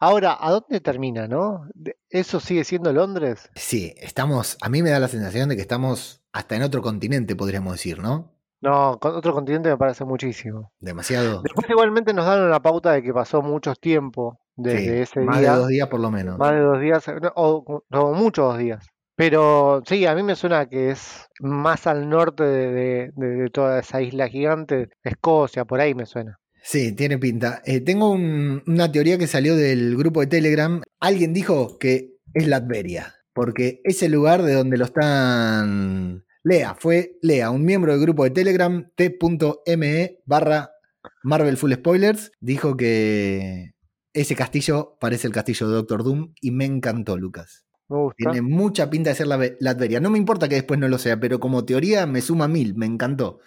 Ahora, 0.00 0.36
¿a 0.40 0.50
dónde 0.50 0.80
termina, 0.80 1.26
no? 1.26 1.68
¿Eso 2.10 2.40
sigue 2.40 2.64
siendo 2.64 2.92
Londres? 2.92 3.50
Sí, 3.54 3.94
estamos, 3.98 4.56
a 4.60 4.68
mí 4.68 4.82
me 4.82 4.90
da 4.90 5.00
la 5.00 5.08
sensación 5.08 5.48
de 5.48 5.56
que 5.56 5.62
estamos 5.62 6.22
hasta 6.32 6.56
en 6.56 6.62
otro 6.62 6.82
continente, 6.82 7.36
podríamos 7.36 7.72
decir, 7.72 7.98
¿no? 7.98 8.32
No, 8.60 8.98
otro 9.00 9.32
continente 9.32 9.68
me 9.68 9.76
parece 9.76 10.04
muchísimo. 10.04 10.72
Demasiado. 10.80 11.42
Después 11.42 11.68
igualmente 11.68 12.14
nos 12.14 12.26
dan 12.26 12.42
una 12.42 12.60
pauta 12.60 12.92
de 12.92 13.02
que 13.02 13.12
pasó 13.12 13.42
mucho 13.42 13.74
tiempo 13.74 14.40
desde 14.56 15.02
ese 15.02 15.20
día. 15.20 15.30
Más 15.30 15.40
de 15.40 15.48
dos 15.48 15.68
días 15.68 15.88
por 15.88 16.00
lo 16.00 16.10
menos. 16.10 16.38
Más 16.38 16.52
de 16.52 16.60
dos 16.60 16.80
días, 16.80 17.04
o 17.34 17.82
muchos 18.14 18.58
días. 18.58 18.86
Pero 19.16 19.82
sí, 19.86 20.04
a 20.04 20.14
mí 20.14 20.22
me 20.22 20.36
suena 20.36 20.68
que 20.68 20.90
es 20.90 21.26
más 21.40 21.86
al 21.86 22.08
norte 22.08 22.44
de, 22.44 23.12
de, 23.14 23.50
toda 23.50 23.78
esa 23.80 24.02
isla 24.02 24.28
gigante, 24.28 24.90
Escocia, 25.02 25.64
por 25.64 25.80
ahí 25.80 25.94
me 25.94 26.04
suena. 26.04 26.38
Sí, 26.68 26.90
tiene 26.90 27.16
pinta. 27.16 27.62
Eh, 27.64 27.80
tengo 27.80 28.10
una 28.10 28.90
teoría 28.90 29.16
que 29.18 29.28
salió 29.28 29.54
del 29.54 29.96
grupo 29.96 30.18
de 30.18 30.26
Telegram. 30.26 30.82
Alguien 30.98 31.32
dijo 31.32 31.78
que 31.78 32.16
es 32.34 32.48
Latveria, 32.48 33.14
porque 33.32 33.80
es 33.84 34.02
el 34.02 34.10
lugar 34.10 34.42
de 34.42 34.54
donde 34.54 34.76
lo 34.76 34.84
están... 34.84 36.24
Lea, 36.42 36.74
fue 36.76 37.18
Lea, 37.22 37.50
un 37.50 37.64
miembro 37.64 37.92
del 37.92 38.00
grupo 38.00 38.24
de 38.24 38.30
Telegram, 38.30 38.90
t.me 38.96 40.18
barra 40.26 40.72
Marvel 41.22 41.56
Full 41.56 41.72
Spoilers, 41.74 42.32
dijo 42.40 42.76
que 42.76 43.74
ese 44.12 44.34
castillo 44.34 44.96
parece 45.00 45.28
el 45.28 45.32
castillo 45.32 45.68
de 45.68 45.74
Doctor 45.74 46.02
Doom 46.02 46.32
y 46.40 46.50
me 46.50 46.64
encantó, 46.64 47.16
Lucas. 47.16 47.64
Tiene 48.16 48.42
mucha 48.42 48.90
pinta 48.90 49.10
de 49.10 49.16
ser 49.16 49.28
la 49.28 49.38
Latveria. 49.60 50.00
No 50.00 50.10
me 50.10 50.18
importa 50.18 50.48
que 50.48 50.56
después 50.56 50.80
no 50.80 50.88
lo 50.88 50.98
sea, 50.98 51.20
pero 51.20 51.38
como 51.38 51.64
teoría 51.64 52.06
me 52.06 52.20
suma 52.20 52.48
mil, 52.48 52.74
me 52.74 52.86
encantó. 52.86 53.38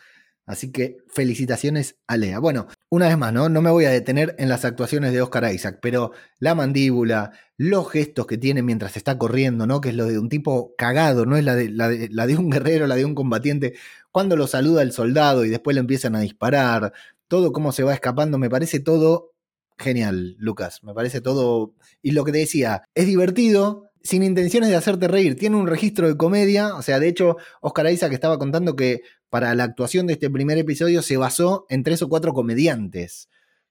Así 0.50 0.72
que 0.72 0.98
felicitaciones 1.08 1.98
a 2.08 2.18
Lea. 2.18 2.40
Bueno, 2.40 2.66
una 2.90 3.08
vez 3.08 3.16
más, 3.20 3.32
¿no? 3.32 3.50
No 3.50 3.62
me 3.62 3.70
voy 3.70 3.86
a 3.86 3.92
detener 3.92 4.36
en 4.40 4.50
las 4.50 4.66
actuaciones 4.66 5.14
de 5.14 5.22
Oscar 5.22 5.54
Isaac, 5.54 5.78
pero 5.80 6.12
la 6.40 6.56
mandíbula, 6.56 7.34
los 7.56 7.88
gestos 7.92 8.26
que 8.26 8.40
tiene 8.40 8.64
mientras 8.64 8.98
está 8.98 9.20
corriendo, 9.20 9.68
¿no? 9.68 9.80
Que 9.80 9.90
es 9.90 9.96
lo 9.96 10.06
de 10.06 10.18
un 10.18 10.28
tipo 10.28 10.74
cagado, 10.76 11.28
no 11.28 11.38
es 11.38 11.44
la 11.44 11.54
de, 11.54 11.70
la 11.70 11.88
de, 11.88 12.36
un 12.36 12.50
guerrero, 12.50 12.88
la 12.88 12.96
de 12.96 13.06
un 13.06 13.14
combatiente. 13.14 13.76
Cuando 14.12 14.36
lo 14.36 14.48
saluda 14.48 14.82
el 14.82 14.92
soldado 14.92 15.46
y 15.46 15.50
después 15.50 15.76
le 15.76 15.82
empiezan 15.82 16.16
a 16.16 16.22
disparar, 16.22 16.94
todo 17.28 17.54
cómo 17.54 17.72
se 17.72 17.84
va 17.84 17.94
escapando, 17.94 18.40
me 18.40 18.50
parece 18.50 18.80
todo 18.80 19.34
genial, 19.78 20.36
Lucas. 20.40 20.84
Me 20.84 20.96
parece 20.96 21.22
todo. 21.22 21.76
Y 22.02 22.10
lo 22.10 22.24
que 22.24 22.32
te 22.32 22.40
decía, 22.40 22.82
es 22.96 23.06
divertido, 23.06 23.89
sin 24.04 24.24
intenciones 24.24 24.70
de 24.70 24.76
hacerte 24.76 25.08
reír. 25.08 25.36
Tiene 25.36 25.56
un 25.56 25.68
registro 25.68 26.08
de 26.08 26.18
comedia. 26.18 26.76
O 26.76 26.82
sea, 26.82 27.00
de 27.00 27.08
hecho, 27.08 27.38
Oscar 27.62 27.92
Isaac 27.92 28.14
estaba 28.14 28.40
contando 28.40 28.76
que 28.76 29.02
para 29.30 29.54
la 29.56 29.64
actuación 29.64 30.08
de 30.08 30.14
este 30.14 30.30
primer 30.30 30.58
episodio 30.58 31.02
se 31.02 31.18
basó 31.18 31.66
en 31.70 31.84
tres 31.84 32.02
o 32.02 32.10
cuatro 32.10 32.34
comediantes. 32.34 33.30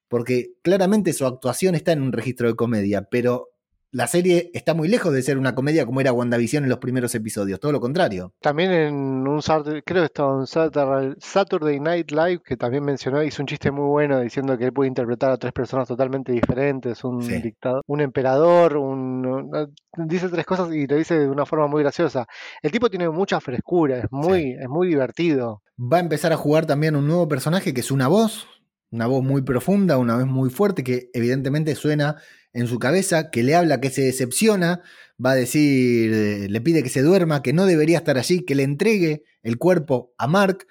Porque 0.08 0.52
claramente 0.62 1.12
su 1.12 1.26
actuación 1.26 1.74
está 1.74 1.92
en 1.92 2.02
un 2.02 2.12
registro 2.12 2.48
de 2.48 2.56
comedia, 2.56 3.02
pero 3.10 3.50
la 3.90 4.06
serie 4.06 4.50
está 4.54 4.74
muy 4.74 4.88
lejos 4.88 5.12
de 5.12 5.22
ser 5.22 5.38
una 5.38 5.54
comedia 5.54 5.86
como 5.86 6.00
era 6.00 6.12
WandaVision 6.12 6.64
en 6.64 6.70
los 6.70 6.78
primeros 6.78 7.14
episodios, 7.14 7.58
todo 7.60 7.72
lo 7.72 7.80
contrario. 7.80 8.34
También 8.40 8.70
en 8.70 8.94
un 8.94 9.40
creo 9.84 10.02
que 10.02 10.04
estaba 10.04 11.02
en 11.02 11.16
Saturday 11.20 11.80
Night 11.80 12.10
Live, 12.10 12.40
que 12.44 12.56
también 12.56 12.84
mencionó, 12.84 13.22
hizo 13.22 13.42
un 13.42 13.46
chiste 13.46 13.70
muy 13.70 13.86
bueno 13.86 14.20
diciendo 14.20 14.58
que 14.58 14.66
él 14.66 14.72
puede 14.72 14.88
interpretar 14.88 15.32
a 15.32 15.36
tres 15.38 15.52
personas 15.52 15.88
totalmente 15.88 16.32
diferentes, 16.32 17.02
un 17.04 17.20
dictador, 17.20 17.82
un 17.86 18.00
emperador, 18.00 18.76
un, 18.76 19.72
dice 19.96 20.28
tres 20.28 20.44
cosas 20.44 20.72
y 20.72 20.86
lo 20.86 20.96
dice 20.96 21.18
de 21.18 21.28
una 21.28 21.46
forma 21.46 21.66
muy 21.66 21.82
graciosa. 21.82 22.26
El 22.62 22.70
tipo 22.70 22.90
tiene 22.90 23.08
mucha 23.08 23.40
frescura, 23.40 23.98
es 23.98 24.06
muy, 24.10 24.52
es 24.52 24.68
muy 24.68 24.88
divertido. 24.88 25.62
Va 25.80 25.98
a 25.98 26.00
empezar 26.00 26.32
a 26.32 26.36
jugar 26.36 26.66
también 26.66 26.96
un 26.96 27.06
nuevo 27.06 27.28
personaje 27.28 27.72
que 27.72 27.80
es 27.80 27.90
una 27.90 28.08
voz, 28.08 28.46
una 28.90 29.06
voz 29.06 29.22
muy 29.22 29.42
profunda, 29.42 29.98
una 29.98 30.16
voz 30.16 30.26
muy 30.26 30.50
fuerte, 30.50 30.84
que 30.84 31.10
evidentemente 31.12 31.74
suena 31.74 32.16
en 32.52 32.66
su 32.66 32.78
cabeza, 32.78 33.30
que 33.30 33.42
le 33.42 33.54
habla 33.54 33.80
que 33.80 33.90
se 33.90 34.02
decepciona, 34.02 34.82
va 35.24 35.32
a 35.32 35.34
decir, 35.34 36.12
eh, 36.12 36.48
le 36.48 36.60
pide 36.60 36.82
que 36.82 36.88
se 36.88 37.02
duerma, 37.02 37.42
que 37.42 37.52
no 37.52 37.66
debería 37.66 37.98
estar 37.98 38.18
allí, 38.18 38.44
que 38.44 38.54
le 38.54 38.62
entregue 38.62 39.24
el 39.42 39.58
cuerpo 39.58 40.14
a 40.18 40.26
Mark. 40.26 40.66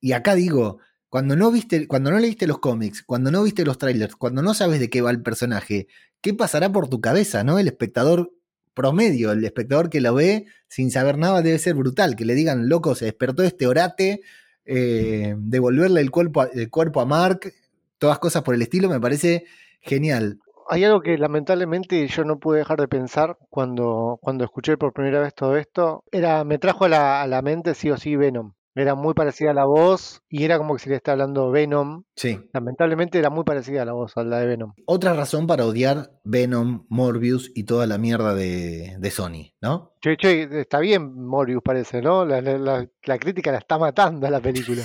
Y 0.00 0.12
acá 0.12 0.34
digo, 0.34 0.78
cuando 1.08 1.36
no 1.36 1.50
viste, 1.50 1.86
cuando 1.86 2.10
no 2.10 2.18
leíste 2.18 2.46
los 2.46 2.58
cómics, 2.58 3.02
cuando 3.02 3.30
no 3.30 3.42
viste 3.42 3.64
los 3.64 3.78
trailers, 3.78 4.16
cuando 4.16 4.42
no 4.42 4.54
sabes 4.54 4.80
de 4.80 4.90
qué 4.90 5.00
va 5.02 5.10
el 5.10 5.22
personaje, 5.22 5.88
¿qué 6.20 6.34
pasará 6.34 6.72
por 6.72 6.88
tu 6.88 7.00
cabeza, 7.00 7.44
no? 7.44 7.58
El 7.58 7.68
espectador 7.68 8.32
promedio, 8.74 9.32
el 9.32 9.44
espectador 9.44 9.90
que 9.90 10.00
lo 10.00 10.14
ve 10.14 10.46
sin 10.68 10.90
saber 10.90 11.18
nada 11.18 11.42
debe 11.42 11.58
ser 11.58 11.74
brutal, 11.74 12.14
que 12.14 12.24
le 12.24 12.34
digan, 12.34 12.68
loco, 12.68 12.94
se 12.94 13.06
despertó 13.06 13.42
este 13.42 13.66
orate, 13.66 14.20
eh, 14.68 15.34
devolverle 15.36 16.00
el 16.00 16.10
cuerpo, 16.10 16.44
el 16.44 16.70
cuerpo 16.70 17.00
a 17.00 17.06
Mark, 17.06 17.52
todas 17.98 18.18
cosas 18.20 18.42
por 18.42 18.54
el 18.54 18.62
estilo, 18.62 18.88
me 18.88 19.00
parece 19.00 19.46
genial 19.80 20.38
hay 20.70 20.84
algo 20.84 21.00
que 21.00 21.16
lamentablemente 21.16 22.06
yo 22.08 22.24
no 22.24 22.38
pude 22.38 22.58
dejar 22.58 22.78
de 22.78 22.88
pensar 22.88 23.38
cuando, 23.48 24.18
cuando 24.20 24.44
escuché 24.44 24.76
por 24.76 24.92
primera 24.92 25.20
vez 25.20 25.34
todo 25.34 25.56
esto. 25.56 26.04
Era, 26.12 26.44
me 26.44 26.58
trajo 26.58 26.84
a 26.84 27.22
a 27.22 27.26
la 27.26 27.42
mente 27.42 27.74
sí 27.74 27.90
o 27.90 27.96
sí 27.96 28.16
Venom. 28.16 28.52
Era 28.78 28.94
muy 28.94 29.12
parecida 29.12 29.50
a 29.50 29.54
la 29.54 29.64
voz 29.64 30.22
y 30.28 30.44
era 30.44 30.56
como 30.56 30.74
que 30.74 30.80
se 30.80 30.88
le 30.88 30.94
está 30.94 31.10
hablando 31.10 31.50
Venom. 31.50 32.04
Sí. 32.14 32.38
Lamentablemente 32.52 33.18
era 33.18 33.28
muy 33.28 33.42
parecida 33.42 33.82
a 33.82 33.84
la 33.84 33.92
voz, 33.92 34.16
a 34.16 34.22
la 34.22 34.38
de 34.38 34.46
Venom. 34.46 34.72
Otra 34.86 35.14
razón 35.14 35.48
para 35.48 35.64
odiar 35.64 36.12
Venom, 36.22 36.86
Morbius 36.88 37.50
y 37.56 37.64
toda 37.64 37.88
la 37.88 37.98
mierda 37.98 38.36
de, 38.36 38.94
de 39.00 39.10
Sony, 39.10 39.52
¿no? 39.60 39.94
Che, 40.00 40.16
che, 40.16 40.60
está 40.60 40.78
bien 40.78 41.12
Morbius 41.12 41.60
parece, 41.64 42.00
¿no? 42.00 42.24
La, 42.24 42.40
la, 42.40 42.86
la 43.02 43.18
crítica 43.18 43.50
la 43.50 43.58
está 43.58 43.78
matando 43.78 44.28
a 44.28 44.30
la 44.30 44.38
película. 44.38 44.84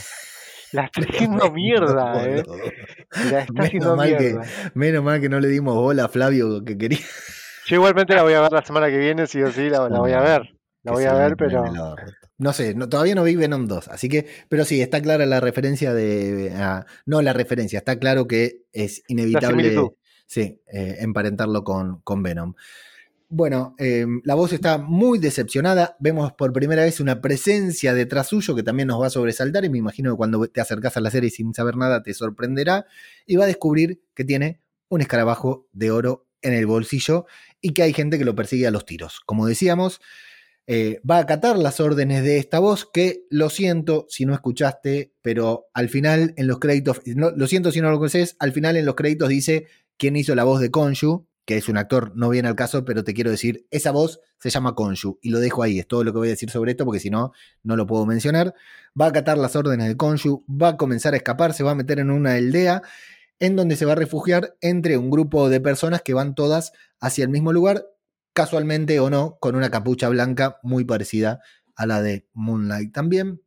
La 0.71 0.85
está 0.85 1.01
haciendo 1.01 1.51
mierda, 1.51 2.25
eh. 2.25 2.43
La 3.31 3.41
está 3.41 3.53
menos 3.53 3.67
haciendo 3.67 3.95
mal 3.95 4.07
mierda. 4.07 4.41
Que, 4.41 4.71
menos 4.73 5.03
mal 5.03 5.21
que 5.21 5.29
no 5.29 5.39
le 5.39 5.49
dimos 5.49 5.75
bola 5.75 6.05
a 6.05 6.09
Flavio 6.09 6.63
que 6.65 6.79
quería. 6.79 6.97
Yo 7.67 7.75
igualmente 7.75 8.15
la 8.15 8.23
voy 8.23 8.33
a 8.33 8.41
ver 8.41 8.51
la 8.51 8.65
semana 8.65 8.87
que 8.87 8.97
viene, 8.97 9.27
sí 9.27 9.39
o 9.43 9.51
sí, 9.51 9.69
la, 9.69 9.87
voy 9.87 10.13
a 10.13 10.19
ver. 10.19 10.49
La 10.81 10.93
voy 10.93 11.03
a 11.03 11.13
ver, 11.13 11.37
pero. 11.37 11.63
No 12.37 12.51
sé, 12.51 12.73
todavía 12.73 13.15
no 13.15 13.23
vi 13.23 13.35
Venom 13.35 13.67
2, 13.67 13.89
así 13.89 14.09
que, 14.09 14.25
pero 14.49 14.65
sí, 14.65 14.81
está 14.81 15.01
clara 15.01 15.25
la 15.25 15.39
referencia 15.39 15.93
de. 15.93 16.51
no 17.05 17.21
la 17.21 17.33
referencia, 17.33 17.79
está 17.79 17.99
claro 17.99 18.27
que 18.27 18.63
es 18.73 19.03
inevitable 19.07 19.75
sí, 20.25 20.61
eh, 20.71 20.97
emparentarlo 20.99 21.63
con, 21.63 22.01
con 22.01 22.23
Venom. 22.23 22.55
Bueno, 23.29 23.75
em, 23.79 24.21
la 24.25 24.35
voz 24.35 24.53
está 24.53 24.77
muy 24.77 25.17
decepcionada. 25.17 25.95
Vemos 25.99 26.33
por 26.33 26.53
primera 26.53 26.83
vez 26.83 26.99
una 26.99 27.19
presencia 27.19 27.93
detrás 27.93 28.27
suyo 28.27 28.55
que 28.55 28.61
también 28.61 28.87
nos 28.87 29.01
va 29.01 29.07
a 29.07 29.09
sobresaltar. 29.09 29.65
Y 29.65 29.69
me 29.69 29.79
imagino 29.79 30.11
que 30.11 30.17
cuando 30.17 30.47
te 30.47 30.61
acercas 30.61 30.97
a 30.97 31.01
la 31.01 31.09
serie 31.09 31.31
sin 31.31 31.53
saber 31.53 31.75
nada 31.75 32.03
te 32.03 32.13
sorprenderá. 32.13 32.85
Y 33.25 33.35
va 33.35 33.45
a 33.45 33.47
descubrir 33.47 34.03
que 34.13 34.23
tiene 34.23 34.61
un 34.87 35.01
escarabajo 35.01 35.67
de 35.71 35.89
oro 35.89 36.27
en 36.43 36.53
el 36.53 36.67
bolsillo 36.67 37.25
y 37.59 37.73
que 37.73 37.81
hay 37.81 37.93
gente 37.93 38.19
que 38.19 38.25
lo 38.25 38.35
persigue 38.35 38.67
a 38.67 38.71
los 38.71 38.85
tiros. 38.85 39.19
Como 39.25 39.47
decíamos, 39.47 39.99
eh, 40.67 41.01
va 41.09 41.17
a 41.17 41.21
acatar 41.21 41.57
las 41.57 41.79
órdenes 41.79 42.23
de 42.23 42.37
esta 42.37 42.59
voz 42.59 42.89
que 42.91 43.25
lo 43.29 43.49
siento 43.49 44.05
si 44.09 44.25
no 44.25 44.33
escuchaste, 44.33 45.13
pero 45.21 45.67
al 45.73 45.89
final 45.89 46.33
en 46.37 46.47
los 46.47 46.59
créditos, 46.59 47.01
lo 47.05 47.47
siento 47.47 47.71
si 47.71 47.81
no 47.81 47.91
lo 47.91 47.97
conoces, 47.97 48.35
al 48.39 48.51
final 48.51 48.77
en 48.77 48.85
los 48.85 48.95
créditos 48.95 49.29
dice 49.29 49.67
quién 49.97 50.15
hizo 50.15 50.35
la 50.35 50.43
voz 50.43 50.59
de 50.59 50.71
Konshu 50.71 51.27
que 51.45 51.57
es 51.57 51.67
un 51.67 51.77
actor, 51.77 52.13
no 52.15 52.29
viene 52.29 52.47
al 52.47 52.55
caso, 52.55 52.85
pero 52.85 53.03
te 53.03 53.13
quiero 53.13 53.29
decir, 53.31 53.65
esa 53.69 53.91
voz 53.91 54.21
se 54.39 54.49
llama 54.49 54.75
Konshu 54.75 55.19
y 55.21 55.29
lo 55.29 55.39
dejo 55.39 55.63
ahí, 55.63 55.79
es 55.79 55.87
todo 55.87 56.03
lo 56.03 56.13
que 56.13 56.19
voy 56.19 56.27
a 56.29 56.31
decir 56.31 56.49
sobre 56.49 56.71
esto 56.71 56.85
porque 56.85 56.99
si 56.99 57.09
no, 57.09 57.33
no 57.63 57.75
lo 57.75 57.85
puedo 57.85 58.05
mencionar. 58.05 58.53
Va 58.99 59.05
a 59.05 59.09
acatar 59.09 59.37
las 59.37 59.55
órdenes 59.55 59.87
de 59.87 59.97
Konshu, 59.97 60.45
va 60.49 60.69
a 60.69 60.77
comenzar 60.77 61.13
a 61.13 61.17
escapar, 61.17 61.53
se 61.53 61.63
va 61.63 61.71
a 61.71 61.75
meter 61.75 61.99
en 61.99 62.11
una 62.11 62.33
aldea 62.33 62.81
en 63.39 63.55
donde 63.55 63.75
se 63.75 63.85
va 63.85 63.91
a 63.93 63.95
refugiar 63.95 64.55
entre 64.61 64.97
un 64.97 65.09
grupo 65.09 65.49
de 65.49 65.59
personas 65.59 66.01
que 66.01 66.13
van 66.13 66.33
todas 66.33 66.71
hacia 66.99 67.23
el 67.23 67.29
mismo 67.29 67.51
lugar, 67.51 67.85
casualmente 68.33 68.99
o 68.99 69.09
no, 69.09 69.37
con 69.39 69.55
una 69.55 69.69
capucha 69.69 70.09
blanca 70.09 70.57
muy 70.63 70.83
parecida 70.83 71.41
a 71.75 71.85
la 71.85 72.01
de 72.01 72.27
Moonlight 72.33 72.93
también. 72.93 73.41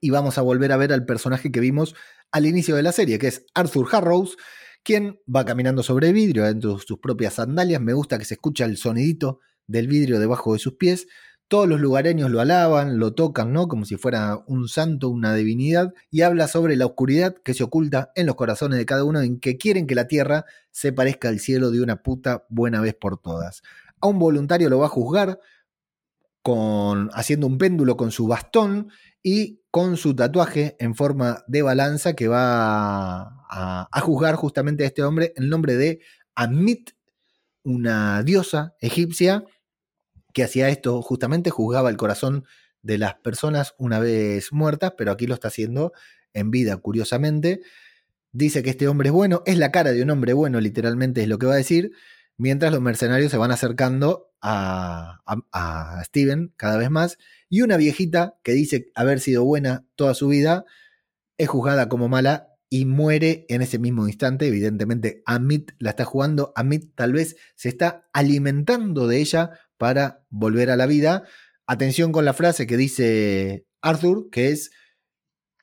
Y 0.00 0.10
vamos 0.10 0.36
a 0.38 0.42
volver 0.42 0.72
a 0.72 0.76
ver 0.76 0.92
al 0.92 1.06
personaje 1.06 1.50
que 1.50 1.60
vimos 1.60 1.94
al 2.30 2.46
inicio 2.46 2.76
de 2.76 2.82
la 2.82 2.92
serie, 2.92 3.18
que 3.18 3.28
es 3.28 3.46
Arthur 3.54 3.88
Harrows, 3.92 4.36
quien 4.82 5.20
va 5.34 5.44
caminando 5.44 5.82
sobre 5.82 6.12
vidrio 6.12 6.44
dentro 6.44 6.74
de 6.74 6.82
sus 6.84 6.98
propias 6.98 7.34
sandalias. 7.34 7.80
Me 7.80 7.92
gusta 7.92 8.18
que 8.18 8.24
se 8.24 8.34
escucha 8.34 8.64
el 8.64 8.76
sonidito 8.76 9.40
del 9.66 9.88
vidrio 9.88 10.18
debajo 10.18 10.52
de 10.52 10.58
sus 10.58 10.74
pies. 10.74 11.06
Todos 11.48 11.68
los 11.68 11.80
lugareños 11.80 12.30
lo 12.30 12.40
alaban, 12.40 12.98
lo 12.98 13.14
tocan, 13.14 13.52
¿no? 13.52 13.68
Como 13.68 13.84
si 13.84 13.96
fuera 13.96 14.42
un 14.46 14.68
santo, 14.68 15.10
una 15.10 15.34
divinidad, 15.34 15.92
y 16.10 16.22
habla 16.22 16.48
sobre 16.48 16.74
la 16.76 16.86
oscuridad 16.86 17.34
que 17.44 17.54
se 17.54 17.62
oculta 17.62 18.10
en 18.14 18.26
los 18.26 18.34
corazones 18.34 18.78
de 18.78 18.86
cada 18.86 19.04
uno, 19.04 19.20
en 19.20 19.38
que 19.40 19.56
quieren 19.56 19.86
que 19.86 19.94
la 19.94 20.08
tierra 20.08 20.46
se 20.70 20.92
parezca 20.92 21.28
al 21.28 21.38
cielo 21.40 21.70
de 21.70 21.82
una 21.82 22.02
puta 22.02 22.44
buena 22.48 22.80
vez 22.80 22.94
por 22.94 23.18
todas. 23.18 23.62
A 24.04 24.06
un 24.06 24.18
voluntario 24.18 24.68
lo 24.68 24.80
va 24.80 24.84
a 24.84 24.90
juzgar 24.90 25.40
con, 26.42 27.08
haciendo 27.14 27.46
un 27.46 27.56
péndulo 27.56 27.96
con 27.96 28.10
su 28.10 28.26
bastón 28.26 28.90
y 29.22 29.62
con 29.70 29.96
su 29.96 30.14
tatuaje 30.14 30.76
en 30.78 30.94
forma 30.94 31.42
de 31.46 31.62
balanza 31.62 32.12
que 32.12 32.28
va 32.28 33.46
a, 33.48 34.00
juzgar 34.02 34.34
justamente 34.34 34.84
a 34.84 34.88
este 34.88 35.02
hombre 35.02 35.32
en 35.36 35.48
nombre 35.48 35.76
de 35.76 36.00
Amit, 36.34 36.90
una 37.62 38.22
diosa 38.22 38.74
egipcia 38.78 39.42
que 40.34 40.44
hacía 40.44 40.68
esto 40.68 41.00
justamente, 41.00 41.48
juzgaba 41.48 41.88
el 41.88 41.96
corazón 41.96 42.44
de 42.82 42.98
las 42.98 43.14
personas 43.14 43.74
una 43.78 44.00
vez 44.00 44.52
muertas, 44.52 44.92
pero 44.98 45.12
aquí 45.12 45.26
lo 45.26 45.32
está 45.32 45.48
haciendo 45.48 45.94
en 46.34 46.50
vida, 46.50 46.76
curiosamente. 46.76 47.62
Dice 48.32 48.62
que 48.62 48.68
este 48.68 48.86
hombre 48.86 49.08
es 49.08 49.14
bueno, 49.14 49.42
es 49.46 49.56
la 49.56 49.72
cara 49.72 49.92
de 49.92 50.02
un 50.02 50.10
hombre 50.10 50.34
bueno, 50.34 50.60
literalmente 50.60 51.22
es 51.22 51.28
lo 51.28 51.38
que 51.38 51.46
va 51.46 51.54
a 51.54 51.56
decir, 51.56 51.92
mientras 52.36 52.72
los 52.72 52.80
mercenarios 52.80 53.30
se 53.30 53.36
van 53.36 53.50
acercando 53.50 54.30
a, 54.40 55.20
Steven 56.04 56.52
cada 56.56 56.76
vez 56.76 56.90
más 56.90 57.18
y 57.48 57.62
una 57.62 57.78
viejita 57.78 58.38
que 58.42 58.52
dice 58.52 58.90
haber 58.94 59.20
sido 59.20 59.44
buena 59.44 59.86
toda 59.94 60.12
su 60.12 60.28
vida 60.28 60.66
es 61.38 61.48
juzgada 61.48 61.88
como 61.88 62.08
mala 62.08 62.48
y 62.68 62.84
muere 62.84 63.46
en 63.48 63.62
ese 63.62 63.78
mismo 63.78 64.06
instante. 64.06 64.46
Evidentemente, 64.46 65.22
Amit 65.26 65.72
la 65.78 65.90
está 65.90 66.04
jugando. 66.04 66.52
Amit 66.56 66.94
tal 66.94 67.12
vez 67.12 67.36
se 67.54 67.68
está 67.68 68.08
alimentando 68.12 69.06
de 69.06 69.18
ella 69.18 69.60
para 69.78 70.24
volver 70.28 70.70
a 70.70 70.76
la 70.76 70.86
vida. 70.86 71.24
Atención 71.66 72.12
con 72.12 72.24
la 72.24 72.34
frase 72.34 72.66
que 72.66 72.76
dice 72.76 73.66
Arthur, 73.80 74.28
que 74.30 74.48
es 74.50 74.70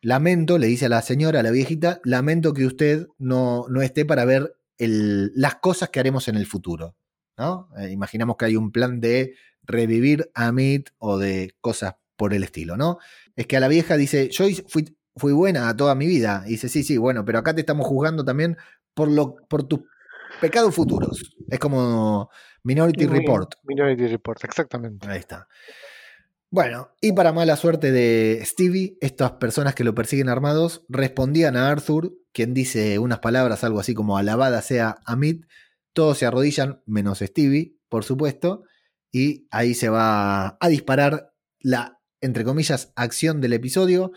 lamento, 0.02 0.58
le 0.58 0.68
dice 0.68 0.86
a 0.86 0.90
la 0.90 1.02
señora, 1.02 1.42
a 1.42 1.44
la 1.44 1.52
viejita, 1.52 2.00
lamento 2.04 2.54
que 2.54 2.66
usted 2.66 3.08
no, 3.18 3.66
no 3.70 3.82
esté 3.82 4.06
para 4.06 4.26
ver 4.26 4.56
las 4.88 5.56
cosas 5.56 5.90
que 5.90 6.00
haremos 6.00 6.28
en 6.28 6.36
el 6.36 6.46
futuro. 6.46 6.96
¿no? 7.38 7.70
Eh, 7.78 7.92
imaginamos 7.92 8.36
que 8.38 8.46
hay 8.46 8.56
un 8.56 8.72
plan 8.72 9.00
de 9.00 9.36
revivir 9.64 10.30
a 10.34 10.48
Amit 10.48 10.90
o 10.98 11.18
de 11.18 11.56
cosas 11.62 11.96
por 12.16 12.34
el 12.34 12.44
estilo, 12.44 12.78
¿no? 12.78 13.00
Es 13.36 13.48
que 13.48 13.58
a 13.58 13.60
la 13.60 13.68
vieja 13.68 13.98
dice, 13.98 14.30
yo 14.30 14.46
fui, 14.68 14.96
fui 15.16 15.34
buena 15.34 15.76
toda 15.76 15.96
mi 15.96 16.06
vida. 16.06 16.44
Y 16.46 16.52
dice, 16.52 16.70
sí, 16.70 16.84
sí, 16.84 16.98
bueno, 16.98 17.26
pero 17.26 17.40
acá 17.40 17.54
te 17.56 17.62
estamos 17.62 17.88
juzgando 17.88 18.24
también 18.24 18.58
por, 18.94 19.10
lo, 19.10 19.36
por 19.48 19.64
tus 19.64 19.82
pecados 20.40 20.76
futuros. 20.76 21.36
Es 21.50 21.60
como 21.60 22.30
Minority 22.64 23.08
Report. 23.08 23.54
Minority 23.64 24.08
Report, 24.08 24.44
exactamente. 24.44 25.08
Ahí 25.08 25.20
está. 25.20 25.48
Bueno, 26.54 26.90
y 27.00 27.14
para 27.14 27.32
mala 27.32 27.56
suerte 27.56 27.94
de 27.94 28.42
Stevie, 28.44 28.98
estas 29.00 29.32
personas 29.34 29.74
que 29.74 29.86
lo 29.86 29.96
persiguen 29.96 30.28
armados 30.28 30.84
respondían 30.90 31.56
a 31.56 31.70
Arthur, 31.70 32.14
quien 32.34 32.54
dice 32.54 33.00
unas 33.00 33.20
palabras, 33.20 33.64
algo 33.64 33.80
así 33.80 33.94
como 33.94 34.18
alabada 34.18 34.62
sea 34.62 34.98
Amit. 35.06 35.46
Todos 35.94 36.18
se 36.18 36.26
arrodillan, 36.26 36.82
menos 36.86 37.20
Stevie, 37.20 37.78
por 37.88 38.04
supuesto, 38.04 38.64
y 39.14 39.48
ahí 39.50 39.74
se 39.74 39.88
va 39.88 40.58
a 40.60 40.68
disparar 40.68 41.32
la, 41.62 42.02
entre 42.20 42.44
comillas, 42.44 42.92
acción 42.98 43.40
del 43.40 43.54
episodio. 43.54 44.12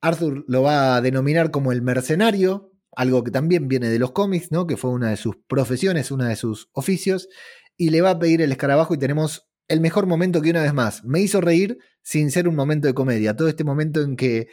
Arthur 0.00 0.44
lo 0.48 0.62
va 0.62 0.96
a 0.96 1.00
denominar 1.00 1.52
como 1.52 1.70
el 1.70 1.80
mercenario, 1.80 2.72
algo 2.96 3.22
que 3.22 3.30
también 3.30 3.68
viene 3.68 3.88
de 3.88 4.00
los 4.00 4.10
cómics, 4.10 4.50
¿no? 4.50 4.66
Que 4.66 4.76
fue 4.76 4.90
una 4.90 5.10
de 5.10 5.16
sus 5.16 5.36
profesiones, 5.46 6.10
una 6.10 6.28
de 6.28 6.34
sus 6.34 6.70
oficios, 6.72 7.28
y 7.76 7.90
le 7.90 8.00
va 8.00 8.10
a 8.10 8.18
pedir 8.18 8.42
el 8.42 8.50
escarabajo 8.50 8.94
y 8.94 8.98
tenemos 8.98 9.49
el 9.70 9.80
mejor 9.80 10.06
momento 10.06 10.42
que 10.42 10.50
una 10.50 10.62
vez 10.62 10.74
más 10.74 11.04
me 11.04 11.20
hizo 11.20 11.40
reír 11.40 11.78
sin 12.02 12.30
ser 12.32 12.48
un 12.48 12.56
momento 12.56 12.88
de 12.88 12.94
comedia. 12.94 13.36
Todo 13.36 13.48
este 13.48 13.62
momento 13.62 14.02
en 14.02 14.16
que 14.16 14.48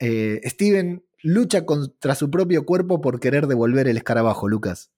eh, 0.00 0.40
Steven 0.44 1.04
lucha 1.22 1.64
contra 1.64 2.16
su 2.16 2.28
propio 2.28 2.66
cuerpo 2.66 3.00
por 3.00 3.20
querer 3.20 3.46
devolver 3.46 3.86
el 3.86 3.96
escarabajo, 3.96 4.48
Lucas. 4.48 4.90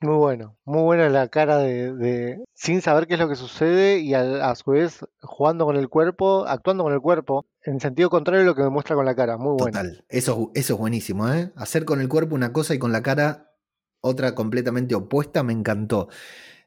Muy 0.00 0.16
bueno, 0.16 0.56
muy 0.64 0.82
buena 0.82 1.08
la 1.10 1.28
cara 1.28 1.58
de, 1.58 2.42
sin 2.54 2.80
saber 2.80 3.06
qué 3.06 3.14
es 3.14 3.20
lo 3.20 3.28
que 3.28 3.36
sucede 3.36 3.98
y 3.98 4.14
a, 4.14 4.54
su 4.54 4.70
vez 4.70 5.04
jugando 5.20 5.66
con 5.66 5.76
el 5.76 5.88
cuerpo, 5.88 6.46
actuando 6.46 6.84
con 6.84 6.92
el 6.92 7.00
cuerpo, 7.00 7.46
en 7.62 7.80
sentido 7.80 8.10
contrario 8.10 8.42
a 8.42 8.46
lo 8.46 8.54
que 8.54 8.62
me 8.62 8.70
muestra 8.70 8.96
con 8.96 9.04
la 9.04 9.14
cara, 9.14 9.36
muy 9.36 9.56
bueno. 9.58 9.66
Total, 9.66 10.04
eso, 10.08 10.50
eso 10.54 10.74
es 10.74 10.78
buenísimo, 10.78 11.30
¿eh? 11.32 11.52
Hacer 11.56 11.84
con 11.84 12.00
el 12.00 12.08
cuerpo 12.08 12.34
una 12.34 12.52
cosa 12.52 12.74
y 12.74 12.78
con 12.78 12.92
la 12.92 13.02
cara 13.02 13.52
otra 14.00 14.34
completamente 14.34 14.94
opuesta, 14.94 15.42
me 15.42 15.52
encantó. 15.52 16.08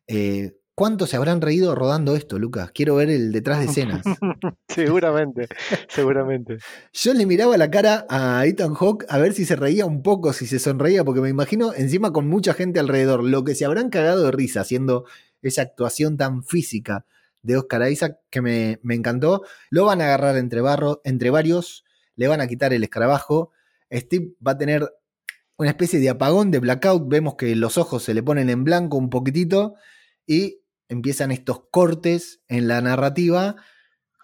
Eh, 0.07 0.57
¿Cuántos 0.77 1.09
se 1.09 1.17
habrán 1.17 1.41
reído 1.41 1.73
rodando 1.73 2.15
esto, 2.15 2.37
Lucas? 2.37 2.69
Quiero 2.71 2.93
ver 2.93 3.09
el 3.09 3.31
detrás 3.31 3.57
de 3.57 3.65
escenas. 3.65 4.03
seguramente, 4.69 5.47
seguramente. 5.89 6.59
Yo 6.93 7.15
le 7.15 7.25
miraba 7.25 7.57
la 7.57 7.71
cara 7.71 8.05
a 8.11 8.45
Ethan 8.45 8.75
Hawke 8.75 9.07
a 9.09 9.17
ver 9.17 9.33
si 9.33 9.43
se 9.43 9.55
reía 9.55 9.87
un 9.87 10.03
poco, 10.03 10.33
si 10.33 10.45
se 10.45 10.59
sonreía, 10.59 11.03
porque 11.03 11.19
me 11.19 11.29
imagino 11.29 11.73
encima 11.73 12.13
con 12.13 12.27
mucha 12.27 12.53
gente 12.53 12.79
alrededor, 12.79 13.23
lo 13.23 13.43
que 13.43 13.55
se 13.55 13.65
habrán 13.65 13.89
cagado 13.89 14.25
de 14.25 14.31
risa 14.31 14.61
haciendo 14.61 15.05
esa 15.41 15.63
actuación 15.63 16.15
tan 16.15 16.43
física 16.43 17.07
de 17.41 17.57
Oscar 17.57 17.89
Isaac 17.89 18.19
que 18.29 18.43
me, 18.43 18.79
encantó. 18.87 19.41
Lo 19.71 19.85
van 19.85 19.99
a 20.01 20.05
agarrar 20.05 20.37
entre, 20.37 20.61
barro, 20.61 21.01
entre 21.05 21.31
varios, 21.31 21.85
le 22.15 22.27
van 22.27 22.39
a 22.39 22.45
quitar 22.45 22.71
el 22.71 22.83
escarabajo. 22.83 23.51
Steve 23.91 24.35
va 24.45 24.51
a 24.51 24.57
tener 24.59 24.87
una 25.57 25.71
especie 25.71 25.99
de 25.99 26.09
apagón, 26.09 26.51
de 26.51 26.59
blackout. 26.59 27.07
Vemos 27.07 27.33
que 27.33 27.55
los 27.55 27.79
ojos 27.79 28.03
se 28.03 28.13
le 28.13 28.21
ponen 28.21 28.51
en 28.51 28.63
blanco 28.63 28.97
un 28.97 29.09
poquitito 29.09 29.73
y 30.27 30.59
empiezan 30.89 31.31
estos 31.31 31.61
cortes 31.71 32.41
en 32.47 32.67
la 32.67 32.81
narrativa 32.81 33.55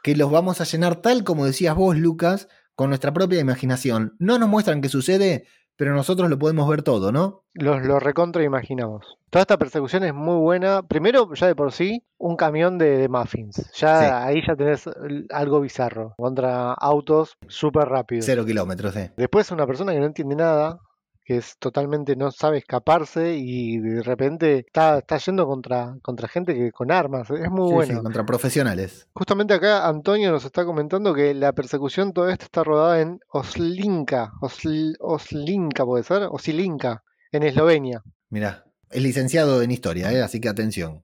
que 0.04 0.16
los 0.16 0.30
vamos 0.30 0.60
a 0.62 0.66
llenar 0.66 0.98
tal 0.98 1.24
como 1.24 1.46
decías 1.46 1.76
vos, 1.76 1.98
Lucas, 1.98 2.50
con 2.76 2.90
nuestra 2.90 3.14
propia 3.14 3.40
imaginación. 3.40 4.16
No 4.20 4.38
nos 4.38 4.50
muestran 4.50 4.82
qué 4.82 4.90
sucede, 4.90 5.46
pero 5.76 5.96
nosotros 5.96 6.30
lo 6.30 6.38
podemos 6.38 6.68
ver 6.70 6.84
todo, 6.84 7.12
¿no? 7.12 7.46
Los, 7.54 7.84
lo 7.84 8.00
recontra 8.00 8.44
imaginamos. 8.44 9.18
Toda 9.30 9.42
esta 9.42 9.58
persecución 9.58 10.04
es 10.04 10.14
muy 10.14 10.38
buena. 10.38 10.84
Primero, 10.84 11.34
ya 11.34 11.48
de 11.48 11.56
por 11.56 11.72
sí, 11.72 12.04
un 12.18 12.36
camión 12.36 12.78
de, 12.78 13.08
muffins. 13.10 13.72
Ya 13.76 14.26
ahí 14.26 14.42
ya 14.46 14.56
tenés 14.56 14.90
algo 15.32 15.62
bizarro. 15.62 16.14
Contra 16.18 16.74
autos 16.74 17.38
súper 17.48 17.86
rápidos. 17.88 18.26
Cero 18.26 18.46
kilómetros, 18.46 18.96
eh. 18.96 19.14
Después 19.18 19.50
una 19.52 19.66
persona 19.66 19.94
que 19.94 20.00
no 20.00 20.06
entiende 20.06 20.36
nada, 20.36 20.80
que 21.24 21.38
es 21.38 21.58
totalmente 21.58 22.16
no 22.16 22.32
sabe 22.32 22.58
escaparse 22.58 23.36
y 23.38 23.78
de 23.78 24.04
repente 24.04 24.60
está, 24.60 25.00
está 25.00 25.18
yendo 25.18 25.46
contra, 25.48 25.96
contra 26.02 26.28
gente 26.28 26.54
que 26.54 26.72
con 26.72 26.92
armas. 26.92 27.30
Es 27.30 27.50
muy 27.50 27.72
bueno. 27.72 28.04
contra 28.04 28.26
profesionales. 28.26 29.08
Justamente 29.14 29.54
acá 29.54 29.88
Antonio 29.88 30.32
nos 30.32 30.46
está 30.46 30.66
comentando 30.66 31.14
que 31.14 31.34
la 31.34 31.54
persecución 31.54 32.14
toda 32.14 32.32
esta 32.32 32.46
está 32.46 32.64
rodada 32.64 33.02
en 33.02 33.20
Oslinka. 33.30 34.34
Oslinka 34.42 35.86
puede 35.86 36.04
ser. 36.04 36.28
Osilinka, 36.30 37.04
en 37.32 37.44
Eslovenia. 37.44 38.04
Mirá, 38.30 38.66
es 38.90 39.02
licenciado 39.02 39.62
en 39.62 39.72
historia, 39.72 40.12
¿eh? 40.12 40.22
así 40.22 40.42
que 40.42 40.50
atención. 40.50 41.04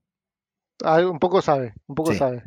Ah, 0.84 1.00
un 1.00 1.20
poco 1.20 1.42
sabe, 1.42 1.74
un 1.88 1.96
poco 1.96 2.14
sabe. 2.14 2.44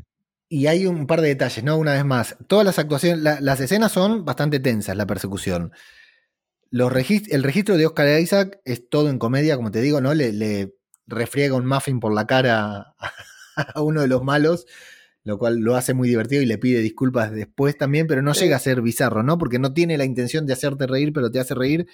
Y 0.48 0.66
hay 0.66 0.86
un 0.86 1.06
par 1.06 1.22
de 1.22 1.28
detalles, 1.28 1.64
¿no? 1.64 1.78
Una 1.78 1.94
vez 1.94 2.04
más, 2.04 2.36
todas 2.46 2.64
las 2.64 2.78
actuaciones, 2.78 3.40
las 3.40 3.60
escenas 3.60 3.92
son 3.92 4.24
bastante 4.24 4.60
tensas, 4.60 4.96
la 4.96 5.06
persecución 5.06 5.72
el 6.72 7.42
registro 7.42 7.76
de 7.76 7.86
Oscar 7.86 8.20
Isaac 8.20 8.60
es 8.64 8.88
todo 8.88 9.10
en 9.10 9.18
comedia, 9.18 9.56
como 9.56 9.70
te 9.70 9.82
digo, 9.82 10.00
¿no? 10.00 10.14
Le, 10.14 10.72
refriega 11.06 11.56
un 11.56 11.66
muffin 11.66 12.00
por 12.00 12.14
la 12.14 12.26
cara 12.26 12.94
a, 13.74 13.82
uno 13.82 14.00
de 14.00 14.08
los 14.08 14.22
malos, 14.22 14.66
lo 15.24 15.36
cual 15.36 15.58
lo 15.58 15.76
hace 15.76 15.92
muy 15.92 16.08
divertido 16.08 16.40
y 16.40 16.46
le 16.46 16.56
pide 16.56 16.80
disculpas 16.80 17.32
después 17.32 17.76
también, 17.76 18.06
pero 18.06 18.22
no 18.22 18.32
llega 18.32 18.56
a 18.56 18.60
ser 18.60 18.80
bizarro, 18.80 19.22
¿no? 19.22 19.36
Porque 19.36 19.58
no 19.58 19.74
tiene 19.74 19.98
la 19.98 20.04
intención 20.04 20.46
de 20.46 20.54
hacerte 20.54 20.86
reír, 20.86 21.12
pero 21.12 21.30
te 21.30 21.40
hace 21.40 21.54
reír. 21.54 21.86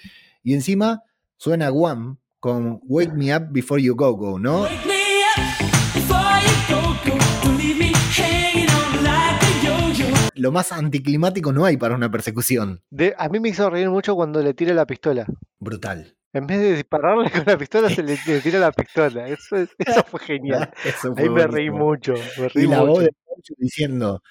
Y 0.43 0.53
encima 0.53 1.03
suena 1.35 1.69
Guam 1.69 2.19
con 2.39 2.79
Wake 2.83 3.13
Me 3.13 3.35
Up 3.35 3.47
Before 3.51 3.81
You 3.81 3.95
Go 3.95 4.13
Go, 4.13 4.39
¿no? 4.39 4.65
Lo 10.39 10.51
más 10.51 10.71
anticlimático 10.71 11.51
no 11.51 11.65
hay 11.65 11.77
para 11.77 11.95
una 11.95 12.09
persecución. 12.09 12.81
a 13.17 13.29
mí 13.29 13.39
me 13.39 13.49
hizo 13.49 13.69
reír 13.69 13.89
mucho 13.89 14.15
cuando 14.15 14.41
le 14.41 14.53
tira 14.53 14.73
la 14.73 14.85
pistola. 14.85 15.25
Brutal. 15.59 16.15
En 16.31 16.45
vez 16.45 16.59
de 16.59 16.75
dispararle 16.75 17.31
con 17.31 17.43
la 17.45 17.57
pistola, 17.57 17.89
se 17.89 18.03
le, 18.03 18.17
tira 18.41 18.59
la 18.59 18.71
pistola. 18.71 19.27
Eso, 19.27 19.65
fue 20.05 20.19
genial. 20.19 20.71
Ahí 21.17 21.29
me 21.29 21.47
reí 21.47 21.71
mucho. 21.71 22.13
y 22.53 22.67
la 22.67 22.83
voz 22.83 23.03
de 23.03 23.09
diciendo, 23.57 24.21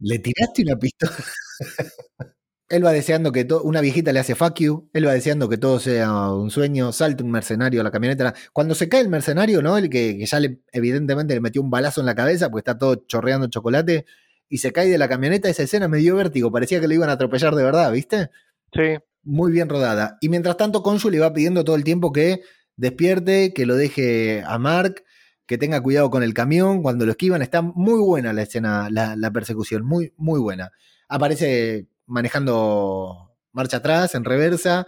¿le 0.00 0.18
tiraste 0.18 0.62
una 0.62 0.76
pistola? 0.76 1.12
él 2.68 2.84
va 2.84 2.92
deseando 2.92 3.30
que 3.30 3.46
una 3.62 3.80
viejita 3.80 4.12
le 4.12 4.20
hace 4.20 4.34
fuck 4.34 4.58
you, 4.58 4.90
él 4.92 5.06
va 5.06 5.12
deseando 5.12 5.48
que 5.48 5.58
todo 5.58 5.78
sea 5.78 6.32
un 6.32 6.50
sueño, 6.50 6.92
salte 6.92 7.22
un 7.22 7.30
mercenario 7.30 7.80
a 7.80 7.84
la 7.84 7.90
camioneta. 7.90 8.34
Cuando 8.52 8.74
se 8.74 8.88
cae 8.88 9.02
el 9.02 9.08
mercenario, 9.08 9.62
¿no? 9.62 9.78
El 9.78 9.88
que, 9.88 10.18
que 10.18 10.26
ya 10.26 10.40
le, 10.40 10.60
evidentemente 10.72 11.34
le 11.34 11.40
metió 11.40 11.62
un 11.62 11.70
balazo 11.70 12.00
en 12.00 12.06
la 12.06 12.14
cabeza 12.14 12.50
porque 12.50 12.60
está 12.62 12.78
todo 12.78 12.96
chorreando 13.06 13.46
chocolate, 13.46 14.06
y 14.48 14.58
se 14.58 14.72
cae 14.72 14.88
de 14.88 14.98
la 14.98 15.08
camioneta, 15.08 15.48
esa 15.48 15.62
escena 15.62 15.88
me 15.88 15.98
dio 15.98 16.16
vértigo, 16.16 16.52
parecía 16.52 16.80
que 16.80 16.88
le 16.88 16.94
iban 16.94 17.08
a 17.08 17.12
atropellar 17.12 17.54
de 17.54 17.64
verdad, 17.64 17.90
¿viste? 17.92 18.30
Sí. 18.72 18.98
Muy 19.22 19.52
bien 19.52 19.68
rodada. 19.68 20.18
Y 20.20 20.28
mientras 20.28 20.56
tanto, 20.56 20.82
Conju 20.82 21.10
le 21.10 21.18
va 21.18 21.32
pidiendo 21.32 21.64
todo 21.64 21.76
el 21.76 21.84
tiempo 21.84 22.12
que 22.12 22.42
despierte, 22.76 23.52
que 23.54 23.66
lo 23.66 23.76
deje 23.76 24.42
a 24.46 24.58
Mark, 24.58 25.04
que 25.46 25.58
tenga 25.58 25.82
cuidado 25.82 26.10
con 26.10 26.22
el 26.22 26.34
camión 26.34 26.82
cuando 26.82 27.06
lo 27.06 27.12
esquivan. 27.12 27.42
Está 27.42 27.62
muy 27.62 28.00
buena 28.00 28.32
la 28.32 28.42
escena, 28.42 28.88
la, 28.90 29.30
persecución, 29.32 29.84
muy, 29.84 30.12
muy 30.16 30.40
buena. 30.40 30.72
Aparece 31.08 31.88
manejando 32.06 33.36
marcha 33.52 33.78
atrás, 33.78 34.14
en 34.14 34.24
reversa, 34.24 34.86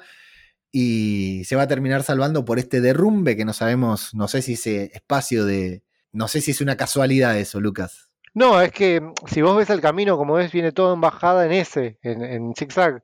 y 0.72 1.44
se 1.44 1.56
va 1.56 1.62
a 1.62 1.68
terminar 1.68 2.02
salvando 2.02 2.44
por 2.44 2.58
este 2.58 2.80
derrumbe 2.80 3.36
que 3.36 3.44
no 3.44 3.52
sabemos, 3.52 4.14
no 4.14 4.28
sé 4.28 4.42
si 4.42 4.54
ese 4.54 4.90
espacio 4.94 5.44
de... 5.44 5.82
No 6.12 6.28
sé 6.28 6.40
si 6.40 6.52
es 6.52 6.62
una 6.62 6.76
casualidad 6.76 7.38
eso, 7.38 7.60
Lucas. 7.60 8.05
No, 8.37 8.61
es 8.61 8.70
que 8.70 9.01
mm, 9.01 9.14
si 9.29 9.40
vos 9.40 9.57
ves 9.57 9.70
el 9.70 9.81
camino, 9.81 10.18
como 10.18 10.35
ves, 10.35 10.53
viene 10.53 10.70
todo 10.70 10.92
en 10.92 11.01
bajada 11.01 11.46
en 11.46 11.53
ese, 11.53 11.99
en, 12.03 12.22
en 12.22 12.55
zigzag. 12.55 13.03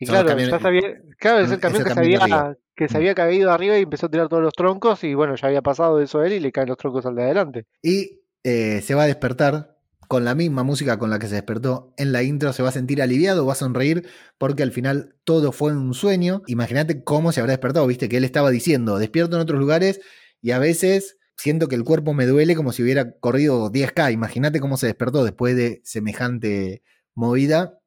Y 0.00 0.06
claro, 0.06 0.36
ya 0.36 0.58
sabía, 0.58 0.96
claro, 1.16 1.38
es 1.38 1.52
el 1.52 1.60
camión 1.60 1.84
que 1.84 1.94
se, 1.94 2.00
había, 2.00 2.56
que 2.74 2.88
se 2.88 2.94
mm. 2.94 2.96
había 2.96 3.14
caído 3.14 3.52
arriba 3.52 3.78
y 3.78 3.82
empezó 3.82 4.06
a 4.06 4.10
tirar 4.10 4.28
todos 4.28 4.42
los 4.42 4.52
troncos 4.52 5.04
y 5.04 5.14
bueno, 5.14 5.36
ya 5.36 5.46
había 5.46 5.62
pasado 5.62 6.00
eso 6.00 6.18
a 6.18 6.26
él 6.26 6.32
y 6.32 6.40
le 6.40 6.50
caen 6.50 6.68
los 6.68 6.76
troncos 6.76 7.06
al 7.06 7.14
de 7.14 7.22
adelante. 7.22 7.66
Y 7.82 8.22
eh, 8.42 8.80
se 8.82 8.96
va 8.96 9.04
a 9.04 9.06
despertar 9.06 9.76
con 10.08 10.24
la 10.24 10.34
misma 10.34 10.64
música 10.64 10.98
con 10.98 11.08
la 11.08 11.20
que 11.20 11.28
se 11.28 11.36
despertó 11.36 11.94
en 11.96 12.10
la 12.10 12.24
intro, 12.24 12.52
se 12.52 12.64
va 12.64 12.70
a 12.70 12.72
sentir 12.72 13.00
aliviado, 13.00 13.46
va 13.46 13.52
a 13.52 13.56
sonreír 13.56 14.08
porque 14.38 14.64
al 14.64 14.72
final 14.72 15.14
todo 15.22 15.52
fue 15.52 15.72
un 15.72 15.94
sueño. 15.94 16.42
Imagínate 16.48 17.04
cómo 17.04 17.30
se 17.30 17.38
habrá 17.38 17.52
despertado, 17.52 17.86
viste 17.86 18.08
que 18.08 18.16
él 18.16 18.24
estaba 18.24 18.50
diciendo, 18.50 18.98
despierto 18.98 19.36
en 19.36 19.42
otros 19.42 19.60
lugares 19.60 20.00
y 20.42 20.50
a 20.50 20.58
veces 20.58 21.16
siento 21.36 21.68
que 21.68 21.74
el 21.74 21.84
cuerpo 21.84 22.14
me 22.14 22.26
duele 22.26 22.56
como 22.56 22.72
si 22.72 22.82
hubiera 22.82 23.12
corrido 23.18 23.70
10K. 23.70 24.12
Imagínate 24.12 24.60
cómo 24.60 24.76
se 24.76 24.86
despertó 24.86 25.24
después 25.24 25.56
de 25.56 25.80
semejante 25.84 26.82
movida. 27.14 27.78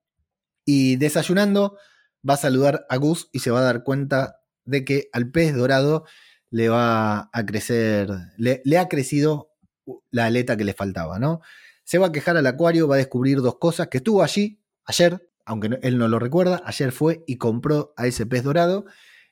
Y 0.65 0.97
desayunando, 0.97 1.77
va 2.27 2.33
a 2.33 2.38
saludar 2.38 2.86
a 2.89 2.97
Gus 2.97 3.29
y 3.31 3.39
se 3.39 3.51
va 3.51 3.60
a 3.60 3.63
dar 3.63 3.83
cuenta 3.83 4.41
de 4.65 4.83
que 4.83 5.10
al 5.13 5.31
pez 5.31 5.55
dorado 5.55 6.05
le 6.49 6.69
va 6.69 7.29
a 7.31 7.45
crecer, 7.45 8.10
le, 8.38 8.62
ha 8.77 8.88
crecido 8.88 9.51
la 10.12 10.25
aleta 10.25 10.57
que 10.57 10.65
le 10.65 10.73
faltaba, 10.73 11.19
¿no? 11.19 11.41
Se 11.83 11.97
va 11.97 12.07
a 12.07 12.12
quejar 12.12 12.36
al 12.36 12.47
acuario, 12.47 12.88
va 12.88 12.95
a 12.95 12.99
descubrir 12.99 13.41
dos 13.41 13.57
cosas, 13.60 13.88
que 13.88 13.97
estuvo 13.97 14.23
allí 14.23 14.62
ayer, 14.86 15.29
aunque 15.45 15.79
él 15.81 15.97
no 15.97 16.10
lo 16.10 16.19
recuerda, 16.19 16.62
ayer 16.65 16.91
fue 16.91 17.23
y 17.27 17.38
compró 17.38 17.93
a 17.95 18.07
ese 18.07 18.25
pez 18.25 18.43
dorado 18.43 18.86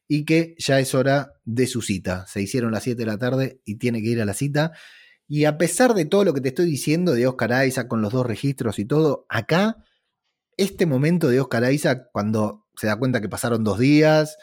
y 0.07 0.25
que 0.25 0.55
ya 0.57 0.79
es 0.79 0.93
hora 0.93 1.33
de 1.43 1.67
su 1.67 1.81
cita. 1.81 2.25
Se 2.27 2.41
hicieron 2.41 2.71
las 2.71 2.83
7 2.83 2.97
de 2.97 3.05
la 3.05 3.17
tarde 3.17 3.61
y 3.65 3.75
tiene 3.75 4.01
que 4.01 4.09
ir 4.09 4.21
a 4.21 4.25
la 4.25 4.33
cita. 4.33 4.71
Y 5.27 5.45
a 5.45 5.57
pesar 5.57 5.93
de 5.93 6.05
todo 6.05 6.23
lo 6.23 6.33
que 6.33 6.41
te 6.41 6.49
estoy 6.49 6.65
diciendo 6.65 7.13
de 7.13 7.27
Oscar 7.27 7.65
Isaac 7.65 7.87
con 7.87 8.01
los 8.01 8.13
dos 8.13 8.25
registros 8.25 8.77
y 8.77 8.85
todo, 8.85 9.25
acá, 9.29 9.77
este 10.57 10.85
momento 10.85 11.29
de 11.29 11.39
Oscar 11.39 11.71
Isaac, 11.71 12.09
cuando 12.11 12.67
se 12.75 12.87
da 12.87 12.97
cuenta 12.97 13.21
que 13.21 13.29
pasaron 13.29 13.63
dos 13.63 13.79
días, 13.79 14.37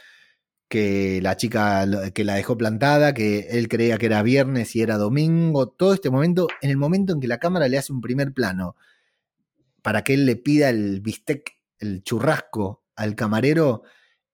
que 0.69 1.21
la 1.23 1.37
chica 1.37 1.87
que 2.15 2.25
la 2.25 2.35
dejó 2.35 2.57
plantada, 2.57 3.15
que 3.15 3.41
él 3.51 3.69
creía 3.69 3.99
que 3.99 4.07
era 4.07 4.23
viernes 4.23 4.75
y 4.75 4.81
era 4.81 4.97
domingo, 4.97 5.69
todo 5.69 5.95
este 5.95 6.11
momento, 6.11 6.49
en 6.63 6.71
el 6.71 6.79
momento 6.79 7.13
en 7.13 7.21
que 7.21 7.29
la 7.29 7.39
cámara 7.39 7.69
le 7.69 7.79
hace 7.79 7.93
un 7.93 8.01
primer 8.01 8.33
plano 8.33 8.75
para 9.83 10.03
que 10.03 10.15
él 10.15 10.25
le 10.27 10.37
pida 10.37 10.71
el 10.71 11.01
bistec, 11.01 11.59
el 11.79 12.03
churrasco 12.03 12.85
al 12.97 13.15
camarero, 13.15 13.83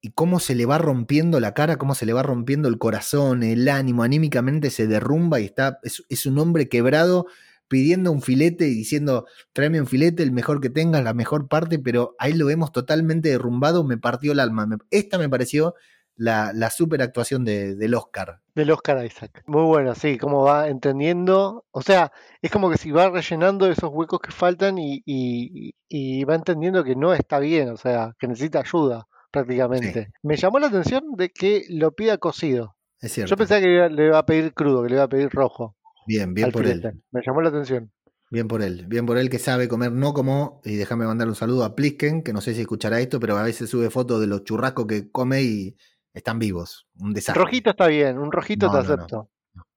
y 0.00 0.12
cómo 0.12 0.38
se 0.38 0.54
le 0.54 0.66
va 0.66 0.78
rompiendo 0.78 1.40
la 1.40 1.54
cara, 1.54 1.76
cómo 1.76 1.94
se 1.94 2.06
le 2.06 2.12
va 2.12 2.22
rompiendo 2.22 2.68
el 2.68 2.78
corazón, 2.78 3.42
el 3.42 3.68
ánimo, 3.68 4.02
anímicamente 4.02 4.70
se 4.70 4.87
derrumba 4.87 5.40
y 5.40 5.44
está, 5.44 5.80
es, 5.82 6.26
un 6.26 6.38
hombre 6.38 6.68
quebrado 6.68 7.26
pidiendo 7.66 8.12
un 8.12 8.22
filete 8.22 8.66
y 8.68 8.74
diciendo, 8.74 9.26
tráeme 9.52 9.80
un 9.80 9.87
filete, 9.87 10.22
el 10.22 10.32
mejor 10.32 10.61
que 10.61 10.70
tengas, 10.70 11.04
la 11.04 11.14
mejor 11.14 11.48
parte, 11.48 11.78
pero 11.78 12.14
ahí 12.18 12.32
lo 12.32 12.46
vemos 12.46 12.72
totalmente 12.72 13.28
derrumbado, 13.28 13.84
me 13.84 13.98
partió 13.98 14.32
el 14.32 14.40
alma. 14.40 14.68
esta 14.90 15.18
me 15.18 15.28
pareció 15.28 15.74
la, 16.18 16.70
super 16.70 17.02
actuación 17.02 17.44
de, 17.44 17.74
del 17.76 17.94
Oscar. 17.94 18.40
Del 18.54 18.70
Oscar 18.70 19.04
Isaac. 19.04 19.42
Muy 19.46 19.62
bueno, 19.62 19.94
sí, 19.94 20.18
cómo 20.18 20.42
va 20.42 20.68
entendiendo. 20.68 21.64
O 21.70 21.82
sea, 21.82 22.12
es 22.42 22.50
como 22.50 22.70
que 22.70 22.78
si 22.78 22.90
va 22.90 23.11
rellenando 23.11 23.68
esos 23.68 23.90
huecos 23.92 24.20
que 24.20 24.32
faltan 24.32 24.78
y, 24.78 25.02
y, 25.04 26.24
va 26.24 26.34
entendiendo 26.34 26.82
que 26.84 26.96
no 26.96 27.14
está 27.14 27.38
bien, 27.38 27.68
o 27.68 27.76
sea, 27.76 28.14
que 28.18 28.26
necesita 28.26 28.61
ayuda 28.61 29.08
prácticamente. 29.31 30.11
Me 30.23 30.37
llamó 30.37 30.59
la 30.59 30.69
atención 30.69 31.05
de 31.17 31.31
que 31.31 31.64
lo 31.69 31.93
pida 31.93 32.19
cocido. 32.19 32.77
Es 33.01 33.12
cierto. 33.12 33.31
Yo 33.31 33.37
pensaba 33.37 33.61
que 33.61 33.88
le 33.91 34.07
iba 34.07 34.19
a 34.19 34.27
pedir 34.27 34.53
crudo, 34.55 34.83
que 34.83 34.88
le 34.88 34.95
iba 34.97 35.05
a 35.05 35.09
pedir 35.09 35.31
rojo. 35.31 35.77
Bien, 36.07 36.35
bien 36.35 36.51
por 36.51 36.67
él. 36.67 36.83
Me 37.11 37.21
llamó 37.25 37.43
la 37.43 37.51
atención. 37.51 37.93
Bien 38.31 38.47
por 38.47 38.62
él, 38.62 38.87
bien 38.87 39.07
por 39.07 39.17
él 39.17 39.31
que 39.31 39.38
sabe 39.38 39.69
comer, 39.69 39.91
no 39.91 40.12
como, 40.12 40.61
y 40.62 40.77
déjame 40.77 41.07
mandar 41.07 41.29
un 41.29 41.35
saludo 41.35 41.64
a 41.64 41.75
Plisken, 41.75 42.23
que 42.23 42.35
no 42.35 42.43
sé 42.43 42.55
si 42.55 42.61
escuchará 42.61 43.01
esto, 43.01 43.19
pero 43.21 43.38
a 43.38 43.43
veces 43.43 43.71
sube 43.71 43.88
fotos 43.88 44.21
de 44.21 44.27
los 44.27 44.45
churrascos 44.45 44.87
que 44.87 45.11
come 45.11 45.43
y 45.43 45.77
están 46.12 46.38
vivos. 46.38 46.88
Un 46.99 47.14
desastre. 47.14 47.43
Rojito 47.43 47.71
está 47.71 47.87
bien, 47.87 48.19
un 48.19 48.31
rojito 48.31 48.71
te 48.71 48.77
acepto. 48.77 49.31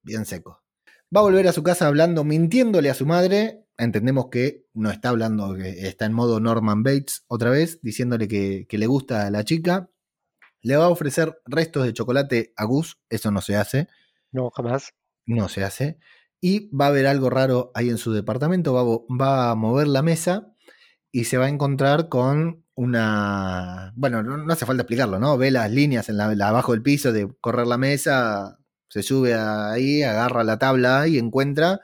bien 0.03 0.25
seco. 0.25 0.60
Va 1.13 1.19
a 1.19 1.23
volver 1.23 1.47
a 1.47 1.51
su 1.51 1.61
casa 1.61 1.87
hablando, 1.87 2.23
mintiéndole 2.23 2.89
a 2.89 2.93
su 2.93 3.05
madre. 3.05 3.65
Entendemos 3.77 4.27
que 4.31 4.65
no 4.73 4.89
está 4.91 5.09
hablando, 5.09 5.55
que 5.55 5.87
está 5.87 6.05
en 6.05 6.13
modo 6.13 6.39
Norman 6.39 6.83
Bates 6.83 7.25
otra 7.27 7.49
vez, 7.49 7.79
diciéndole 7.81 8.27
que, 8.27 8.65
le 8.69 8.87
gusta 8.87 9.27
a 9.27 9.31
la 9.31 9.43
chica. 9.43 9.89
Le 10.61 10.77
va 10.77 10.85
a 10.85 10.89
ofrecer 10.89 11.41
restos 11.45 11.83
de 11.83 11.93
chocolate 11.93 12.53
a 12.55 12.65
Gus, 12.65 12.99
eso 13.09 13.31
no 13.31 13.41
se 13.41 13.57
hace. 13.57 13.87
No, 14.31 14.51
jamás. 14.51 14.93
No 15.25 15.49
se 15.49 15.63
hace. 15.63 15.97
Y 16.39 16.69
va 16.75 16.85
a 16.85 16.89
haber 16.89 17.07
algo 17.07 17.29
raro 17.29 17.71
ahí 17.75 17.89
en 17.89 17.97
su 17.97 18.13
departamento, 18.13 18.73
va 18.73 18.83
va 18.83 19.51
a 19.51 19.55
mover 19.55 19.87
la 19.87 20.01
mesa 20.01 20.53
y 21.11 21.25
se 21.25 21.37
va 21.37 21.45
a 21.45 21.49
encontrar 21.49 22.09
con 22.09 22.63
una. 22.75 23.93
Bueno, 23.95 24.23
no, 24.23 24.51
hace 24.51 24.65
falta 24.65 24.83
explicarlo, 24.83 25.19
¿no? 25.19 25.37
Ve 25.37 25.51
las 25.51 25.69
líneas 25.71 26.09
en 26.09 26.17
la, 26.17 26.25
abajo 26.47 26.71
del 26.71 26.81
piso 26.81 27.11
de 27.11 27.27
correr 27.41 27.67
la 27.67 27.77
mesa, 27.77 28.59
se 28.91 29.03
sube 29.03 29.33
ahí, 29.33 30.03
agarra 30.03 30.43
la 30.43 30.59
tabla 30.59 31.07
y 31.07 31.17
encuentra 31.17 31.79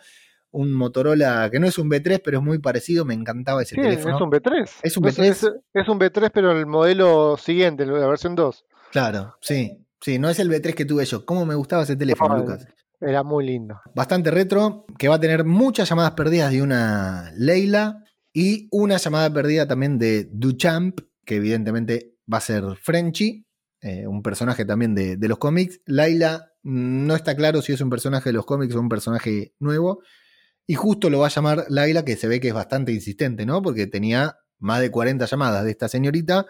un 0.51 0.73
Motorola 0.73 1.49
que 1.49 1.57
no 1.57 1.65
es 1.65 1.77
un 1.77 1.89
B3, 1.89 2.21
pero 2.21 2.39
es 2.39 2.43
muy 2.43 2.59
parecido. 2.59 3.05
Me 3.05 3.13
encantaba 3.13 3.61
ese 3.61 3.77
teléfono. 3.77 4.17
Es 4.17 4.21
un 4.21 4.29
B3. 4.29 4.69
Es 4.83 4.97
un 4.97 5.03
B3. 5.03 5.61
Es, 5.73 5.87
un 5.87 5.99
B3, 5.99 6.31
pero 6.33 6.51
el 6.51 6.65
modelo 6.65 7.37
siguiente, 7.37 7.85
la 7.85 8.07
versión 8.07 8.35
2. 8.35 8.65
Claro, 8.91 9.35
sí. 9.39 9.85
Sí, 10.01 10.19
no 10.19 10.29
es 10.29 10.39
el 10.39 10.49
B3 10.49 10.73
que 10.73 10.83
tuve 10.83 11.05
yo. 11.05 11.25
¿Cómo 11.25 11.45
me 11.45 11.55
gustaba 11.55 11.83
ese 11.83 11.95
teléfono, 11.95 12.37
Lucas? 12.37 12.67
Era 12.99 13.23
muy 13.23 13.45
lindo. 13.45 13.79
Bastante 13.95 14.29
retro, 14.29 14.85
que 14.97 15.07
va 15.07 15.15
a 15.15 15.19
tener 15.19 15.45
muchas 15.45 15.89
llamadas 15.89 16.11
perdidas 16.11 16.51
de 16.51 16.61
una 16.61 17.31
Leila 17.37 18.03
y 18.33 18.67
una 18.71 18.97
llamada 18.97 19.31
perdida 19.31 19.65
también 19.65 19.97
de 19.97 20.27
Duchamp, 20.29 20.99
que 21.23 21.37
evidentemente 21.37 22.17
va 22.31 22.39
a 22.39 22.41
ser 22.41 22.63
Frenchy, 22.81 23.47
eh, 23.81 24.07
un 24.07 24.23
personaje 24.23 24.65
también 24.65 24.95
de, 24.95 25.17
los 25.27 25.37
cómics. 25.37 25.79
Laila 25.85 26.51
no 26.67 27.15
está 27.15 27.35
claro 27.35 27.61
si 27.61 27.73
es 27.73 27.81
un 27.81 27.89
personaje 27.89 28.29
de 28.29 28.33
los 28.33 28.45
cómics 28.45 28.75
o 28.75 28.79
un 28.79 28.89
personaje 28.89 29.53
nuevo. 29.59 30.01
Y 30.65 30.75
justo 30.75 31.09
lo 31.09 31.19
va 31.19 31.27
a 31.27 31.29
llamar 31.29 31.65
Laila, 31.69 32.03
que 32.03 32.17
se 32.17 32.27
ve 32.27 32.39
que 32.39 32.49
es 32.49 32.53
bastante 32.53 32.91
insistente, 32.91 33.45
¿no? 33.45 33.61
Porque 33.61 33.87
tenía 33.87 34.37
más 34.59 34.81
de 34.81 34.91
40 34.91 35.25
llamadas 35.25 35.63
de 35.63 35.71
esta 35.71 35.87
señorita. 35.87 36.45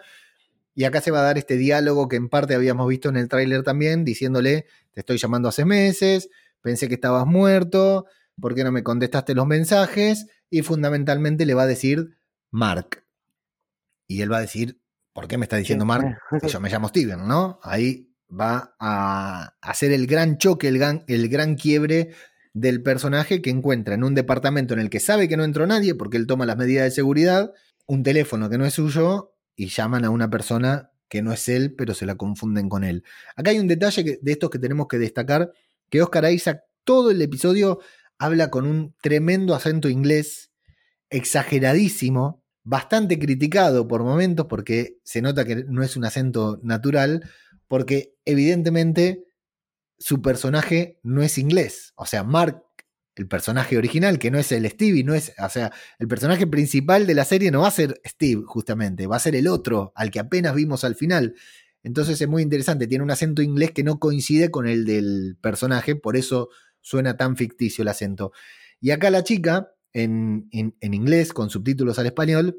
Y 0.74 0.84
acá 0.84 1.00
se 1.00 1.10
va 1.10 1.20
a 1.20 1.22
dar 1.22 1.38
este 1.38 1.56
diálogo 1.56 2.08
que 2.08 2.16
en 2.16 2.28
parte 2.28 2.54
habíamos 2.54 2.88
visto 2.88 3.08
en 3.08 3.16
el 3.16 3.28
tráiler 3.28 3.62
también, 3.62 4.04
diciéndole, 4.04 4.66
te 4.92 5.00
estoy 5.00 5.18
llamando 5.18 5.48
hace 5.48 5.64
meses, 5.64 6.28
pensé 6.60 6.88
que 6.88 6.94
estabas 6.94 7.26
muerto, 7.26 8.06
¿por 8.40 8.54
qué 8.54 8.64
no 8.64 8.72
me 8.72 8.82
contestaste 8.82 9.34
los 9.34 9.46
mensajes? 9.46 10.26
y 10.50 10.62
fundamentalmente 10.62 11.46
le 11.46 11.54
va 11.54 11.62
a 11.62 11.66
decir 11.66 12.18
Mark. 12.50 13.04
Y 14.06 14.22
él 14.22 14.32
va 14.32 14.38
a 14.38 14.42
decir, 14.42 14.80
¿por 15.12 15.28
qué 15.28 15.36
me 15.36 15.44
está 15.44 15.56
diciendo 15.56 15.84
Mark? 15.84 16.18
yo 16.48 16.60
me 16.60 16.70
llamo 16.70 16.88
Steven, 16.88 17.26
¿no? 17.26 17.60
Ahí 17.62 18.07
va 18.28 18.74
a 18.78 19.54
hacer 19.60 19.92
el 19.92 20.06
gran 20.06 20.38
choque, 20.38 20.68
el 20.68 20.78
gran, 20.78 21.04
el 21.08 21.28
gran 21.28 21.54
quiebre 21.54 22.10
del 22.52 22.82
personaje 22.82 23.40
que 23.40 23.50
encuentra 23.50 23.94
en 23.94 24.04
un 24.04 24.14
departamento 24.14 24.74
en 24.74 24.80
el 24.80 24.90
que 24.90 25.00
sabe 25.00 25.28
que 25.28 25.36
no 25.36 25.44
entró 25.44 25.66
nadie 25.66 25.94
porque 25.94 26.16
él 26.16 26.26
toma 26.26 26.46
las 26.46 26.56
medidas 26.56 26.84
de 26.84 26.90
seguridad, 26.90 27.52
un 27.86 28.02
teléfono 28.02 28.50
que 28.50 28.58
no 28.58 28.66
es 28.66 28.74
suyo 28.74 29.34
y 29.56 29.68
llaman 29.68 30.04
a 30.04 30.10
una 30.10 30.28
persona 30.30 30.90
que 31.08 31.22
no 31.22 31.32
es 31.32 31.48
él, 31.48 31.74
pero 31.74 31.94
se 31.94 32.06
la 32.06 32.16
confunden 32.16 32.68
con 32.68 32.84
él. 32.84 33.02
Acá 33.34 33.50
hay 33.50 33.58
un 33.58 33.68
detalle 33.68 34.18
de 34.20 34.32
estos 34.32 34.50
que 34.50 34.58
tenemos 34.58 34.88
que 34.88 34.98
destacar, 34.98 35.52
que 35.88 36.02
Oscar 36.02 36.30
Isaac 36.30 36.62
todo 36.84 37.10
el 37.10 37.20
episodio 37.22 37.80
habla 38.18 38.50
con 38.50 38.66
un 38.66 38.94
tremendo 39.00 39.54
acento 39.54 39.88
inglés, 39.88 40.50
exageradísimo, 41.10 42.42
bastante 42.64 43.18
criticado 43.18 43.88
por 43.88 44.02
momentos 44.04 44.46
porque 44.46 44.98
se 45.02 45.22
nota 45.22 45.46
que 45.46 45.64
no 45.68 45.82
es 45.82 45.96
un 45.96 46.04
acento 46.04 46.60
natural, 46.62 47.28
porque 47.68 48.16
evidentemente 48.24 49.24
su 49.98 50.22
personaje 50.22 50.98
no 51.02 51.22
es 51.22 51.38
inglés. 51.38 51.92
O 51.96 52.06
sea, 52.06 52.24
Mark, 52.24 52.62
el 53.14 53.26
personaje 53.26 53.76
original, 53.76 54.18
que 54.18 54.30
no 54.30 54.38
es 54.38 54.52
el 54.52 54.68
Stevie, 54.70 55.04
no 55.04 55.14
es, 55.14 55.32
o 55.38 55.48
sea, 55.48 55.72
el 55.98 56.08
personaje 56.08 56.46
principal 56.46 57.06
de 57.06 57.14
la 57.14 57.24
serie 57.24 57.50
no 57.50 57.62
va 57.62 57.68
a 57.68 57.72
ser 57.72 58.00
Steve, 58.06 58.42
justamente, 58.46 59.06
va 59.06 59.16
a 59.16 59.20
ser 59.20 59.34
el 59.34 59.48
otro, 59.48 59.92
al 59.96 60.10
que 60.10 60.20
apenas 60.20 60.54
vimos 60.54 60.84
al 60.84 60.94
final. 60.94 61.34
Entonces 61.82 62.20
es 62.20 62.28
muy 62.28 62.42
interesante, 62.42 62.86
tiene 62.86 63.04
un 63.04 63.10
acento 63.10 63.42
inglés 63.42 63.72
que 63.72 63.84
no 63.84 63.98
coincide 63.98 64.50
con 64.50 64.68
el 64.68 64.84
del 64.84 65.36
personaje, 65.40 65.96
por 65.96 66.16
eso 66.16 66.48
suena 66.80 67.16
tan 67.16 67.36
ficticio 67.36 67.82
el 67.82 67.88
acento. 67.88 68.32
Y 68.80 68.90
acá 68.90 69.10
la 69.10 69.24
chica, 69.24 69.72
en, 69.92 70.48
inglés, 70.52 71.32
con 71.32 71.50
subtítulos 71.50 71.98
al 71.98 72.06
español, 72.06 72.56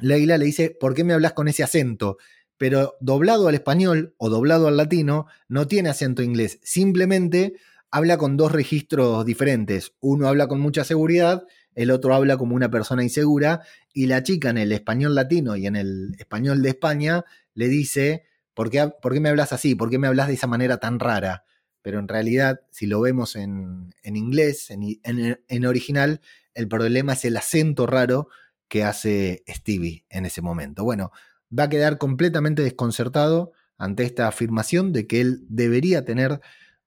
Leila 0.00 0.38
le 0.38 0.46
dice, 0.46 0.76
¿por 0.78 0.94
qué 0.94 1.04
me 1.04 1.12
hablas 1.12 1.34
con 1.34 1.46
ese 1.46 1.62
acento? 1.62 2.18
Pero 2.56 2.94
doblado 3.00 3.48
al 3.48 3.54
español 3.54 4.14
o 4.16 4.30
doblado 4.30 4.68
al 4.68 4.76
latino, 4.76 5.26
no 5.48 5.66
tiene 5.66 5.88
acento 5.88 6.22
inglés, 6.22 6.60
simplemente 6.62 7.54
habla 7.90 8.16
con 8.16 8.36
dos 8.36 8.52
registros 8.52 9.24
diferentes. 9.24 9.92
Uno 10.00 10.28
habla 10.28 10.46
con 10.46 10.60
mucha 10.60 10.84
seguridad, 10.84 11.44
el 11.74 11.90
otro 11.90 12.14
habla 12.14 12.36
como 12.36 12.54
una 12.54 12.70
persona 12.70 13.02
insegura, 13.02 13.62
y 13.92 14.06
la 14.06 14.22
chica 14.22 14.50
en 14.50 14.58
el 14.58 14.72
español 14.72 15.14
latino 15.14 15.56
y 15.56 15.66
en 15.66 15.76
el 15.76 16.14
español 16.18 16.62
de 16.62 16.70
España 16.70 17.24
le 17.54 17.68
dice, 17.68 18.24
¿por 18.54 18.70
qué, 18.70 18.90
¿por 19.00 19.12
qué 19.12 19.20
me 19.20 19.28
hablas 19.28 19.52
así? 19.52 19.74
¿Por 19.74 19.90
qué 19.90 19.98
me 19.98 20.06
hablas 20.06 20.28
de 20.28 20.34
esa 20.34 20.46
manera 20.46 20.78
tan 20.78 21.00
rara? 21.00 21.44
pero 21.84 21.98
en 21.98 22.08
realidad, 22.08 22.62
si 22.70 22.86
lo 22.86 23.02
vemos 23.02 23.36
en, 23.36 23.92
inglés, 24.04 24.70
en, 24.70 25.66
original, 25.66 26.22
el 26.54 26.66
problema 26.66 27.12
es 27.12 27.26
el 27.26 27.36
acento 27.36 27.86
raro 27.86 28.28
que 28.68 28.84
hace 28.84 29.44
Stevie 29.46 30.06
en 30.08 30.24
ese 30.24 30.40
momento. 30.40 30.82
Bueno, 30.82 31.12
va 31.56 31.64
a 31.64 31.68
quedar 31.68 31.98
completamente 31.98 32.62
desconcertado 32.62 33.52
ante 33.78 34.04
esta 34.04 34.28
afirmación 34.28 34.92
de 34.92 35.06
que 35.06 35.20
él 35.20 35.44
debería 35.48 36.04
tener 36.04 36.40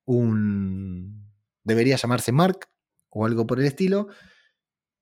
un... 0.05 1.28
debería 1.64 1.95
llamarse 1.95 2.32
Mark 2.32 2.70
o 3.10 3.26
algo 3.26 3.45
por 3.45 3.60
el 3.60 3.66
estilo. 3.66 4.08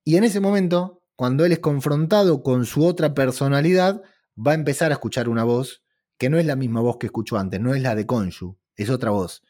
Y 0.04 0.16
en 0.16 0.24
ese 0.24 0.40
momento, 0.40 1.02
cuando 1.16 1.44
él 1.44 1.52
es 1.52 1.58
confrontado 1.58 2.42
con 2.42 2.64
su 2.64 2.84
otra 2.84 3.14
personalidad, 3.14 4.02
va 4.36 4.52
a 4.52 4.56
empezar 4.56 4.90
a 4.90 4.94
escuchar 4.94 5.28
una 5.28 5.44
voz 5.44 5.82
que 6.18 6.30
no 6.30 6.38
es 6.38 6.46
la 6.46 6.56
misma 6.56 6.80
voz 6.80 6.96
que 6.98 7.06
escuchó 7.06 7.36
antes, 7.36 7.60
no 7.60 7.74
es 7.74 7.82
la 7.82 7.94
de 7.94 8.06
Konshu, 8.06 8.56
es 8.76 8.90
otra 8.90 9.10
voz 9.10 9.42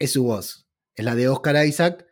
es 0.00 0.12
su 0.12 0.24
voz. 0.24 0.66
Es 0.96 1.04
la 1.04 1.14
de 1.14 1.28
Oscar 1.28 1.64
Isaac 1.64 2.06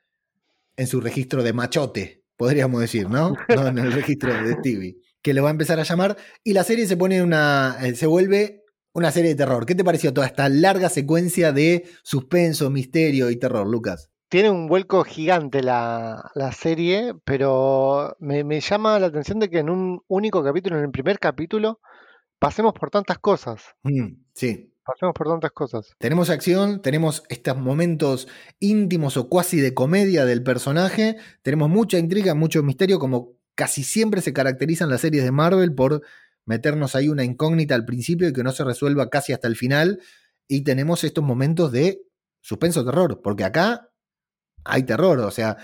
en 0.77 0.87
su 0.87 1.01
registro 1.01 1.43
de 1.43 1.53
machote, 1.53 2.23
podríamos 2.37 2.81
decir, 2.81 3.11
¿no? 3.11 3.35
No 3.49 3.67
en 3.67 3.79
el 3.79 3.93
registro 3.93 4.33
de 4.33 4.53
Stevie. 4.55 4.99
Que 5.29 5.35
lo 5.35 5.43
va 5.43 5.51
a 5.51 5.53
empezar 5.53 5.79
a 5.79 5.83
llamar. 5.83 6.17
Y 6.43 6.55
la 6.55 6.65
serie 6.65 6.87
se 6.87 6.97
pone 6.97 7.23
una. 7.23 7.77
Eh, 7.83 7.95
se 7.95 8.07
vuelve 8.07 8.65
una 8.95 9.11
serie 9.11 9.29
de 9.29 9.37
terror. 9.37 9.67
¿Qué 9.67 9.75
te 9.75 9.85
pareció 9.85 10.15
toda 10.15 10.27
esta 10.27 10.49
larga 10.49 10.89
secuencia 10.89 11.53
de 11.53 11.85
suspenso, 12.03 12.71
misterio 12.71 13.29
y 13.29 13.37
terror, 13.37 13.67
Lucas? 13.67 14.09
Tiene 14.31 14.49
un 14.49 14.69
vuelco 14.69 15.05
gigante 15.05 15.63
la, 15.63 16.33
serie, 16.57 17.13
pero 17.27 18.17
me, 18.21 18.43
me, 18.43 18.61
llama 18.61 18.99
la 18.99 19.09
atención 19.09 19.39
de 19.39 19.51
que 19.51 19.59
en 19.59 19.69
un 19.69 20.01
único 20.09 20.43
capítulo, 20.43 20.79
en 20.79 20.85
el 20.85 20.91
primer 20.91 21.19
capítulo, 21.19 21.79
pasemos 22.39 22.73
por 22.73 22.89
tantas 22.89 23.19
cosas. 23.19 23.63
Mm, 23.83 24.23
sí. 24.33 24.73
Pasemos 24.83 25.13
por 25.15 25.27
tantas 25.27 25.51
cosas. 25.51 25.95
Tenemos 25.99 26.31
acción, 26.31 26.81
tenemos 26.81 27.23
estos 27.29 27.59
momentos 27.59 28.29
íntimos 28.61 29.19
o 29.19 29.29
cuasi 29.29 29.61
de 29.61 29.75
comedia 29.75 30.25
del 30.25 30.43
personaje, 30.43 31.19
tenemos 31.43 31.69
mucha 31.69 31.99
intriga, 31.99 32.35
mucho 32.35 32.63
misterio, 32.63 32.99
como 32.99 33.38
casi 33.59 33.83
siempre 33.83 34.21
se 34.21 34.33
caracterizan 34.33 34.89
las 34.89 35.01
series 35.01 35.25
de 35.25 35.33
Marvel 35.33 35.75
por 35.75 36.03
meternos 36.45 36.95
ahí 36.95 37.09
una 37.09 37.25
incógnita 37.25 37.75
al 37.75 37.85
principio 37.85 38.29
y 38.29 38.33
que 38.33 38.45
no 38.45 38.53
se 38.53 38.63
resuelva 38.63 39.11
casi 39.11 39.33
hasta 39.33 39.49
el 39.49 39.57
final. 39.57 40.01
Y 40.47 40.63
tenemos 40.63 41.03
estos 41.03 41.25
momentos 41.25 41.73
de 41.73 42.01
suspenso 42.41 42.85
terror, 42.85 43.21
porque 43.21 43.43
acá 43.43 43.91
hay 44.65 44.85
terror, 44.85 45.19
o 45.19 45.33
sea, 45.33 45.57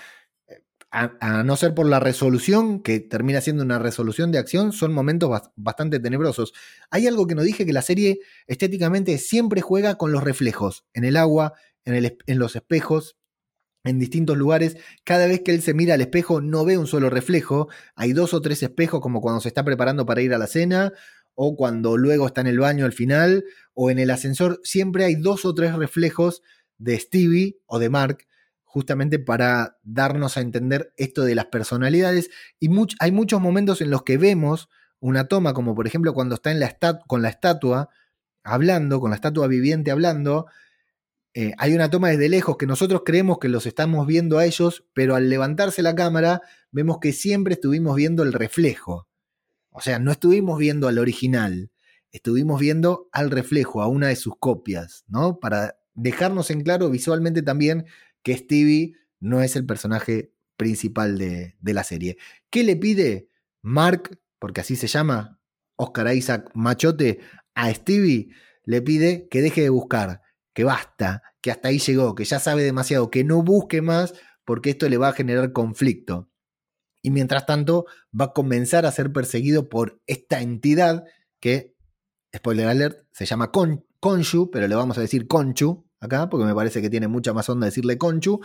a, 0.90 1.44
no 1.44 1.54
ser 1.54 1.72
por 1.72 1.86
la 1.86 2.00
resolución, 2.00 2.82
que 2.82 2.98
termina 2.98 3.40
siendo 3.40 3.62
una 3.62 3.78
resolución 3.78 4.32
de 4.32 4.38
acción, 4.38 4.72
son 4.72 4.92
momentos 4.92 5.30
bastante 5.54 6.00
tenebrosos. 6.00 6.52
Hay 6.90 7.06
algo 7.06 7.28
que 7.28 7.36
nos 7.36 7.44
dije 7.44 7.64
que 7.64 7.72
la 7.72 7.82
serie 7.82 8.18
estéticamente 8.48 9.18
siempre 9.18 9.60
juega 9.60 9.94
con 9.98 10.10
los 10.10 10.24
reflejos, 10.24 10.84
en 10.94 11.04
el 11.04 11.16
agua, 11.16 11.52
en 11.84 12.38
los 12.40 12.56
espejos, 12.56 13.16
en 13.84 13.98
distintos 13.98 14.36
lugares. 14.36 14.76
Cada 15.04 15.26
vez 15.26 15.40
que 15.40 15.52
él 15.52 15.62
se 15.62 15.74
mira 15.74 15.94
al 15.94 16.00
espejo 16.00 16.40
no 16.40 16.64
ve 16.64 16.78
un 16.78 16.86
solo 16.86 17.10
reflejo, 17.10 17.68
hay 17.94 18.12
dos 18.12 18.34
o 18.34 18.40
tres 18.40 18.62
espejos 18.62 19.00
como 19.00 19.20
cuando 19.20 19.40
se 19.40 19.48
está 19.48 19.64
preparando 19.64 20.06
para 20.06 20.22
ir 20.22 20.34
a 20.34 20.38
la 20.38 20.46
cena 20.46 20.92
o 21.34 21.56
cuando 21.56 21.96
luego 21.96 22.26
está 22.26 22.40
en 22.40 22.46
el 22.46 22.58
baño 22.58 22.84
al 22.84 22.92
final 22.92 23.44
o 23.74 23.90
en 23.90 23.98
el 23.98 24.10
ascensor, 24.10 24.60
siempre 24.62 25.04
hay 25.04 25.16
dos 25.16 25.44
o 25.44 25.54
tres 25.54 25.74
reflejos 25.74 26.42
de 26.78 26.98
Stevie 26.98 27.58
o 27.66 27.78
de 27.78 27.90
Mark 27.90 28.26
justamente 28.62 29.20
para 29.20 29.78
darnos 29.84 30.36
a 30.36 30.40
entender 30.40 30.92
esto 30.96 31.22
de 31.22 31.36
las 31.36 31.46
personalidades. 31.46 32.30
Y 32.58 32.68
hay 32.98 33.12
muchos 33.12 33.40
momentos 33.40 33.80
en 33.80 33.90
los 33.90 34.02
que 34.02 34.18
vemos 34.18 34.68
una 34.98 35.28
toma, 35.28 35.54
como 35.54 35.74
por 35.74 35.86
ejemplo 35.86 36.14
cuando 36.14 36.34
está 36.34 36.50
en 36.50 36.60
la 36.60 36.76
con 37.06 37.22
la 37.22 37.28
estatua 37.28 37.90
hablando, 38.42 39.00
con 39.00 39.10
la 39.10 39.16
estatua 39.16 39.46
viviente 39.46 39.90
hablando. 39.90 40.46
Eh, 41.36 41.52
hay 41.58 41.74
una 41.74 41.90
toma 41.90 42.10
desde 42.10 42.28
lejos 42.28 42.56
que 42.56 42.66
nosotros 42.66 43.02
creemos 43.04 43.38
que 43.38 43.48
los 43.48 43.66
estamos 43.66 44.06
viendo 44.06 44.38
a 44.38 44.46
ellos, 44.46 44.84
pero 44.94 45.16
al 45.16 45.28
levantarse 45.28 45.82
la 45.82 45.96
cámara 45.96 46.42
vemos 46.70 46.98
que 47.00 47.12
siempre 47.12 47.54
estuvimos 47.54 47.96
viendo 47.96 48.22
el 48.22 48.32
reflejo. 48.32 49.08
O 49.70 49.80
sea, 49.80 49.98
no 49.98 50.12
estuvimos 50.12 50.58
viendo 50.58 50.86
al 50.86 50.98
original, 50.98 51.72
estuvimos 52.12 52.60
viendo 52.60 53.08
al 53.10 53.32
reflejo, 53.32 53.82
a 53.82 53.88
una 53.88 54.06
de 54.06 54.16
sus 54.16 54.34
copias, 54.38 55.04
¿no? 55.08 55.40
Para 55.40 55.76
dejarnos 55.94 56.50
en 56.50 56.62
claro 56.62 56.88
visualmente 56.88 57.42
también 57.42 57.86
que 58.22 58.36
Stevie 58.36 58.94
no 59.18 59.42
es 59.42 59.56
el 59.56 59.66
personaje 59.66 60.32
principal 60.56 61.18
de, 61.18 61.56
la 61.60 61.82
serie. 61.82 62.16
¿Qué 62.50 62.62
le 62.62 62.76
pide 62.76 63.28
Mark, 63.62 64.20
porque 64.38 64.60
así 64.60 64.76
se 64.76 64.86
llama, 64.86 65.40
Oscar 65.74 66.14
Isaac 66.14 66.50
Machote, 66.54 67.18
a 67.54 67.72
Stevie? 67.74 68.28
Le 68.64 68.80
pide 68.82 69.28
que 69.28 69.42
deje 69.42 69.62
de 69.62 69.70
buscar, 69.70 70.22
que 70.54 70.64
basta, 70.64 71.22
que 71.42 71.50
hasta 71.50 71.68
ahí 71.68 71.78
llegó, 71.78 72.14
que 72.14 72.24
ya 72.24 72.38
sabe 72.38 72.62
demasiado, 72.62 73.10
que 73.10 73.24
no 73.24 73.42
busque 73.42 73.82
más 73.82 74.14
porque 74.44 74.70
esto 74.70 74.88
le 74.88 74.96
va 74.96 75.08
a 75.08 75.12
generar 75.12 75.52
conflicto. 75.52 76.30
Y 77.02 77.10
mientras 77.10 77.44
tanto 77.44 77.84
va 78.18 78.26
a 78.26 78.32
comenzar 78.32 78.86
a 78.86 78.92
ser 78.92 79.12
perseguido 79.12 79.68
por 79.68 80.00
esta 80.06 80.40
entidad 80.40 81.04
que, 81.40 81.74
spoiler 82.34 82.68
alert, 82.68 83.06
se 83.12 83.26
llama 83.26 83.50
Con 83.50 83.84
Conchu, 84.00 84.50
pero 84.50 84.66
le 84.68 84.74
vamos 84.74 84.96
a 84.96 85.02
decir 85.02 85.26
Conchu, 85.26 85.86
acá, 86.00 86.30
porque 86.30 86.46
me 86.46 86.54
parece 86.54 86.80
que 86.80 86.88
tiene 86.88 87.08
mucha 87.08 87.34
más 87.34 87.48
onda 87.48 87.66
decirle 87.66 87.98
Conchu, 87.98 88.40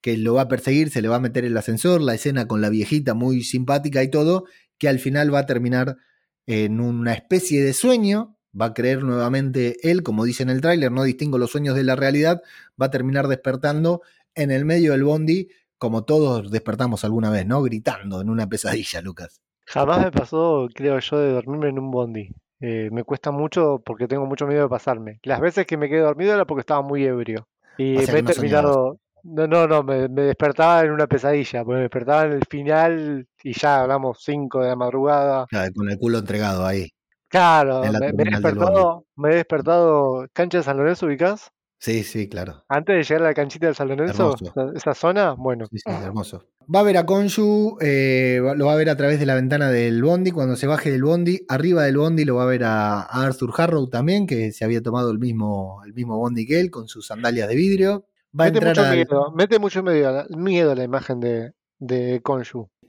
que 0.00 0.16
lo 0.16 0.34
va 0.34 0.42
a 0.42 0.48
perseguir, 0.48 0.90
se 0.90 1.02
le 1.02 1.08
va 1.08 1.16
a 1.16 1.20
meter 1.20 1.44
el 1.44 1.56
ascensor, 1.56 2.00
la 2.00 2.14
escena 2.14 2.48
con 2.48 2.62
la 2.62 2.70
viejita 2.70 3.12
muy 3.12 3.42
simpática 3.42 4.02
y 4.02 4.08
todo, 4.08 4.44
que 4.78 4.88
al 4.88 4.98
final 4.98 5.34
va 5.34 5.40
a 5.40 5.46
terminar 5.46 5.98
en 6.46 6.80
una 6.80 7.12
especie 7.12 7.62
de 7.62 7.74
sueño, 7.74 8.38
va 8.58 8.66
a 8.66 8.74
creer 8.74 9.02
nuevamente 9.02 9.90
él, 9.90 10.02
como 10.02 10.24
dice 10.24 10.42
en 10.42 10.50
el 10.50 10.60
tráiler, 10.60 10.92
no 10.92 11.02
distingo 11.02 11.38
los 11.38 11.50
sueños 11.50 11.74
de 11.74 11.84
la 11.84 11.96
realidad, 11.96 12.42
va 12.80 12.86
a 12.86 12.90
terminar 12.90 13.28
despertando 13.28 14.02
en 14.34 14.50
el 14.50 14.64
medio 14.64 14.92
del 14.92 15.04
bondi, 15.04 15.48
como 15.78 16.04
todos 16.04 16.50
despertamos 16.50 17.04
alguna 17.04 17.30
vez, 17.30 17.46
¿no? 17.46 17.62
Gritando 17.62 18.20
en 18.20 18.30
una 18.30 18.48
pesadilla, 18.48 19.00
Lucas. 19.00 19.40
Jamás 19.66 20.04
me 20.04 20.10
pasó, 20.10 20.68
creo 20.74 20.98
yo, 20.98 21.18
de 21.18 21.32
dormirme 21.32 21.68
en 21.68 21.78
un 21.78 21.90
bondi. 21.90 22.30
Eh, 22.60 22.90
me 22.92 23.04
cuesta 23.04 23.30
mucho 23.30 23.80
porque 23.84 24.06
tengo 24.06 24.26
mucho 24.26 24.46
miedo 24.46 24.64
de 24.64 24.68
pasarme. 24.68 25.20
Las 25.22 25.40
veces 25.40 25.66
que 25.66 25.76
me 25.76 25.88
quedé 25.88 26.00
dormido 26.00 26.34
era 26.34 26.44
porque 26.44 26.60
estaba 26.60 26.82
muy 26.82 27.04
ebrio. 27.04 27.48
Y 27.78 27.94
me 27.94 28.02
he 28.02 28.22
terminado. 28.22 28.98
No, 29.22 29.46
no, 29.46 29.66
no, 29.66 29.82
me, 29.82 30.08
despertaba 30.08 30.82
en 30.82 30.92
una 30.92 31.06
pesadilla, 31.06 31.62
me 31.64 31.76
despertaba 31.76 32.24
en 32.24 32.32
el 32.32 32.44
final 32.48 33.26
y 33.42 33.52
ya 33.52 33.82
hablamos 33.82 34.18
5 34.22 34.60
de 34.60 34.68
la 34.68 34.76
madrugada. 34.76 35.46
con 35.74 35.90
el 35.90 35.98
culo 35.98 36.18
entregado 36.18 36.66
ahí. 36.66 36.90
Claro, 37.30 37.82
me, 37.82 38.24
he 38.24 38.30
despertado, 38.30 39.06
me 39.14 39.30
he 39.30 39.34
despertado, 39.36 40.26
cancha 40.32 40.58
de 40.58 40.64
San 40.64 40.76
Lorenzo, 40.76 41.06
ubicás? 41.06 41.52
Sí, 41.78 42.02
sí, 42.02 42.28
claro. 42.28 42.64
Antes 42.68 42.96
de 42.96 43.02
llegar 43.04 43.22
a 43.22 43.28
la 43.28 43.34
canchita 43.34 43.66
del 43.66 43.76
San 43.76 43.88
Lorenzo, 43.88 44.34
esa, 44.74 44.94
zona, 44.94 45.34
bueno. 45.38 45.66
Sí, 45.70 45.78
sí, 45.78 45.90
hermoso. 45.90 46.44
Va 46.72 46.80
a 46.80 46.82
ver 46.82 46.98
a 46.98 47.06
Konshu, 47.06 47.78
eh, 47.80 48.40
lo 48.56 48.66
va 48.66 48.72
a 48.72 48.76
ver 48.76 48.90
a 48.90 48.96
través 48.96 49.20
de 49.20 49.26
la 49.26 49.36
ventana 49.36 49.70
del 49.70 50.02
Bondi. 50.02 50.32
Cuando 50.32 50.56
se 50.56 50.66
baje 50.66 50.90
del 50.90 51.04
Bondi, 51.04 51.46
arriba 51.48 51.84
del 51.84 51.96
Bondi 51.96 52.24
lo 52.24 52.34
va 52.34 52.42
a 52.42 52.46
ver 52.46 52.64
a, 52.64 53.02
Arthur 53.02 53.52
Harrow 53.56 53.88
también, 53.88 54.26
que 54.26 54.50
se 54.50 54.64
había 54.64 54.82
tomado 54.82 55.12
el 55.12 55.20
mismo, 55.20 55.82
el 55.86 55.94
mismo 55.94 56.18
Bondi 56.18 56.46
que 56.46 56.60
él, 56.60 56.70
con 56.70 56.88
sus 56.88 57.06
sandalias 57.06 57.48
de 57.48 57.54
vidrio. 57.54 58.06
Va 58.38 58.44
mete, 58.46 58.60
mucho 58.60 58.84
miedo, 58.90 59.32
mete 59.34 59.58
mucho 59.58 59.82
miedo, 59.82 60.26
miedo 60.30 60.74
la 60.74 60.84
imagen 60.84 61.20
de, 61.20 61.52
de. 61.78 62.20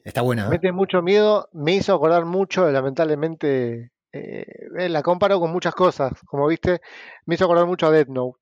Está 0.04 0.22
buena. 0.22 0.48
¿eh? 0.48 0.50
Mete 0.50 0.72
mucho 0.72 1.02
miedo, 1.02 1.48
me 1.54 1.76
hizo 1.76 1.94
acordar 1.94 2.26
mucho, 2.26 2.70
lamentablemente, 2.70 3.91
eh, 4.14 4.90
la 4.90 5.04
comparo 5.04 5.40
con 5.40 5.52
muchas 5.52 5.74
cosas. 5.74 6.14
Como 6.26 6.48
viste, 6.48 6.82
me 7.26 7.36
hizo 7.36 7.46
acordar 7.46 7.66
mucho 7.66 7.88
a 7.88 7.92
Death 7.92 8.10
Note 8.10 8.42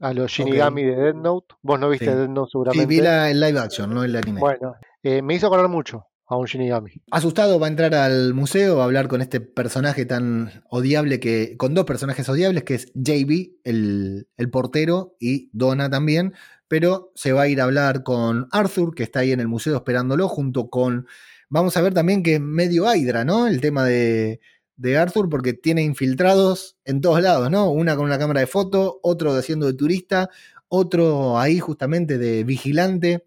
a 0.00 0.12
los 0.12 0.30
Shinigami 0.30 0.84
de 0.84 0.96
Dead 0.96 1.14
Note. 1.14 1.54
Vos 1.62 1.80
no 1.80 1.88
viste 1.88 2.14
Dead 2.14 2.28
Note 2.28 2.50
seguramente. 2.52 2.82
Sí, 2.82 2.86
vi 2.86 3.02
la, 3.02 3.30
el 3.30 3.40
live 3.40 3.58
action, 3.58 3.92
no 3.92 4.04
el 4.04 4.14
anime. 4.16 4.40
Bueno, 4.40 4.74
eh, 5.02 5.22
me 5.22 5.34
hizo 5.34 5.46
acordar 5.46 5.68
mucho 5.68 6.06
a 6.26 6.36
un 6.36 6.46
Shinigami. 6.46 6.90
Asustado 7.10 7.58
va 7.58 7.66
a 7.66 7.70
entrar 7.70 7.94
al 7.94 8.34
museo, 8.34 8.80
a 8.80 8.84
hablar 8.84 9.08
con 9.08 9.20
este 9.20 9.40
personaje 9.40 10.04
tan 10.04 10.64
odiable 10.68 11.20
que. 11.20 11.56
con 11.56 11.74
dos 11.74 11.84
personajes 11.84 12.28
odiables, 12.28 12.64
que 12.64 12.74
es 12.74 12.92
JB, 12.94 13.60
el, 13.64 14.28
el 14.36 14.50
portero, 14.50 15.16
y 15.18 15.50
Donna 15.52 15.90
también. 15.90 16.34
Pero 16.68 17.12
se 17.14 17.32
va 17.32 17.42
a 17.42 17.48
ir 17.48 17.60
a 17.60 17.64
hablar 17.64 18.02
con 18.02 18.48
Arthur, 18.50 18.94
que 18.94 19.02
está 19.02 19.20
ahí 19.20 19.32
en 19.32 19.40
el 19.40 19.48
museo 19.48 19.76
esperándolo, 19.76 20.28
junto 20.28 20.68
con. 20.70 21.06
Vamos 21.50 21.76
a 21.76 21.82
ver 21.82 21.94
también 21.94 22.22
que 22.22 22.34
es 22.34 22.40
medio 22.40 22.92
Hydra, 22.92 23.24
¿no? 23.24 23.46
El 23.46 23.60
tema 23.60 23.84
de 23.84 24.40
de 24.76 24.98
Arthur 24.98 25.28
porque 25.28 25.52
tiene 25.52 25.82
infiltrados 25.82 26.76
en 26.84 27.00
todos 27.00 27.20
lados, 27.22 27.50
¿no? 27.50 27.70
Una 27.70 27.96
con 27.96 28.04
una 28.06 28.18
cámara 28.18 28.40
de 28.40 28.46
foto, 28.46 29.00
otro 29.02 29.32
haciendo 29.32 29.66
de 29.66 29.74
turista, 29.74 30.30
otro 30.68 31.38
ahí 31.38 31.58
justamente 31.58 32.18
de 32.18 32.44
vigilante. 32.44 33.24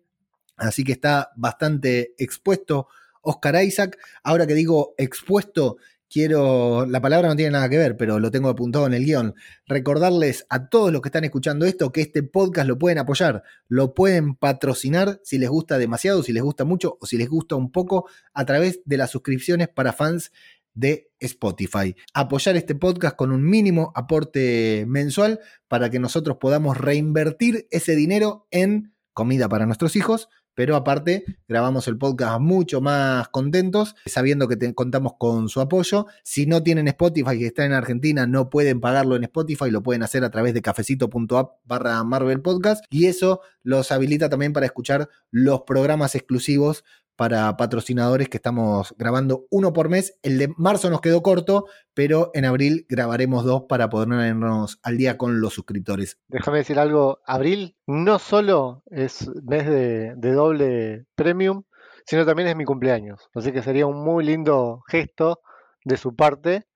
Así 0.57 0.83
que 0.83 0.91
está 0.91 1.31
bastante 1.35 2.13
expuesto 2.17 2.87
Oscar 3.21 3.63
Isaac. 3.63 3.97
Ahora 4.23 4.47
que 4.47 4.53
digo 4.53 4.95
expuesto, 4.97 5.77
quiero, 6.09 6.85
la 6.85 7.01
palabra 7.01 7.27
no 7.27 7.35
tiene 7.35 7.51
nada 7.51 7.69
que 7.69 7.77
ver, 7.77 7.97
pero 7.97 8.19
lo 8.19 8.31
tengo 8.31 8.49
apuntado 8.49 8.87
en 8.87 8.93
el 8.93 9.05
guion. 9.05 9.35
Recordarles 9.67 10.45
a 10.49 10.69
todos 10.69 10.91
los 10.91 11.01
que 11.01 11.09
están 11.09 11.25
escuchando 11.25 11.65
esto 11.65 11.91
que 11.91 12.01
este 12.01 12.23
podcast 12.23 12.67
lo 12.67 12.77
pueden 12.77 12.97
apoyar, 12.97 13.43
lo 13.67 13.93
pueden 13.93 14.35
patrocinar 14.35 15.19
si 15.23 15.37
les 15.37 15.49
gusta 15.49 15.77
demasiado, 15.77 16.23
si 16.23 16.33
les 16.33 16.43
gusta 16.43 16.65
mucho 16.65 16.97
o 16.99 17.05
si 17.05 17.17
les 17.17 17.29
gusta 17.29 17.55
un 17.55 17.71
poco 17.71 18.09
a 18.33 18.45
través 18.45 18.81
de 18.85 18.97
las 18.97 19.11
suscripciones 19.11 19.67
para 19.67 19.93
fans 19.93 20.31
de 20.77 21.09
Spotify. 21.19 21.95
Apoyar 22.13 22.55
este 22.55 22.75
podcast 22.75 23.15
con 23.15 23.31
un 23.31 23.43
mínimo 23.43 23.91
aporte 23.95 24.85
mensual 24.87 25.39
para 25.67 25.89
que 25.89 25.99
nosotros 25.99 26.37
podamos 26.39 26.77
reinvertir 26.77 27.67
ese 27.71 27.95
dinero 27.95 28.47
en 28.51 28.93
comida 29.13 29.49
para 29.49 29.65
nuestros 29.65 29.95
hijos, 29.95 30.29
pero 30.53 30.75
aparte 30.75 31.23
grabamos 31.47 31.87
el 31.87 31.97
podcast 31.97 32.39
mucho 32.39 32.81
más 32.81 33.27
contentos, 33.29 33.95
sabiendo 34.05 34.47
que 34.47 34.73
contamos 34.75 35.13
con 35.17 35.49
su 35.49 35.61
apoyo. 35.61 36.05
Si 36.23 36.45
no 36.45 36.61
tienen 36.61 36.87
Spotify 36.87 37.35
y 37.39 37.45
están 37.45 37.67
en 37.67 37.73
Argentina, 37.73 38.27
no 38.27 38.51
pueden 38.51 38.79
pagarlo 38.79 39.15
en 39.15 39.23
Spotify, 39.23 39.71
lo 39.71 39.81
pueden 39.81 40.03
hacer 40.03 40.23
a 40.23 40.29
través 40.29 40.53
de 40.53 40.61
cafecito.app 40.61 41.59
barra 41.63 42.03
Marvel 42.03 42.41
Podcast 42.41 42.85
y 42.91 43.07
eso 43.07 43.41
los 43.63 43.91
habilita 43.91 44.29
también 44.29 44.53
para 44.53 44.67
escuchar 44.67 45.09
los 45.31 45.61
programas 45.61 46.13
exclusivos 46.13 46.83
para 47.17 47.57
patrocinadores 47.57 48.29
que 48.29 48.37
estamos 48.37 48.95
grabando 48.97 49.47
uno 49.49 49.73
por 49.73 49.89
mes. 49.89 50.17
El 50.21 50.37
de 50.37 50.53
marzo 50.55 50.89
nos 50.89 51.01
quedó 51.01 51.21
corto, 51.21 51.65
pero 51.93 52.29
en 52.33 52.45
abril 52.45 52.85
grabaremos 52.87 53.43
dos 53.43 53.63
para 53.67 53.89
ponernos 53.89 54.79
al 54.83 54.97
día 54.97 55.17
con 55.17 55.41
los 55.41 55.53
suscriptores. 55.53 56.19
Déjame 56.27 56.59
decir 56.59 56.79
algo, 56.79 57.19
abril 57.25 57.75
no 57.87 58.19
solo 58.19 58.83
es 58.91 59.29
mes 59.43 59.65
de, 59.65 60.15
doble 60.15 61.05
premium, 61.15 61.63
sino 62.05 62.25
también 62.25 62.47
es 62.49 62.55
mi 62.55 62.65
cumpleaños. 62.65 63.27
Así 63.33 63.51
que 63.51 63.63
sería 63.63 63.87
un 63.87 64.03
muy 64.03 64.23
lindo 64.23 64.83
gesto 64.87 65.41
de 65.83 65.97
su 65.97 66.15
parte 66.15 66.67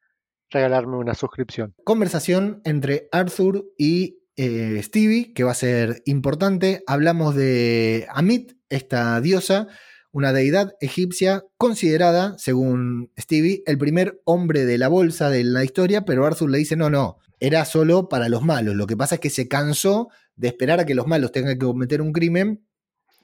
regalarme 0.49 0.97
una 0.97 1.13
suscripción. 1.13 1.75
Conversación 1.85 2.61
entre 2.65 3.07
Arthur 3.11 3.63
y 3.77 4.23
eh, 4.35 4.81
Stevie, 4.83 5.33
que 5.33 5.43
va 5.43 5.51
a 5.51 5.55
ser 5.55 6.01
importante. 6.05 6.83
Hablamos 6.87 7.35
de 7.35 8.07
Amit, 8.09 8.53
esta 8.69 9.21
diosa 9.21 9.67
una 10.11 10.33
deidad 10.33 10.73
egipcia 10.81 11.45
considerada, 11.57 12.37
según 12.37 13.11
Stevie, 13.19 13.63
el 13.65 13.77
primer 13.77 14.21
hombre 14.25 14.65
de 14.65 14.77
la 14.77 14.87
bolsa 14.87 15.29
de 15.29 15.43
la 15.43 15.63
historia, 15.63 16.03
pero 16.03 16.25
Arthur 16.25 16.49
le 16.49 16.57
dice, 16.57 16.75
no, 16.75 16.89
no, 16.89 17.17
era 17.39 17.65
solo 17.65 18.09
para 18.09 18.29
los 18.29 18.43
malos. 18.43 18.75
Lo 18.75 18.87
que 18.87 18.97
pasa 18.97 19.15
es 19.15 19.21
que 19.21 19.29
se 19.29 19.47
cansó 19.47 20.09
de 20.35 20.49
esperar 20.49 20.79
a 20.79 20.85
que 20.85 20.95
los 20.95 21.07
malos 21.07 21.31
tengan 21.31 21.57
que 21.57 21.65
cometer 21.65 22.01
un 22.01 22.11
crimen 22.11 22.65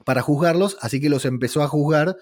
para 0.04 0.22
juzgarlos, 0.22 0.78
así 0.80 1.00
que 1.00 1.10
los 1.10 1.24
empezó 1.24 1.62
a 1.62 1.68
juzgar 1.68 2.16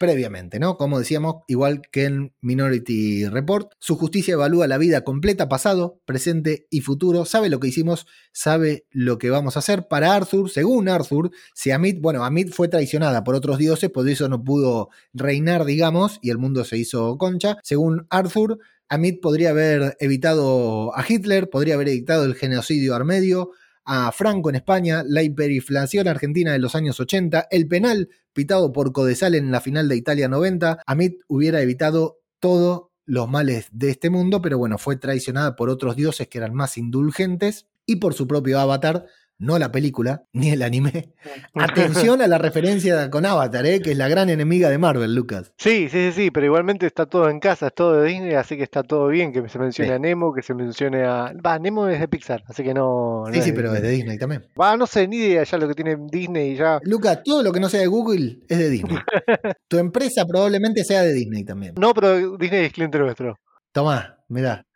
previamente, 0.00 0.58
¿no? 0.58 0.78
Como 0.78 0.98
decíamos, 0.98 1.42
igual 1.46 1.82
que 1.92 2.06
en 2.06 2.32
Minority 2.40 3.28
Report, 3.28 3.72
su 3.78 3.96
justicia 3.96 4.32
evalúa 4.32 4.66
la 4.66 4.78
vida 4.78 5.04
completa, 5.04 5.46
pasado, 5.50 6.00
presente 6.06 6.66
y 6.70 6.80
futuro, 6.80 7.26
sabe 7.26 7.50
lo 7.50 7.60
que 7.60 7.68
hicimos, 7.68 8.06
sabe 8.32 8.86
lo 8.90 9.18
que 9.18 9.28
vamos 9.28 9.56
a 9.56 9.58
hacer. 9.58 9.88
Para 9.88 10.14
Arthur, 10.14 10.48
según 10.48 10.88
Arthur, 10.88 11.30
si 11.54 11.70
Amit, 11.70 12.00
bueno, 12.00 12.24
Amit 12.24 12.50
fue 12.50 12.68
traicionada 12.68 13.24
por 13.24 13.34
otros 13.34 13.58
dioses, 13.58 13.90
por 13.90 14.08
eso 14.08 14.26
no 14.30 14.42
pudo 14.42 14.88
reinar, 15.12 15.66
digamos, 15.66 16.18
y 16.22 16.30
el 16.30 16.38
mundo 16.38 16.64
se 16.64 16.78
hizo 16.78 17.18
concha. 17.18 17.58
Según 17.62 18.06
Arthur, 18.08 18.58
Amit 18.88 19.20
podría 19.20 19.50
haber 19.50 19.98
evitado 20.00 20.96
a 20.96 21.04
Hitler, 21.06 21.50
podría 21.50 21.74
haber 21.74 21.88
evitado 21.88 22.24
el 22.24 22.36
genocidio 22.36 22.94
armedio, 22.94 23.50
a 23.92 24.12
Franco 24.12 24.50
en 24.50 24.54
España, 24.54 25.02
la 25.04 25.24
hiperinflación 25.24 26.06
argentina 26.06 26.52
de 26.52 26.60
los 26.60 26.76
años 26.76 27.00
80, 27.00 27.48
el 27.50 27.66
penal 27.66 28.08
pitado 28.32 28.72
por 28.72 28.92
Codesal 28.92 29.34
en 29.34 29.50
la 29.50 29.60
final 29.60 29.88
de 29.88 29.96
Italia 29.96 30.28
90, 30.28 30.78
Amit 30.86 31.22
hubiera 31.26 31.60
evitado 31.60 32.20
todos 32.38 32.90
los 33.04 33.28
males 33.28 33.66
de 33.72 33.90
este 33.90 34.08
mundo, 34.08 34.40
pero 34.40 34.58
bueno, 34.58 34.78
fue 34.78 34.94
traicionada 34.94 35.56
por 35.56 35.70
otros 35.70 35.96
dioses 35.96 36.28
que 36.28 36.38
eran 36.38 36.54
más 36.54 36.78
indulgentes 36.78 37.66
y 37.84 37.96
por 37.96 38.14
su 38.14 38.28
propio 38.28 38.60
avatar, 38.60 39.06
no 39.40 39.58
la 39.58 39.72
película, 39.72 40.24
ni 40.32 40.50
el 40.50 40.62
anime. 40.62 41.12
Atención 41.54 42.22
a 42.22 42.28
la 42.28 42.38
referencia 42.38 43.10
con 43.10 43.26
Avatar, 43.26 43.66
¿eh? 43.66 43.80
que 43.80 43.92
es 43.92 43.98
la 43.98 44.06
gran 44.08 44.30
enemiga 44.30 44.68
de 44.68 44.78
Marvel, 44.78 45.14
Lucas. 45.14 45.52
Sí, 45.56 45.88
sí, 45.88 46.10
sí, 46.10 46.12
sí, 46.12 46.30
pero 46.30 46.46
igualmente 46.46 46.86
está 46.86 47.06
todo 47.06 47.28
en 47.28 47.40
casa, 47.40 47.68
es 47.68 47.74
todo 47.74 48.00
de 48.00 48.08
Disney, 48.08 48.34
así 48.34 48.56
que 48.56 48.62
está 48.62 48.82
todo 48.82 49.08
bien 49.08 49.32
que 49.32 49.48
se 49.48 49.58
mencione 49.58 49.92
a 49.92 49.98
Nemo, 49.98 50.32
que 50.32 50.42
se 50.42 50.54
mencione 50.54 51.04
a... 51.04 51.32
Va, 51.44 51.58
Nemo 51.58 51.88
es 51.88 51.98
de 51.98 52.08
Pixar, 52.08 52.44
así 52.46 52.62
que 52.62 52.74
no... 52.74 53.24
Sí, 53.32 53.42
sí, 53.42 53.52
pero 53.52 53.74
es 53.74 53.82
de 53.82 53.90
Disney 53.90 54.18
también. 54.18 54.46
Va, 54.60 54.76
no 54.76 54.86
sé, 54.86 55.08
ni 55.08 55.16
idea 55.16 55.42
ya 55.42 55.58
lo 55.58 55.66
que 55.66 55.74
tiene 55.74 55.96
Disney 56.10 56.54
ya. 56.56 56.78
Lucas, 56.82 57.22
todo 57.24 57.42
lo 57.42 57.50
que 57.50 57.60
no 57.60 57.68
sea 57.68 57.80
de 57.80 57.86
Google 57.86 58.40
es 58.46 58.58
de 58.58 58.68
Disney. 58.68 58.98
tu 59.68 59.78
empresa 59.78 60.26
probablemente 60.26 60.84
sea 60.84 61.02
de 61.02 61.14
Disney 61.14 61.44
también. 61.44 61.74
No, 61.78 61.94
pero 61.94 62.36
Disney 62.36 62.66
es 62.66 62.72
cliente 62.72 62.98
nuestro. 62.98 63.38
Tomá, 63.72 64.18
mirá. 64.28 64.66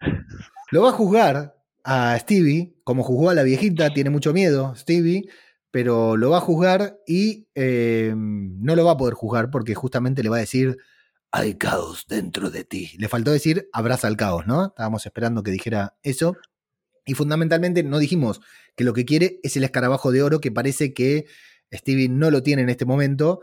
Lo 0.71 0.83
va 0.83 0.89
a 0.89 0.93
juzgar 0.93 1.54
a 1.85 2.19
Stevie, 2.19 2.75
como 2.83 3.03
juzgó 3.03 3.31
a 3.31 3.35
la 3.35 3.43
viejita, 3.43 3.93
tiene 3.93 4.11
mucho 4.11 4.33
miedo 4.33 4.75
Stevie, 4.75 5.29
pero 5.71 6.17
lo 6.17 6.31
va 6.31 6.39
a 6.39 6.41
juzgar 6.41 6.99
y 7.07 7.49
em, 7.55 8.61
no 8.63 8.75
lo 8.75 8.85
va 8.85 8.93
a 8.93 8.97
poder 8.97 9.15
juzgar 9.15 9.51
porque 9.51 9.75
justamente 9.75 10.23
le 10.23 10.31
va 10.31 10.37
a 10.37 10.41
decir, 10.41 10.79
hay 11.31 11.55
caos 11.55 12.07
dentro 12.09 12.51
de 12.51 12.65
ti. 12.65 12.93
Le 12.99 13.09
faltó 13.09 13.33
decir, 13.33 13.69
abraza 13.73 14.07
al 14.07 14.17
caos, 14.17 14.47
¿no? 14.47 14.67
Estábamos 14.67 15.05
esperando 15.05 15.43
que 15.43 15.51
dijera 15.51 15.97
eso. 16.03 16.37
Y 17.05 17.15
fundamentalmente 17.15 17.83
no 17.83 17.99
dijimos 17.99 18.41
que 18.77 18.85
lo 18.85 18.95
que 18.95 19.05
quiere 19.05 19.41
es 19.43 19.57
el 19.57 19.65
escarabajo 19.65 20.13
de 20.13 20.23
oro 20.23 20.41
que 20.41 20.53
parece 20.53 20.95
que 20.95 21.27
Stevie 21.73 22.09
no 22.09 22.31
lo 22.31 22.43
tiene 22.43 22.63
en 22.63 22.69
este 22.69 22.85
momento, 22.85 23.41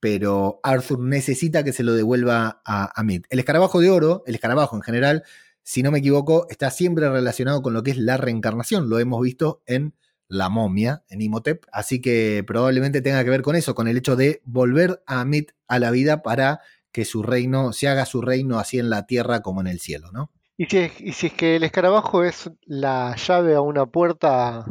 pero 0.00 0.60
Arthur 0.62 1.00
necesita 1.00 1.64
que 1.64 1.72
se 1.72 1.82
lo 1.82 1.94
devuelva 1.94 2.62
a, 2.64 2.84
a 2.94 3.04
El 3.28 3.38
escarabajo 3.38 3.80
de 3.80 3.90
oro, 3.90 4.22
el 4.26 4.36
escarabajo 4.36 4.76
en 4.76 4.82
general, 4.82 5.24
si 5.64 5.82
no 5.82 5.90
me 5.90 5.98
equivoco, 5.98 6.46
está 6.50 6.70
siempre 6.70 7.08
relacionado 7.08 7.62
con 7.62 7.72
lo 7.72 7.82
que 7.82 7.90
es 7.90 7.98
la 7.98 8.18
reencarnación. 8.18 8.90
Lo 8.90 8.98
hemos 8.98 9.20
visto 9.22 9.62
en 9.66 9.94
La 10.28 10.50
momia, 10.50 11.04
en 11.08 11.22
Imhotep. 11.22 11.64
Así 11.72 12.00
que 12.00 12.44
probablemente 12.46 13.00
tenga 13.00 13.24
que 13.24 13.30
ver 13.30 13.42
con 13.42 13.56
eso, 13.56 13.74
con 13.74 13.88
el 13.88 13.96
hecho 13.96 14.14
de 14.14 14.42
volver 14.44 15.02
a 15.06 15.20
Amit 15.20 15.52
a 15.66 15.78
la 15.78 15.90
vida 15.90 16.22
para 16.22 16.60
que 16.92 17.04
su 17.04 17.22
reino, 17.22 17.72
se 17.72 17.88
haga 17.88 18.04
su 18.04 18.20
reino 18.20 18.58
así 18.58 18.78
en 18.78 18.90
la 18.90 19.06
tierra 19.06 19.40
como 19.40 19.62
en 19.62 19.66
el 19.66 19.80
cielo, 19.80 20.12
¿no? 20.12 20.30
¿Y 20.56 20.66
si, 20.66 20.78
es, 20.78 21.00
y 21.00 21.12
si 21.12 21.26
es 21.28 21.32
que 21.32 21.56
el 21.56 21.64
escarabajo 21.64 22.22
es 22.22 22.50
la 22.62 23.16
llave 23.16 23.54
a 23.54 23.60
una 23.60 23.86
puerta 23.86 24.66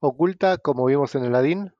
oculta, 0.00 0.58
como 0.58 0.84
vimos 0.84 1.14
en 1.14 1.24
el 1.24 1.32
Ladín? 1.32 1.72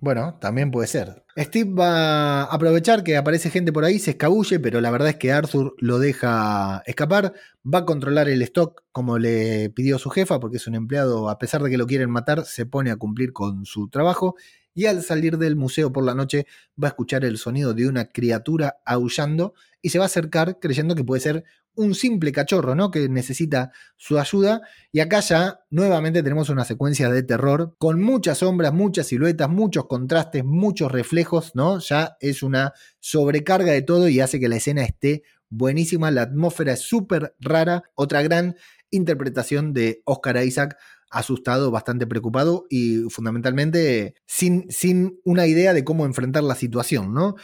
Bueno, 0.00 0.36
también 0.40 0.70
puede 0.70 0.86
ser. 0.86 1.24
Steve 1.36 1.70
va 1.72 2.42
a 2.42 2.44
aprovechar 2.44 3.02
que 3.02 3.16
aparece 3.16 3.50
gente 3.50 3.72
por 3.72 3.84
ahí, 3.84 3.98
se 3.98 4.10
escabulle, 4.12 4.60
pero 4.60 4.80
la 4.80 4.90
verdad 4.90 5.08
es 5.08 5.16
que 5.16 5.32
Arthur 5.32 5.74
lo 5.78 5.98
deja 5.98 6.82
escapar. 6.86 7.32
Va 7.64 7.78
a 7.78 7.84
controlar 7.84 8.28
el 8.28 8.42
stock 8.42 8.82
como 8.92 9.18
le 9.18 9.70
pidió 9.70 9.98
su 9.98 10.10
jefa, 10.10 10.40
porque 10.40 10.58
es 10.58 10.66
un 10.66 10.74
empleado, 10.74 11.30
a 11.30 11.38
pesar 11.38 11.62
de 11.62 11.70
que 11.70 11.78
lo 11.78 11.86
quieren 11.86 12.10
matar, 12.10 12.44
se 12.44 12.66
pone 12.66 12.90
a 12.90 12.96
cumplir 12.96 13.32
con 13.32 13.64
su 13.64 13.88
trabajo. 13.88 14.34
Y 14.74 14.86
al 14.86 15.02
salir 15.02 15.38
del 15.38 15.56
museo 15.56 15.92
por 15.92 16.04
la 16.04 16.14
noche 16.14 16.46
va 16.82 16.88
a 16.88 16.90
escuchar 16.90 17.24
el 17.24 17.38
sonido 17.38 17.72
de 17.74 17.88
una 17.88 18.06
criatura 18.06 18.78
aullando 18.84 19.54
y 19.80 19.90
se 19.90 19.98
va 19.98 20.04
a 20.04 20.06
acercar 20.06 20.58
creyendo 20.58 20.96
que 20.96 21.04
puede 21.04 21.20
ser 21.20 21.44
un 21.76 21.94
simple 21.94 22.32
cachorro, 22.32 22.74
¿no? 22.74 22.90
Que 22.90 23.08
necesita 23.08 23.72
su 23.96 24.18
ayuda. 24.18 24.62
Y 24.92 25.00
acá 25.00 25.20
ya 25.20 25.60
nuevamente 25.70 26.22
tenemos 26.22 26.48
una 26.48 26.64
secuencia 26.64 27.10
de 27.10 27.22
terror 27.22 27.74
con 27.78 28.02
muchas 28.02 28.38
sombras, 28.38 28.72
muchas 28.72 29.08
siluetas, 29.08 29.48
muchos 29.48 29.86
contrastes, 29.86 30.44
muchos 30.44 30.90
reflejos, 30.90 31.52
¿no? 31.54 31.78
Ya 31.80 32.16
es 32.20 32.42
una 32.42 32.72
sobrecarga 33.00 33.72
de 33.72 33.82
todo 33.82 34.08
y 34.08 34.20
hace 34.20 34.40
que 34.40 34.48
la 34.48 34.56
escena 34.56 34.84
esté 34.84 35.22
buenísima. 35.48 36.10
La 36.10 36.22
atmósfera 36.22 36.72
es 36.72 36.80
súper 36.80 37.34
rara. 37.40 37.82
Otra 37.94 38.22
gran 38.22 38.56
interpretación 38.90 39.72
de 39.72 40.02
Oscar 40.04 40.44
Isaac 40.44 40.76
asustado, 41.10 41.70
bastante 41.70 42.06
preocupado 42.06 42.66
y 42.68 43.02
fundamentalmente 43.08 44.14
sin, 44.26 44.70
sin 44.70 45.20
una 45.24 45.46
idea 45.46 45.72
de 45.72 45.84
cómo 45.84 46.06
enfrentar 46.06 46.42
la 46.42 46.56
situación, 46.56 47.14
¿no? 47.14 47.36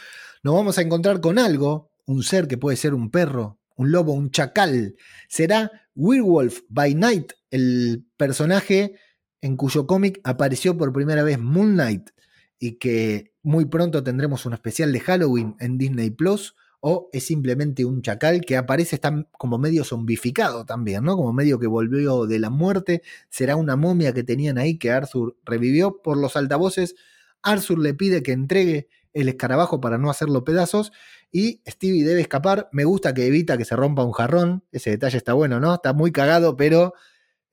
Nos 0.43 0.53
vamos 0.53 0.77
a 0.77 0.81
encontrar 0.81 1.21
con 1.21 1.39
algo, 1.39 1.91
un 2.05 2.23
ser 2.23 2.47
que 2.47 2.57
puede 2.57 2.75
ser 2.75 2.93
un 2.93 3.11
perro, 3.11 3.60
un 3.81 3.91
lobo, 3.91 4.13
un 4.13 4.31
chacal. 4.31 4.95
Será 5.27 5.71
Werewolf 5.95 6.61
by 6.69 6.95
Night, 6.95 7.33
el 7.49 8.05
personaje 8.17 8.95
en 9.41 9.57
cuyo 9.57 9.87
cómic 9.87 10.21
apareció 10.23 10.77
por 10.77 10.93
primera 10.93 11.23
vez 11.23 11.39
Moon 11.39 11.73
Knight 11.73 12.11
y 12.59 12.73
que 12.77 13.33
muy 13.41 13.65
pronto 13.65 14.03
tendremos 14.03 14.45
un 14.45 14.53
especial 14.53 14.93
de 14.93 14.99
Halloween 14.99 15.55
en 15.59 15.77
Disney 15.77 16.11
Plus. 16.11 16.55
O 16.83 17.09
es 17.13 17.27
simplemente 17.27 17.85
un 17.85 18.01
chacal 18.01 18.41
que 18.41 18.57
aparece, 18.57 18.95
está 18.95 19.27
como 19.37 19.59
medio 19.59 19.83
zombificado 19.83 20.65
también, 20.65 21.03
¿no? 21.03 21.15
Como 21.15 21.31
medio 21.31 21.59
que 21.59 21.67
volvió 21.67 22.25
de 22.25 22.39
la 22.39 22.49
muerte. 22.49 23.03
Será 23.29 23.55
una 23.55 23.75
momia 23.75 24.13
que 24.13 24.23
tenían 24.23 24.57
ahí 24.57 24.79
que 24.79 24.89
Arthur 24.89 25.37
revivió. 25.45 26.01
Por 26.01 26.17
los 26.17 26.35
altavoces, 26.35 26.95
Arthur 27.43 27.77
le 27.77 27.93
pide 27.93 28.23
que 28.23 28.31
entregue 28.31 28.87
el 29.13 29.29
escarabajo 29.29 29.81
para 29.81 29.97
no 29.97 30.09
hacerlo 30.09 30.43
pedazos 30.43 30.91
y 31.31 31.61
Stevie 31.67 32.03
debe 32.03 32.21
escapar. 32.21 32.69
Me 32.71 32.83
gusta 32.83 33.13
que 33.13 33.25
evita 33.25 33.57
que 33.57 33.65
se 33.65 33.75
rompa 33.75 34.03
un 34.03 34.11
jarrón. 34.11 34.63
Ese 34.71 34.91
detalle 34.91 35.17
está 35.17 35.33
bueno, 35.33 35.59
¿no? 35.59 35.75
Está 35.75 35.93
muy 35.93 36.11
cagado, 36.11 36.57
pero 36.57 36.93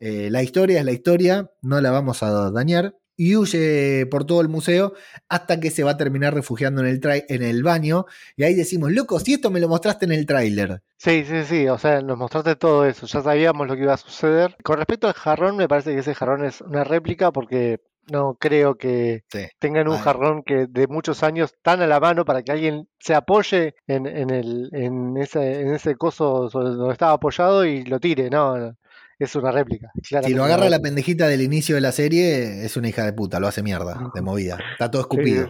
eh, 0.01 0.29
la 0.31 0.43
historia 0.43 0.81
es 0.81 0.85
la 0.85 0.93
historia. 0.93 1.51
No 1.63 1.81
la 1.81 1.91
vamos 1.91 2.23
a 2.23 2.51
dañar. 2.51 2.97
Y 3.21 3.35
huye 3.35 4.07
por 4.07 4.25
todo 4.25 4.41
el 4.41 4.49
museo 4.49 4.95
hasta 5.29 5.59
que 5.59 5.73
se 5.73 5.83
va 5.83 5.93
a 5.93 5.97
terminar 5.97 6.35
refugiando 6.35 6.85
en 6.85 6.87
el, 6.87 7.01
en 7.29 7.43
el 7.43 7.63
baño. 7.65 8.07
Y 8.37 8.45
ahí 8.45 8.55
decimos, 8.55 8.93
loco, 8.93 9.19
si 9.19 9.35
esto 9.35 9.51
me 9.51 9.59
lo 9.59 9.69
mostraste 9.69 10.05
en 10.05 10.13
el 10.13 10.25
tráiler. 10.25 10.83
Sí, 10.99 11.25
sí, 11.29 11.43
sí, 11.45 11.67
o 11.67 11.79
sea, 11.79 12.01
nos 12.01 12.17
mostraste 12.17 12.55
todo 12.55 12.85
eso, 12.85 13.07
ya 13.07 13.21
sabíamos 13.21 13.67
lo 13.67 13.75
que 13.75 13.83
iba 13.83 13.95
a 13.95 13.97
suceder. 13.97 14.57
Con 14.63 14.77
respecto 14.77 15.09
al 15.09 15.15
jarrón, 15.15 15.57
me 15.57 15.67
parece 15.67 15.95
que 15.95 15.99
ese 15.99 16.15
jarrón 16.15 16.45
es 16.45 16.61
una 16.61 16.85
réplica 16.85 17.33
porque 17.33 17.81
no 18.11 18.37
creo 18.39 18.77
que 18.77 19.25
tengan 19.59 19.89
un 19.89 19.99
jarrón 19.99 20.43
que 20.43 20.67
de 20.69 20.87
muchos 20.87 21.23
años 21.23 21.55
tan 21.63 21.83
a 21.83 21.87
la 21.87 22.01
mano 22.01 22.25
para 22.25 22.43
que 22.43 22.53
alguien 22.53 22.89
se 22.99 23.15
apoye 23.15 23.75
en, 23.87 24.07
en, 24.07 24.31
el, 24.31 24.71
en, 24.73 25.17
ese, 25.17 25.61
en 25.61 25.75
ese 25.75 25.97
coso 25.97 26.49
donde 26.51 26.93
estaba 26.93 27.13
apoyado 27.13 27.65
y 27.65 27.85
lo 27.85 28.01
tire, 28.01 28.31
no, 28.31 28.75
es 29.19 29.35
una 29.35 29.51
réplica. 29.51 29.91
Si 30.03 30.35
lo 30.35 30.45
agarra 30.45 30.69
la 30.69 30.81
pendejita 30.81 31.27
del 31.27 31.43
inicio 31.43 31.75
de 31.75 31.81
la 31.81 31.93
serie, 31.93 32.65
es 32.65 32.77
una 32.77 32.89
hija 32.89 33.05
de 33.05 33.13
puta, 33.13 33.41
lo 33.41 33.49
hace 33.49 33.63
mierda, 33.63 34.11
de 34.15 34.23
movida. 34.23 34.59
Está 34.73 34.91
todo 34.91 35.03
escupido. 35.03 35.49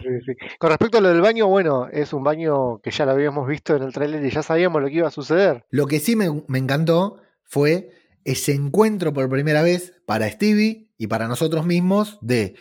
Con 0.57 0.69
respecto 0.69 0.97
a 0.97 1.01
lo 1.01 1.09
del 1.09 1.21
baño, 1.21 1.47
bueno, 1.47 1.87
es 1.91 2.13
un 2.13 2.23
baño 2.23 2.79
que 2.79 2.91
ya 2.91 3.05
lo 3.05 3.11
habíamos 3.11 3.47
visto 3.47 3.75
en 3.75 3.83
el 3.83 3.93
trailer 3.93 4.25
y 4.25 4.31
ya 4.31 4.41
sabíamos 4.41 4.81
lo 4.81 4.87
que 4.87 4.95
iba 4.95 5.07
a 5.07 5.11
suceder. 5.11 5.65
Lo 5.69 5.85
que 5.85 5.99
sí 5.99 6.15
me, 6.15 6.43
me 6.47 6.57
encantó 6.57 7.17
fue 7.43 7.91
ese 8.29 8.53
encuentro 8.53 9.11
por 9.11 9.27
primera 9.27 9.63
vez 9.63 9.95
para 10.05 10.29
Stevie 10.29 10.91
y 10.99 11.07
para 11.07 11.27
nosotros 11.27 11.65
mismos 11.65 12.19
de 12.21 12.55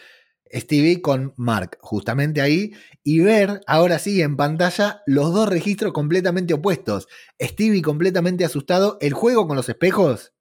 Stevie 0.50 1.02
con 1.02 1.34
Mark, 1.36 1.76
justamente 1.82 2.40
ahí, 2.40 2.72
y 3.04 3.20
ver 3.20 3.60
ahora 3.66 3.98
sí 3.98 4.22
en 4.22 4.38
pantalla 4.38 5.02
los 5.04 5.34
dos 5.34 5.46
registros 5.46 5.92
completamente 5.92 6.54
opuestos. 6.54 7.06
Stevie 7.38 7.82
completamente 7.82 8.46
asustado, 8.46 8.96
el 9.02 9.12
juego 9.12 9.46
con 9.46 9.56
los 9.56 9.68
espejos, 9.68 10.32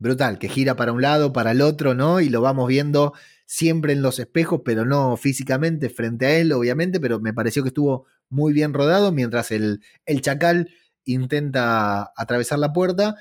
brutal, 0.00 0.40
que 0.40 0.48
gira 0.48 0.74
para 0.74 0.90
un 0.90 1.00
lado, 1.00 1.32
para 1.32 1.52
el 1.52 1.60
otro, 1.60 1.94
¿no? 1.94 2.20
Y 2.20 2.28
lo 2.28 2.40
vamos 2.40 2.66
viendo 2.66 3.12
siempre 3.46 3.92
en 3.92 4.02
los 4.02 4.18
espejos, 4.18 4.62
pero 4.64 4.84
no 4.84 5.16
físicamente 5.16 5.90
frente 5.90 6.26
a 6.26 6.36
él, 6.38 6.50
obviamente, 6.52 6.98
pero 6.98 7.20
me 7.20 7.32
pareció 7.32 7.62
que 7.62 7.68
estuvo 7.68 8.06
muy 8.28 8.52
bien 8.52 8.74
rodado 8.74 9.12
mientras 9.12 9.52
el, 9.52 9.80
el 10.06 10.22
chacal 10.22 10.70
intenta 11.04 12.12
atravesar 12.16 12.58
la 12.58 12.72
puerta 12.72 13.14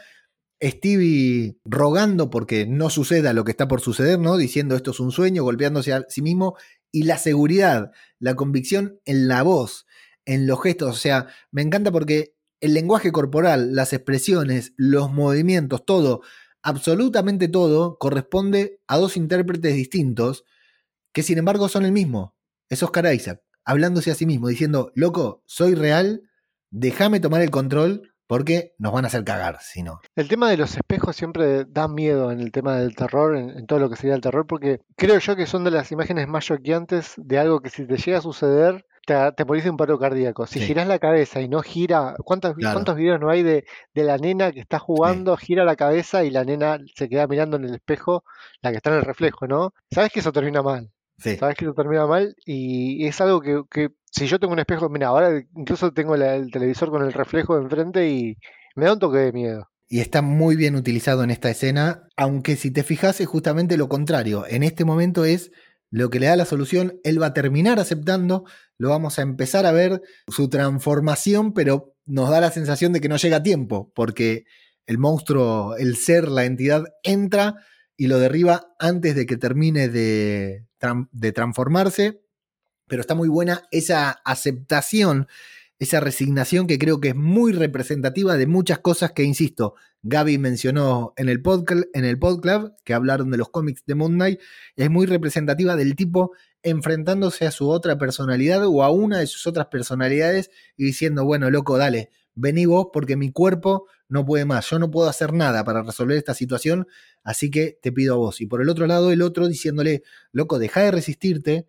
Stevie 0.62 1.58
rogando 1.66 2.30
porque 2.30 2.66
no 2.66 2.90
suceda 2.90 3.34
lo 3.34 3.44
que 3.44 3.52
está 3.52 3.68
por 3.68 3.82
suceder, 3.82 4.20
¿no? 4.20 4.38
Diciendo 4.38 4.76
esto 4.76 4.92
es 4.92 5.00
un 5.00 5.12
sueño, 5.12 5.44
golpeándose 5.44 5.94
a 5.94 6.06
sí 6.08 6.22
mismo 6.22 6.56
y 6.92 7.04
la 7.04 7.18
seguridad, 7.18 7.92
la 8.20 8.36
convicción 8.36 9.00
en 9.06 9.28
la 9.28 9.44
voz, 9.44 9.86
en 10.26 10.48
los 10.48 10.62
gestos. 10.62 10.96
O 10.96 11.00
sea, 11.00 11.28
me 11.52 11.62
encanta 11.62 11.92
porque 11.92 12.36
el 12.62 12.74
lenguaje 12.74 13.12
corporal, 13.12 13.76
las 13.76 13.94
expresiones, 13.94 14.74
los 14.78 15.12
movimientos, 15.12 15.86
todo, 15.86 16.22
absolutamente 16.64 17.48
todo, 17.48 17.98
corresponde 18.00 18.80
a 18.88 18.98
dos 18.98 19.18
intérpretes 19.18 19.76
distintos 19.76 20.46
que 21.14 21.22
sin 21.22 21.38
embargo 21.38 21.70
son 21.70 21.86
el 21.86 21.92
mismo. 21.92 22.36
Es 22.70 22.82
Oscar 22.82 23.14
Isaac, 23.14 23.42
hablándose 23.66 24.12
a 24.12 24.16
sí 24.16 24.26
mismo, 24.26 24.48
diciendo, 24.48 24.92
loco, 24.96 25.44
soy 25.46 25.76
real, 25.76 26.24
déjame 26.72 27.20
tomar 27.20 27.42
el 27.42 27.52
control 27.52 28.15
porque 28.28 28.74
nos 28.78 28.94
van 28.94 29.06
a 29.06 29.08
hacer 29.08 29.24
cagar, 29.24 29.60
si 29.62 29.84
no. 29.84 30.00
El 30.16 30.28
tema 30.28 30.50
de 30.50 30.58
los 30.58 30.76
espejos 30.76 31.16
siempre 31.16 31.66
da 31.66 31.88
miedo 31.88 32.32
en 32.32 32.40
el 32.40 32.52
tema 32.52 32.78
del 32.78 32.96
terror, 32.96 33.36
en, 33.36 33.66
todo 33.68 33.80
lo 33.80 33.90
que 33.90 33.96
sería 33.96 34.16
el 34.16 34.22
terror, 34.22 34.48
porque 34.48 34.82
creo 34.96 35.20
yo 35.20 35.36
que 35.36 35.46
son 35.46 35.64
de 35.64 35.72
las 35.72 35.92
imágenes 35.92 36.28
más 36.28 36.46
choqueantes 36.46 37.14
de 37.18 37.40
algo 37.40 37.62
que 37.62 37.70
si 37.70 37.86
te 37.86 37.98
llega 37.98 38.18
a 38.18 38.22
suceder, 38.22 38.86
te, 39.06 39.14
te 39.34 39.46
morís 39.46 39.64
de 39.64 39.70
un 39.70 39.78
paro 39.78 40.00
cardíaco. 40.00 40.48
Si 40.48 40.60
giras 40.60 40.88
la 40.88 41.00
cabeza 41.00 41.42
y 41.42 41.48
no 41.48 41.62
gira, 41.62 42.16
¿cuántos, 42.24 42.56
¿cuántos 42.56 42.96
videos 42.96 43.20
no 43.20 43.30
hay 43.30 43.44
de, 43.44 43.66
la 43.94 44.18
nena 44.18 44.52
que 44.52 44.62
está 44.62 44.80
jugando, 44.80 45.38
gira 45.38 45.64
la 45.64 45.76
cabeza 45.76 46.24
y 46.24 46.32
la 46.32 46.44
nena 46.44 46.80
se 46.96 47.08
queda 47.10 47.28
mirando 47.28 47.58
en 47.58 47.66
el 47.66 47.76
espejo, 47.76 48.24
la 48.62 48.72
que 48.72 48.78
está 48.78 48.90
en 48.90 48.98
el 48.98 49.04
reflejo, 49.04 49.48
¿no? 49.48 49.74
Sabes 49.92 50.12
que 50.12 50.22
eso 50.22 50.32
termina 50.32 50.62
mal. 50.62 50.92
Sabes 51.18 51.56
que 51.56 51.64
eso 51.64 51.74
termina 51.74 52.06
mal 52.08 52.36
y 52.46 53.08
es 53.08 53.22
algo 53.22 53.40
que 53.40 53.90
si 54.16 54.28
yo 54.28 54.40
tengo 54.40 54.54
un 54.54 54.60
espejo, 54.60 54.88
mira, 54.90 55.08
ahora 55.08 55.44
incluso 55.56 55.92
tengo 55.92 56.16
el 56.16 56.50
televisor 56.50 56.90
con 56.90 57.04
el 57.04 57.12
reflejo 57.12 57.58
de 57.58 57.64
enfrente 57.64 58.10
y 58.10 58.38
me 58.76 58.86
da 58.86 58.94
un 58.94 59.00
toque 59.00 59.18
de 59.18 59.34
miedo. 59.34 59.70
Y 59.88 60.00
está 60.00 60.22
muy 60.22 60.56
bien 60.56 60.76
utilizado 60.76 61.24
en 61.24 61.32
esta 61.32 61.50
escena, 61.50 62.08
aunque 62.16 62.56
si 62.56 62.72
te 62.72 62.84
fijas 62.84 63.20
es 63.20 63.28
justamente 63.28 63.78
lo 63.78 63.90
contrario. 63.90 64.46
En 64.48 64.64
este 64.64 64.86
momento 64.86 65.26
es 65.26 65.52
lo 65.92 66.10
que 66.10 66.20
le 66.20 66.28
da 66.28 66.38
la 66.38 66.46
solución, 66.46 67.00
él 67.04 67.22
va 67.22 67.28
a 67.28 67.34
terminar 67.34 67.78
aceptando, 67.78 68.46
lo 68.78 68.90
vamos 68.90 69.20
a 69.20 69.22
empezar 69.22 69.66
a 69.66 69.72
ver, 69.72 70.02
su 70.28 70.50
transformación, 70.50 71.54
pero 71.54 71.94
nos 72.06 72.30
da 72.30 72.40
la 72.40 72.52
sensación 72.52 72.94
de 72.94 73.02
que 73.02 73.10
no 73.10 73.18
llega 73.18 73.38
a 73.38 73.44
tiempo, 73.44 73.92
porque 73.94 74.46
el 74.86 74.98
monstruo, 74.98 75.76
el 75.76 75.98
ser, 75.98 76.30
la 76.30 76.46
entidad 76.46 76.86
entra 77.04 77.56
y 77.98 78.08
lo 78.08 78.18
derriba 78.18 78.74
antes 78.80 79.14
de 79.14 79.26
que 79.26 79.38
termine 79.38 79.90
de, 79.90 80.66
de 81.12 81.32
transformarse 81.32 82.25
pero 82.88 83.02
está 83.02 83.16
muy 83.16 83.30
buena 83.30 83.64
esa 83.72 84.12
aceptación, 84.26 85.28
esa 85.80 86.00
resignación 86.00 86.68
que 86.68 86.80
creo 86.80 87.00
que 87.00 87.10
es 87.10 87.16
muy 87.16 87.52
representativa 87.52 88.38
de 88.38 88.48
muchas 88.48 88.80
cosas 88.80 89.12
que, 89.12 89.24
insisto, 89.24 89.76
Gaby 90.04 90.38
mencionó 90.38 91.14
en 91.18 91.30
el, 91.30 91.42
podcast, 91.42 91.84
en 91.94 92.06
el 92.06 92.20
podclub, 92.20 92.74
que 92.84 92.94
hablaron 92.94 93.32
de 93.32 93.38
los 93.38 93.50
cómics 93.50 93.84
de 93.88 93.96
Moon 93.96 94.14
Knight, 94.14 94.40
es 94.76 94.90
muy 94.90 95.08
representativa 95.08 95.76
del 95.76 95.96
tipo 95.96 96.32
enfrentándose 96.62 97.46
a 97.46 97.52
su 97.52 97.70
otra 97.70 97.98
personalidad 97.98 98.66
o 98.68 98.84
a 98.84 98.92
una 98.92 99.20
de 99.20 99.28
sus 99.28 99.48
otras 99.48 99.68
personalidades 99.68 100.52
y 100.78 100.86
diciendo, 100.86 101.26
bueno, 101.26 101.50
loco, 101.50 101.78
dale, 101.78 102.12
vení 102.36 102.66
vos 102.66 102.88
porque 102.94 103.18
mi 103.18 103.32
cuerpo 103.32 103.88
no 104.08 104.26
puede 104.26 104.46
más, 104.46 104.70
yo 104.70 104.78
no 104.78 104.92
puedo 104.92 105.10
hacer 105.10 105.34
nada 105.34 105.64
para 105.64 105.82
resolver 105.82 106.18
esta 106.18 106.36
situación, 106.36 106.88
así 107.24 107.50
que 107.50 107.80
te 107.82 107.92
pido 107.92 108.14
a 108.14 108.18
vos. 108.18 108.42
Y 108.42 108.46
por 108.46 108.62
el 108.62 108.70
otro 108.70 108.86
lado, 108.86 109.12
el 109.12 109.22
otro 109.22 109.48
diciéndole, 109.48 110.04
loco, 110.32 110.60
deja 110.60 110.82
de 110.82 110.92
resistirte, 110.92 111.68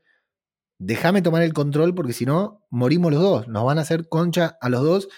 déjame 0.79 1.23
tomar 1.23 1.43
el 1.43 1.53
control 1.53 1.95
porque 1.95 2.13
si 2.13 2.27
no, 2.27 2.65
morimos 2.71 3.13
los 3.13 3.21
dos, 3.21 3.49
nos 3.49 3.65
van 3.65 3.79
a 3.79 3.83
hacer 3.83 4.09
concha 4.09 4.57
a 4.61 4.69
los 4.69 4.83
dos. 4.83 5.09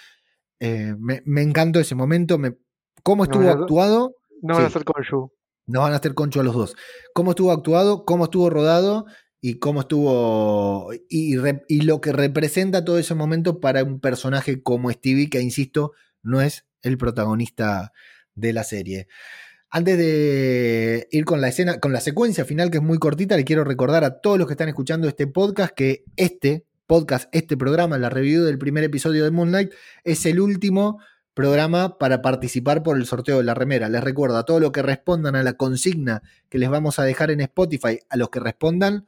Eh, 0.59 0.95
me, 0.99 1.41
encantó 1.41 1.79
ese 1.79 1.95
momento, 1.95 2.37
me, 2.37 2.57
cómo 3.03 3.23
estuvo 3.23 3.49
actuado. 3.49 4.15
No 4.41 4.55
van 4.55 4.63
a 4.63 4.67
hacer 4.67 4.83
concho. 4.83 5.33
No 5.67 5.81
van 5.81 5.93
a 5.93 5.97
hacer 5.97 6.13
concho 6.13 6.39
a 6.41 6.43
los 6.43 6.55
dos. 6.55 6.75
Cómo 7.13 7.31
estuvo 7.31 7.51
actuado, 7.51 8.05
cómo 8.05 8.25
estuvo 8.25 8.49
rodado 8.49 9.05
y 9.41 9.59
cómo 9.59 9.81
estuvo 9.81 10.91
y, 11.09 11.37
y, 11.67 11.81
lo 11.81 12.01
que 12.01 12.11
representa 12.11 12.83
todo 12.83 12.97
ese 12.97 13.15
momento 13.15 13.59
para 13.59 13.83
un 13.83 13.99
personaje 13.99 14.61
como 14.61 14.91
Stevie, 14.91 15.29
que 15.29 15.41
insisto, 15.41 15.93
no 16.23 16.41
es 16.41 16.65
el 16.81 16.97
protagonista 16.97 17.93
de 18.35 18.53
la 18.53 18.63
serie. 18.63 19.07
Antes 19.71 19.99
de 19.99 21.07
ir 21.11 21.25
con 21.25 21.41
la 21.41 21.49
escena, 21.49 21.79
con 21.79 21.93
la 21.93 22.01
secuencia 22.01 22.43
final 22.43 22.71
que 22.71 22.77
es 22.77 22.83
muy 22.83 22.97
cortita, 22.97 23.37
le 23.37 23.45
quiero 23.45 23.63
recordar 23.63 24.03
a 24.03 24.19
todos 24.19 24.39
los 24.39 24.47
que 24.47 24.53
están 24.53 24.67
escuchando 24.67 25.07
este 25.07 25.27
podcast 25.27 25.75
que 25.75 26.05
este 26.15 26.65
podcast, 26.87 27.29
este 27.33 27.55
programa, 27.55 27.99
la 27.99 28.09
review 28.09 28.45
del 28.45 28.57
primer 28.57 28.83
episodio 28.83 29.23
de 29.23 29.29
Moonlight, 29.29 29.71
es 30.03 30.25
el 30.25 30.39
último 30.39 30.99
programa 31.35 31.99
para 31.99 32.23
participar 32.23 32.81
por 32.81 32.97
el 32.97 33.05
sorteo 33.05 33.37
de 33.37 33.43
la 33.43 33.53
remera. 33.53 33.89
Les 33.89 34.03
recuerdo 34.03 34.37
a 34.37 34.43
todos 34.43 34.59
los 34.59 34.71
que 34.71 34.81
respondan 34.81 35.35
a 35.35 35.43
la 35.43 35.53
consigna 35.53 36.23
que 36.49 36.57
les 36.57 36.71
vamos 36.71 36.97
a 36.97 37.03
dejar 37.03 37.29
en 37.29 37.41
Spotify, 37.41 37.99
a 38.09 38.17
los 38.17 38.31
que 38.31 38.39
respondan 38.39 39.05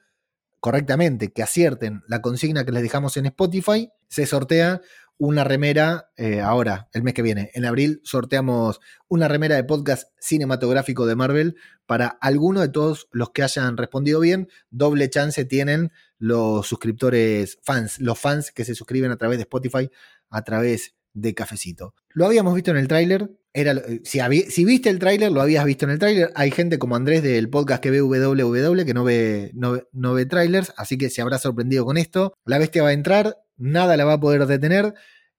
correctamente, 0.59 1.31
que 1.31 1.41
acierten 1.41 2.03
la 2.07 2.21
consigna 2.21 2.65
que 2.65 2.71
les 2.71 2.83
dejamos 2.83 3.17
en 3.17 3.25
Spotify, 3.25 3.89
se 4.09 4.27
sortea 4.27 4.79
una 5.17 5.43
remera 5.43 6.11
eh, 6.17 6.41
ahora, 6.41 6.89
el 6.93 7.03
mes 7.03 7.13
que 7.13 7.21
viene. 7.21 7.51
En 7.53 7.65
abril 7.65 8.01
sorteamos 8.03 8.79
una 9.07 9.27
remera 9.27 9.55
de 9.55 9.63
podcast 9.63 10.09
cinematográfico 10.19 11.05
de 11.05 11.15
Marvel 11.15 11.55
para 11.85 12.07
alguno 12.07 12.61
de 12.61 12.69
todos 12.69 13.07
los 13.11 13.31
que 13.31 13.43
hayan 13.43 13.77
respondido 13.77 14.19
bien. 14.19 14.49
Doble 14.69 15.09
chance 15.09 15.45
tienen 15.45 15.91
los 16.17 16.67
suscriptores 16.67 17.59
fans, 17.63 17.99
los 17.99 18.19
fans 18.19 18.51
que 18.51 18.65
se 18.65 18.75
suscriben 18.75 19.11
a 19.11 19.17
través 19.17 19.37
de 19.37 19.43
Spotify, 19.43 19.89
a 20.29 20.43
través 20.43 20.95
de 21.13 21.33
Cafecito. 21.33 21.93
Lo 22.09 22.25
habíamos 22.25 22.55
visto 22.55 22.71
en 22.71 22.77
el 22.77 22.87
tráiler. 22.87 23.31
Era, 23.53 23.73
eh, 23.73 24.01
si, 24.03 24.19
si, 24.49 24.65
viste 24.65 24.89
el 24.89 24.99
tráiler, 24.99 25.31
lo 25.31 25.41
habías 25.41 25.65
visto 25.65 25.85
en 25.85 25.91
el 25.91 25.99
tráiler. 25.99 26.31
Hay 26.35 26.51
gente 26.51 26.79
como 26.79 26.95
Andrés 26.95 27.21
del 27.21 27.49
podcast 27.49 27.83
que 27.83 27.91
ve 27.91 28.01
WWW 28.01 28.85
que 28.85 28.93
no 28.93 29.03
ve, 29.03 29.51
no, 29.53 29.81
no 29.91 30.13
ve 30.13 30.25
trailers, 30.25 30.73
así 30.77 30.97
que 30.97 31.09
se 31.09 31.21
habrá 31.21 31.37
sorprendido 31.37 31.85
con 31.85 31.97
esto. 31.97 32.33
La 32.45 32.57
bestia 32.57 32.83
va 32.83 32.89
a 32.89 32.93
entrar, 32.93 33.37
nada 33.61 33.95
la 33.95 34.05
va 34.05 34.13
a 34.13 34.19
poder 34.19 34.45
detener. 34.45 34.93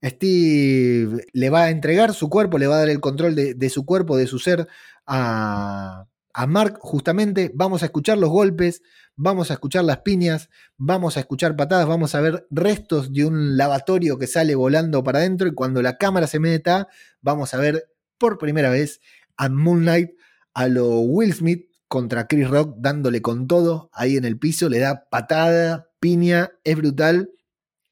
Steve 0.05 1.27
le 1.33 1.51
va 1.51 1.65
a 1.65 1.71
entregar 1.71 2.13
su 2.15 2.29
cuerpo, 2.29 2.59
le 2.59 2.67
va 2.67 2.77
a 2.77 2.79
dar 2.81 2.89
el 2.89 3.01
control 3.01 3.35
de, 3.35 3.71
su 3.71 3.85
cuerpo, 3.85 4.17
de 4.17 4.27
su 4.27 4.39
ser 4.39 4.67
a, 5.07 6.07
a, 6.33 6.47
Mark 6.47 6.79
justamente. 6.81 7.53
Vamos 7.55 7.83
a 7.83 7.87
escuchar 7.87 8.19
los 8.19 8.31
golpes, 8.31 8.83
vamos 9.15 9.51
a 9.51 9.55
escuchar 9.55 9.85
las 9.85 9.99
piñas, 9.99 10.51
vamos 10.77 11.17
a 11.17 11.21
escuchar 11.21 11.55
patadas, 11.57 11.87
vamos 11.87 12.15
a 12.15 12.21
ver 12.21 12.47
restos 12.51 13.13
de 13.13 13.27
un 13.27 13.57
lavatorio 13.57 14.19
que 14.19 14.27
sale 14.27 14.55
volando 14.57 15.05
para 15.05 15.21
adentro 15.21 15.47
y 15.47 15.55
cuando 15.55 15.83
la 15.83 15.97
cámara 15.99 16.27
se 16.27 16.41
meta, 16.41 16.89
vamos 17.21 17.55
a 17.55 17.59
ver 17.59 17.89
por 18.19 18.39
primera 18.39 18.71
vez 18.71 19.01
a 19.37 19.49
Moonlight, 19.49 20.11
a 20.55 20.67
lo 20.67 21.01
Will 21.01 21.33
Smith 21.33 21.69
contra 21.87 22.27
Chris 22.27 22.49
Rock 22.49 22.75
dándole 22.79 23.23
con 23.23 23.47
todo 23.47 23.91
ahí 23.93 24.17
en 24.17 24.25
el 24.25 24.39
piso, 24.39 24.69
le 24.69 24.81
da 24.81 25.05
patada, 25.11 25.91
piña, 26.01 26.51
es 26.65 26.77
brutal 26.77 27.31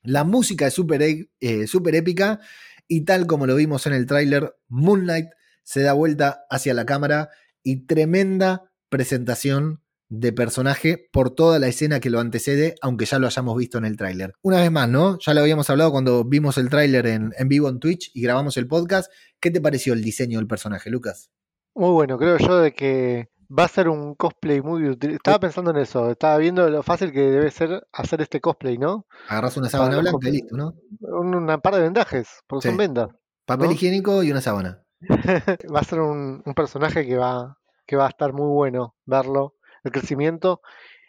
la 0.03 0.25
música 0.25 0.67
es 0.67 0.75
súper 0.75 1.03
eh, 1.41 1.67
super 1.67 1.95
épica 1.95 2.41
y 2.89 3.03
tal 3.03 3.27
como 3.27 3.47
lo 3.47 3.55
vimos 3.57 3.87
en 3.87 3.93
el 3.93 4.07
tráiler, 4.07 4.57
Moonlight 4.69 5.29
se 5.63 5.83
da 5.83 5.93
vuelta 5.93 6.45
hacia 6.51 6.75
la 6.75 6.87
cámara 6.87 7.31
y 7.63 7.87
tremenda 7.87 8.73
presentación 8.89 9.83
de 10.09 10.33
personaje 10.33 11.09
por 11.13 11.31
toda 11.31 11.61
la 11.61 11.69
escena 11.69 12.01
que 12.01 12.11
lo 12.11 12.19
antecede, 12.19 12.75
aunque 12.83 13.05
ya 13.05 13.21
lo 13.21 13.29
hayamos 13.29 13.57
visto 13.57 13.79
en 13.79 13.85
el 13.85 13.97
tráiler. 13.97 14.35
Una 14.43 14.61
vez 14.61 14.73
más, 14.73 14.89
¿no? 14.89 15.19
Ya 15.21 15.35
lo 15.35 15.41
habíamos 15.41 15.71
hablado 15.71 15.93
cuando 15.93 16.25
vimos 16.25 16.59
el 16.59 16.69
tráiler 16.69 17.07
en, 17.07 17.33
en 17.39 17.49
vivo 17.49 17.69
en 17.69 17.79
Twitch 17.79 18.11
y 18.13 18.23
grabamos 18.23 18.57
el 18.57 18.67
podcast. 18.67 19.13
¿Qué 19.39 19.53
te 19.53 19.61
pareció 19.61 19.93
el 19.93 20.03
diseño 20.03 20.39
del 20.39 20.49
personaje, 20.49 20.91
Lucas? 20.91 21.31
Muy 21.77 21.91
bueno, 21.91 22.19
creo 22.19 22.39
yo 22.39 22.59
de 22.59 22.73
que 22.73 23.29
va 23.57 23.65
a 23.65 23.69
ser 23.69 23.89
un 23.89 24.15
cosplay 24.15 24.61
muy 24.61 24.89
útil. 24.89 25.13
Estaba 25.13 25.41
pensando 25.41 25.71
en 25.71 25.79
eso, 25.79 26.11
estaba 26.11 26.39
viendo 26.39 26.69
lo 26.71 26.83
fácil 26.83 27.13
que 27.13 27.21
debe 27.21 27.51
ser 27.51 27.87
hacer 27.93 28.21
este 28.21 28.41
cosplay, 28.41 28.79
¿no? 28.79 29.07
Agarras 29.29 29.57
una 29.57 29.69
sábana 29.69 29.99
blanca 29.99 30.29
y 30.29 30.33
listo, 30.33 30.57
¿no? 30.57 30.75
Un, 31.01 31.47
par 31.61 31.75
de 31.75 31.81
vendajes, 31.81 32.29
porque 32.47 32.69
son 32.69 32.77
vendas. 32.77 33.09
Papel 33.45 33.73
higiénico 33.73 34.23
y 34.23 34.31
una 34.31 34.41
sábana. 34.41 34.83
va 35.75 35.81
a 35.81 35.85
ser 35.85 36.01
un, 36.01 36.43
personaje 36.55 37.07
que 37.07 37.17
va, 37.17 37.59
que 37.87 37.97
va 37.97 38.07
a 38.07 38.11
estar 38.11 38.33
muy 38.33 38.49
bueno 38.49 38.95
verlo, 39.05 39.57
el 39.83 39.93
crecimiento. 39.93 40.61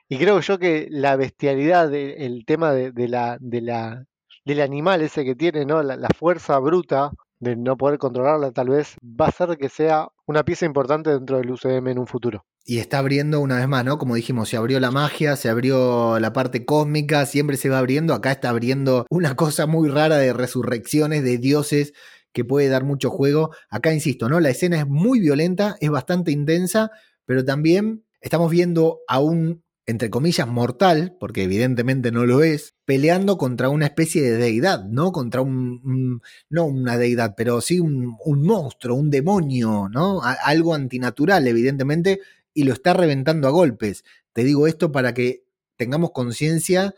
Y 0.07 0.17
creo 0.17 0.39
yo 0.41 0.59
que 0.59 0.87
la 0.89 1.15
bestialidad, 1.15 1.93
el 1.93 2.43
tema 2.45 2.73
de, 2.73 3.07
la, 3.07 3.37
de 3.39 3.61
la, 3.61 4.05
del 4.43 4.61
animal 4.61 5.01
ese 5.01 5.23
que 5.23 5.35
tiene, 5.35 5.65
¿no? 5.65 5.81
la 5.83 6.09
fuerza 6.17 6.59
bruta 6.59 7.11
de 7.41 7.57
no 7.57 7.75
poder 7.75 7.97
controlarla 7.97 8.51
tal 8.51 8.69
vez, 8.69 8.95
va 9.03 9.25
a 9.25 9.29
hacer 9.29 9.57
que 9.57 9.67
sea 9.67 10.07
una 10.25 10.43
pieza 10.43 10.65
importante 10.65 11.09
dentro 11.09 11.37
del 11.37 11.51
UCM 11.51 11.87
en 11.89 11.99
un 11.99 12.07
futuro. 12.07 12.45
Y 12.63 12.77
está 12.77 12.99
abriendo 12.99 13.39
una 13.39 13.57
vez 13.57 13.67
más, 13.67 13.83
¿no? 13.83 13.97
Como 13.97 14.13
dijimos, 14.13 14.47
se 14.47 14.55
abrió 14.55 14.79
la 14.79 14.91
magia, 14.91 15.35
se 15.35 15.49
abrió 15.49 16.19
la 16.19 16.31
parte 16.31 16.63
cósmica, 16.63 17.25
siempre 17.25 17.57
se 17.57 17.69
va 17.69 17.79
abriendo. 17.79 18.13
Acá 18.13 18.31
está 18.31 18.49
abriendo 18.49 19.07
una 19.09 19.35
cosa 19.35 19.65
muy 19.65 19.89
rara 19.89 20.17
de 20.17 20.31
resurrecciones, 20.31 21.23
de 21.23 21.39
dioses, 21.39 21.93
que 22.31 22.45
puede 22.45 22.69
dar 22.69 22.83
mucho 22.83 23.09
juego. 23.09 23.49
Acá 23.69 23.91
insisto, 23.91 24.29
¿no? 24.29 24.39
La 24.39 24.51
escena 24.51 24.77
es 24.77 24.87
muy 24.87 25.19
violenta, 25.19 25.75
es 25.81 25.89
bastante 25.89 26.31
intensa, 26.31 26.91
pero 27.25 27.43
también 27.43 28.05
estamos 28.21 28.51
viendo 28.51 28.99
a 29.07 29.19
un 29.19 29.63
entre 29.85 30.09
comillas, 30.09 30.47
mortal, 30.47 31.17
porque 31.19 31.43
evidentemente 31.43 32.11
no 32.11 32.25
lo 32.25 32.43
es, 32.43 32.75
peleando 32.85 33.37
contra 33.37 33.69
una 33.69 33.85
especie 33.85 34.21
de 34.21 34.37
deidad, 34.37 34.85
¿no? 34.85 35.11
Contra 35.11 35.41
un, 35.41 36.21
no 36.49 36.65
una 36.65 36.97
deidad, 36.97 37.33
pero 37.35 37.61
sí 37.61 37.79
un, 37.79 38.17
monstruo, 38.25 38.95
un 38.95 39.09
demonio, 39.09 39.89
¿no? 39.89 40.21
algo 40.23 40.75
antinatural, 40.75 41.47
evidentemente, 41.47 42.21
y 42.53 42.63
lo 42.63 42.73
está 42.73 42.93
reventando 42.93 43.47
a 43.47 43.51
golpes. 43.51 44.03
Te 44.33 44.43
digo 44.43 44.67
esto 44.67 44.91
para 44.91 45.13
que 45.13 45.43
tengamos 45.77 46.11
conciencia 46.11 46.93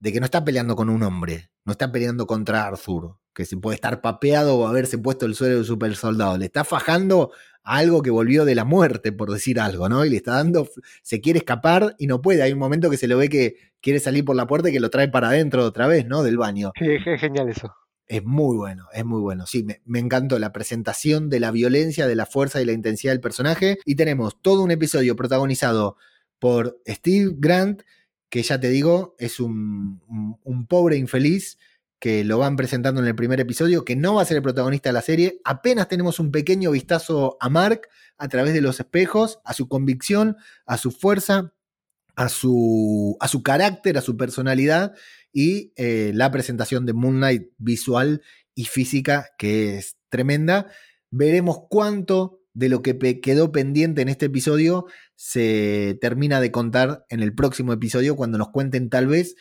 de 0.00 0.12
que 0.12 0.20
no 0.20 0.24
está 0.24 0.44
peleando 0.44 0.74
con 0.74 0.88
un 0.88 1.02
hombre, 1.02 1.50
no 1.64 1.72
está 1.72 1.92
peleando 1.92 2.26
contra 2.26 2.66
Arthur, 2.66 3.18
que 3.34 3.44
se 3.44 3.56
puede 3.56 3.76
estar 3.76 4.00
papeado 4.00 4.56
o 4.56 4.66
haberse 4.66 4.98
puesto 4.98 5.26
el 5.26 5.34
suelo 5.34 5.58
de 5.58 5.64
super 5.64 5.94
soldado. 5.96 6.38
Le 6.38 6.46
está 6.46 6.64
fajando 6.64 7.30
a 7.64 7.76
algo 7.76 8.02
que 8.02 8.10
volvió 8.10 8.44
de 8.44 8.54
la 8.54 8.64
muerte, 8.64 9.12
por 9.12 9.30
decir 9.30 9.60
algo, 9.60 9.88
¿no? 9.88 10.04
Y 10.04 10.10
le 10.10 10.16
está 10.16 10.32
dando, 10.34 10.68
se 11.02 11.20
quiere 11.20 11.38
escapar 11.38 11.94
y 11.98 12.06
no 12.06 12.20
puede. 12.20 12.42
Hay 12.42 12.52
un 12.52 12.58
momento 12.58 12.90
que 12.90 12.96
se 12.96 13.08
lo 13.08 13.18
ve 13.18 13.28
que 13.28 13.56
quiere 13.80 14.00
salir 14.00 14.24
por 14.24 14.36
la 14.36 14.46
puerta 14.46 14.68
y 14.68 14.72
que 14.72 14.80
lo 14.80 14.90
trae 14.90 15.08
para 15.08 15.28
adentro 15.28 15.64
otra 15.64 15.86
vez, 15.86 16.06
¿no? 16.06 16.22
Del 16.22 16.38
baño. 16.38 16.72
Sí, 16.78 16.86
es 17.04 17.20
genial 17.20 17.48
eso. 17.48 17.74
Es 18.06 18.24
muy 18.24 18.56
bueno, 18.56 18.88
es 18.92 19.04
muy 19.04 19.20
bueno. 19.20 19.46
Sí, 19.46 19.62
me, 19.62 19.80
me, 19.84 19.98
encantó 19.98 20.38
la 20.38 20.52
presentación 20.52 21.30
de 21.30 21.40
la 21.40 21.50
violencia, 21.50 22.06
de 22.06 22.16
la 22.16 22.26
fuerza 22.26 22.60
y 22.60 22.64
la 22.64 22.72
intensidad 22.72 23.12
del 23.12 23.20
personaje. 23.20 23.78
Y 23.84 23.94
tenemos 23.94 24.40
todo 24.42 24.62
un 24.62 24.70
episodio 24.70 25.16
protagonizado 25.16 25.96
por 26.38 26.80
Steve 26.86 27.32
Grant, 27.36 27.82
que 28.28 28.42
ya 28.42 28.58
te 28.58 28.68
digo, 28.68 29.14
es 29.18 29.40
un, 29.40 30.00
un 30.42 30.66
pobre 30.66 30.96
infeliz 30.96 31.58
que 32.02 32.24
lo 32.24 32.36
van 32.36 32.56
presentando 32.56 33.00
en 33.00 33.06
el 33.06 33.14
primer 33.14 33.38
episodio, 33.38 33.84
que 33.84 33.94
no 33.94 34.16
va 34.16 34.22
a 34.22 34.24
ser 34.24 34.36
el 34.36 34.42
protagonista 34.42 34.88
de 34.88 34.92
la 34.92 35.02
serie. 35.02 35.40
Apenas 35.44 35.86
tenemos 35.86 36.18
un 36.18 36.32
pequeño 36.32 36.72
vistazo 36.72 37.36
a 37.38 37.48
Mark 37.48 37.82
a 38.18 38.26
través 38.26 38.54
de 38.54 38.60
los 38.60 38.80
espejos, 38.80 39.38
a 39.44 39.52
su 39.52 39.68
convicción, 39.68 40.36
a 40.66 40.78
su 40.78 40.90
fuerza, 40.90 41.54
a 42.16 42.28
su, 42.28 43.16
a 43.20 43.28
su 43.28 43.44
carácter, 43.44 43.96
a 43.96 44.00
su 44.00 44.16
personalidad 44.16 44.96
y 45.32 45.74
eh, 45.76 46.10
la 46.12 46.32
presentación 46.32 46.86
de 46.86 46.92
Moon 46.92 47.18
Knight 47.18 47.52
visual 47.58 48.22
y 48.56 48.64
física, 48.64 49.28
que 49.38 49.78
es 49.78 49.96
tremenda. 50.08 50.72
Veremos 51.12 51.58
cuánto 51.70 52.40
de 52.52 52.68
lo 52.68 52.82
que 52.82 52.98
quedó 53.20 53.52
pendiente 53.52 54.02
en 54.02 54.08
este 54.08 54.26
episodio 54.26 54.86
se 55.14 55.98
termina 56.00 56.40
de 56.40 56.50
contar 56.50 57.06
en 57.10 57.22
el 57.22 57.32
próximo 57.32 57.72
episodio, 57.72 58.16
cuando 58.16 58.38
nos 58.38 58.48
cuenten 58.48 58.90
tal 58.90 59.06
vez 59.06 59.36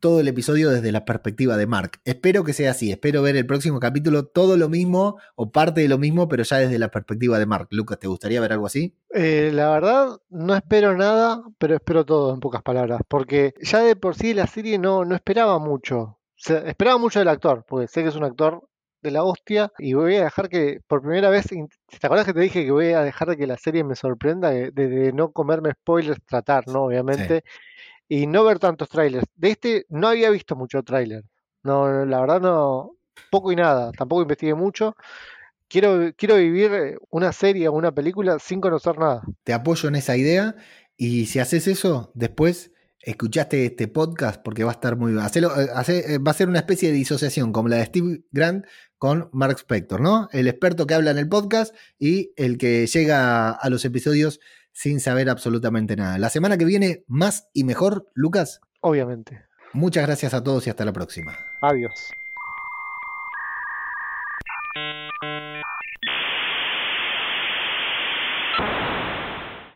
todo 0.00 0.20
el 0.20 0.28
episodio 0.28 0.70
desde 0.70 0.92
la 0.92 1.04
perspectiva 1.04 1.56
de 1.56 1.66
Mark. 1.66 2.00
Espero 2.04 2.44
que 2.44 2.52
sea 2.52 2.70
así, 2.72 2.90
espero 2.90 3.22
ver 3.22 3.36
el 3.36 3.46
próximo 3.46 3.80
capítulo 3.80 4.26
todo 4.26 4.56
lo 4.56 4.68
mismo 4.68 5.18
o 5.34 5.50
parte 5.50 5.80
de 5.80 5.88
lo 5.88 5.98
mismo, 5.98 6.28
pero 6.28 6.42
ya 6.42 6.58
desde 6.58 6.78
la 6.78 6.90
perspectiva 6.90 7.38
de 7.38 7.46
Mark. 7.46 7.68
Lucas, 7.70 7.98
¿te 7.98 8.08
gustaría 8.08 8.40
ver 8.40 8.52
algo 8.52 8.66
así? 8.66 8.94
Eh, 9.10 9.50
la 9.52 9.70
verdad, 9.70 10.20
no 10.30 10.54
espero 10.54 10.96
nada, 10.96 11.42
pero 11.58 11.74
espero 11.74 12.04
todo 12.04 12.34
en 12.34 12.40
pocas 12.40 12.62
palabras, 12.62 13.00
porque 13.08 13.54
ya 13.60 13.80
de 13.80 13.96
por 13.96 14.14
sí 14.14 14.34
la 14.34 14.46
serie 14.46 14.78
no, 14.78 15.04
no 15.04 15.14
esperaba 15.14 15.58
mucho. 15.58 16.18
esperaba 16.36 16.98
mucho 16.98 17.18
del 17.18 17.28
actor, 17.28 17.64
porque 17.68 17.88
sé 17.88 18.02
que 18.02 18.08
es 18.10 18.16
un 18.16 18.24
actor 18.24 18.68
de 19.02 19.10
la 19.10 19.22
hostia 19.24 19.72
y 19.78 19.94
voy 19.94 20.16
a 20.16 20.24
dejar 20.24 20.48
que 20.48 20.80
por 20.86 21.00
primera 21.00 21.30
vez, 21.30 21.46
¿te 21.46 22.06
acuerdas 22.06 22.26
que 22.26 22.34
te 22.34 22.40
dije 22.40 22.64
que 22.64 22.72
voy 22.72 22.92
a 22.92 23.02
dejar 23.02 23.36
que 23.36 23.46
la 23.46 23.56
serie 23.56 23.84
me 23.84 23.94
sorprenda 23.94 24.50
de, 24.50 25.12
no 25.14 25.32
comerme 25.32 25.72
spoilers, 25.72 26.20
tratar, 26.26 26.66
¿no? 26.68 26.84
Obviamente 26.84 27.44
y 28.08 28.26
no 28.26 28.44
ver 28.44 28.58
tantos 28.58 28.88
trailers. 28.88 29.26
De 29.34 29.50
este 29.50 29.86
no 29.88 30.08
había 30.08 30.30
visto 30.30 30.56
mucho 30.56 30.82
tráiler. 30.82 31.24
No, 31.62 32.04
la 32.04 32.20
verdad 32.20 32.40
no, 32.40 32.96
poco 33.30 33.52
y 33.52 33.56
nada. 33.56 33.92
Tampoco 33.92 34.22
investigué 34.22 34.54
mucho. 34.54 34.94
Quiero, 35.68 36.12
quiero 36.16 36.36
vivir 36.36 36.72
eh, 36.72 36.96
una 37.10 37.32
serie 37.32 37.68
o 37.68 37.72
una 37.72 37.92
película 37.92 38.38
sin 38.38 38.60
conocer 38.60 38.98
nada. 38.98 39.22
Te 39.42 39.52
apoyo 39.52 39.88
en 39.88 39.96
esa 39.96 40.16
idea 40.16 40.54
y 40.96 41.26
si 41.26 41.40
haces 41.40 41.66
eso, 41.66 42.12
después 42.14 42.70
escuchaste 43.00 43.66
este 43.66 43.88
podcast 43.88 44.42
porque 44.42 44.64
va 44.64 44.70
a 44.70 44.74
estar 44.74 44.96
muy 44.96 45.12
bien. 45.12 45.24
Eh, 45.24 46.04
eh, 46.06 46.18
va 46.18 46.30
a 46.30 46.34
ser 46.34 46.48
una 46.48 46.60
especie 46.60 46.90
de 46.90 46.94
disociación 46.94 47.52
como 47.52 47.68
la 47.68 47.76
de 47.76 47.86
Steve 47.86 48.24
Grant 48.30 48.66
con 48.98 49.28
Mark 49.32 49.56
Spector, 49.58 50.00
¿no? 50.00 50.28
El 50.32 50.48
experto 50.48 50.86
que 50.86 50.94
habla 50.94 51.10
en 51.10 51.18
el 51.18 51.28
podcast 51.28 51.74
y 51.98 52.32
el 52.36 52.58
que 52.58 52.86
llega 52.86 53.50
a 53.50 53.70
los 53.70 53.84
episodios 53.84 54.40
sin 54.76 55.00
saber 55.00 55.30
absolutamente 55.30 55.96
nada. 55.96 56.18
La 56.18 56.28
semana 56.28 56.58
que 56.58 56.66
viene, 56.66 57.02
más 57.08 57.48
y 57.54 57.64
mejor, 57.64 58.10
Lucas. 58.12 58.60
Obviamente. 58.82 59.46
Muchas 59.72 60.04
gracias 60.04 60.34
a 60.34 60.44
todos 60.44 60.66
y 60.66 60.70
hasta 60.70 60.84
la 60.84 60.92
próxima. 60.92 61.34
Adiós. 61.62 62.10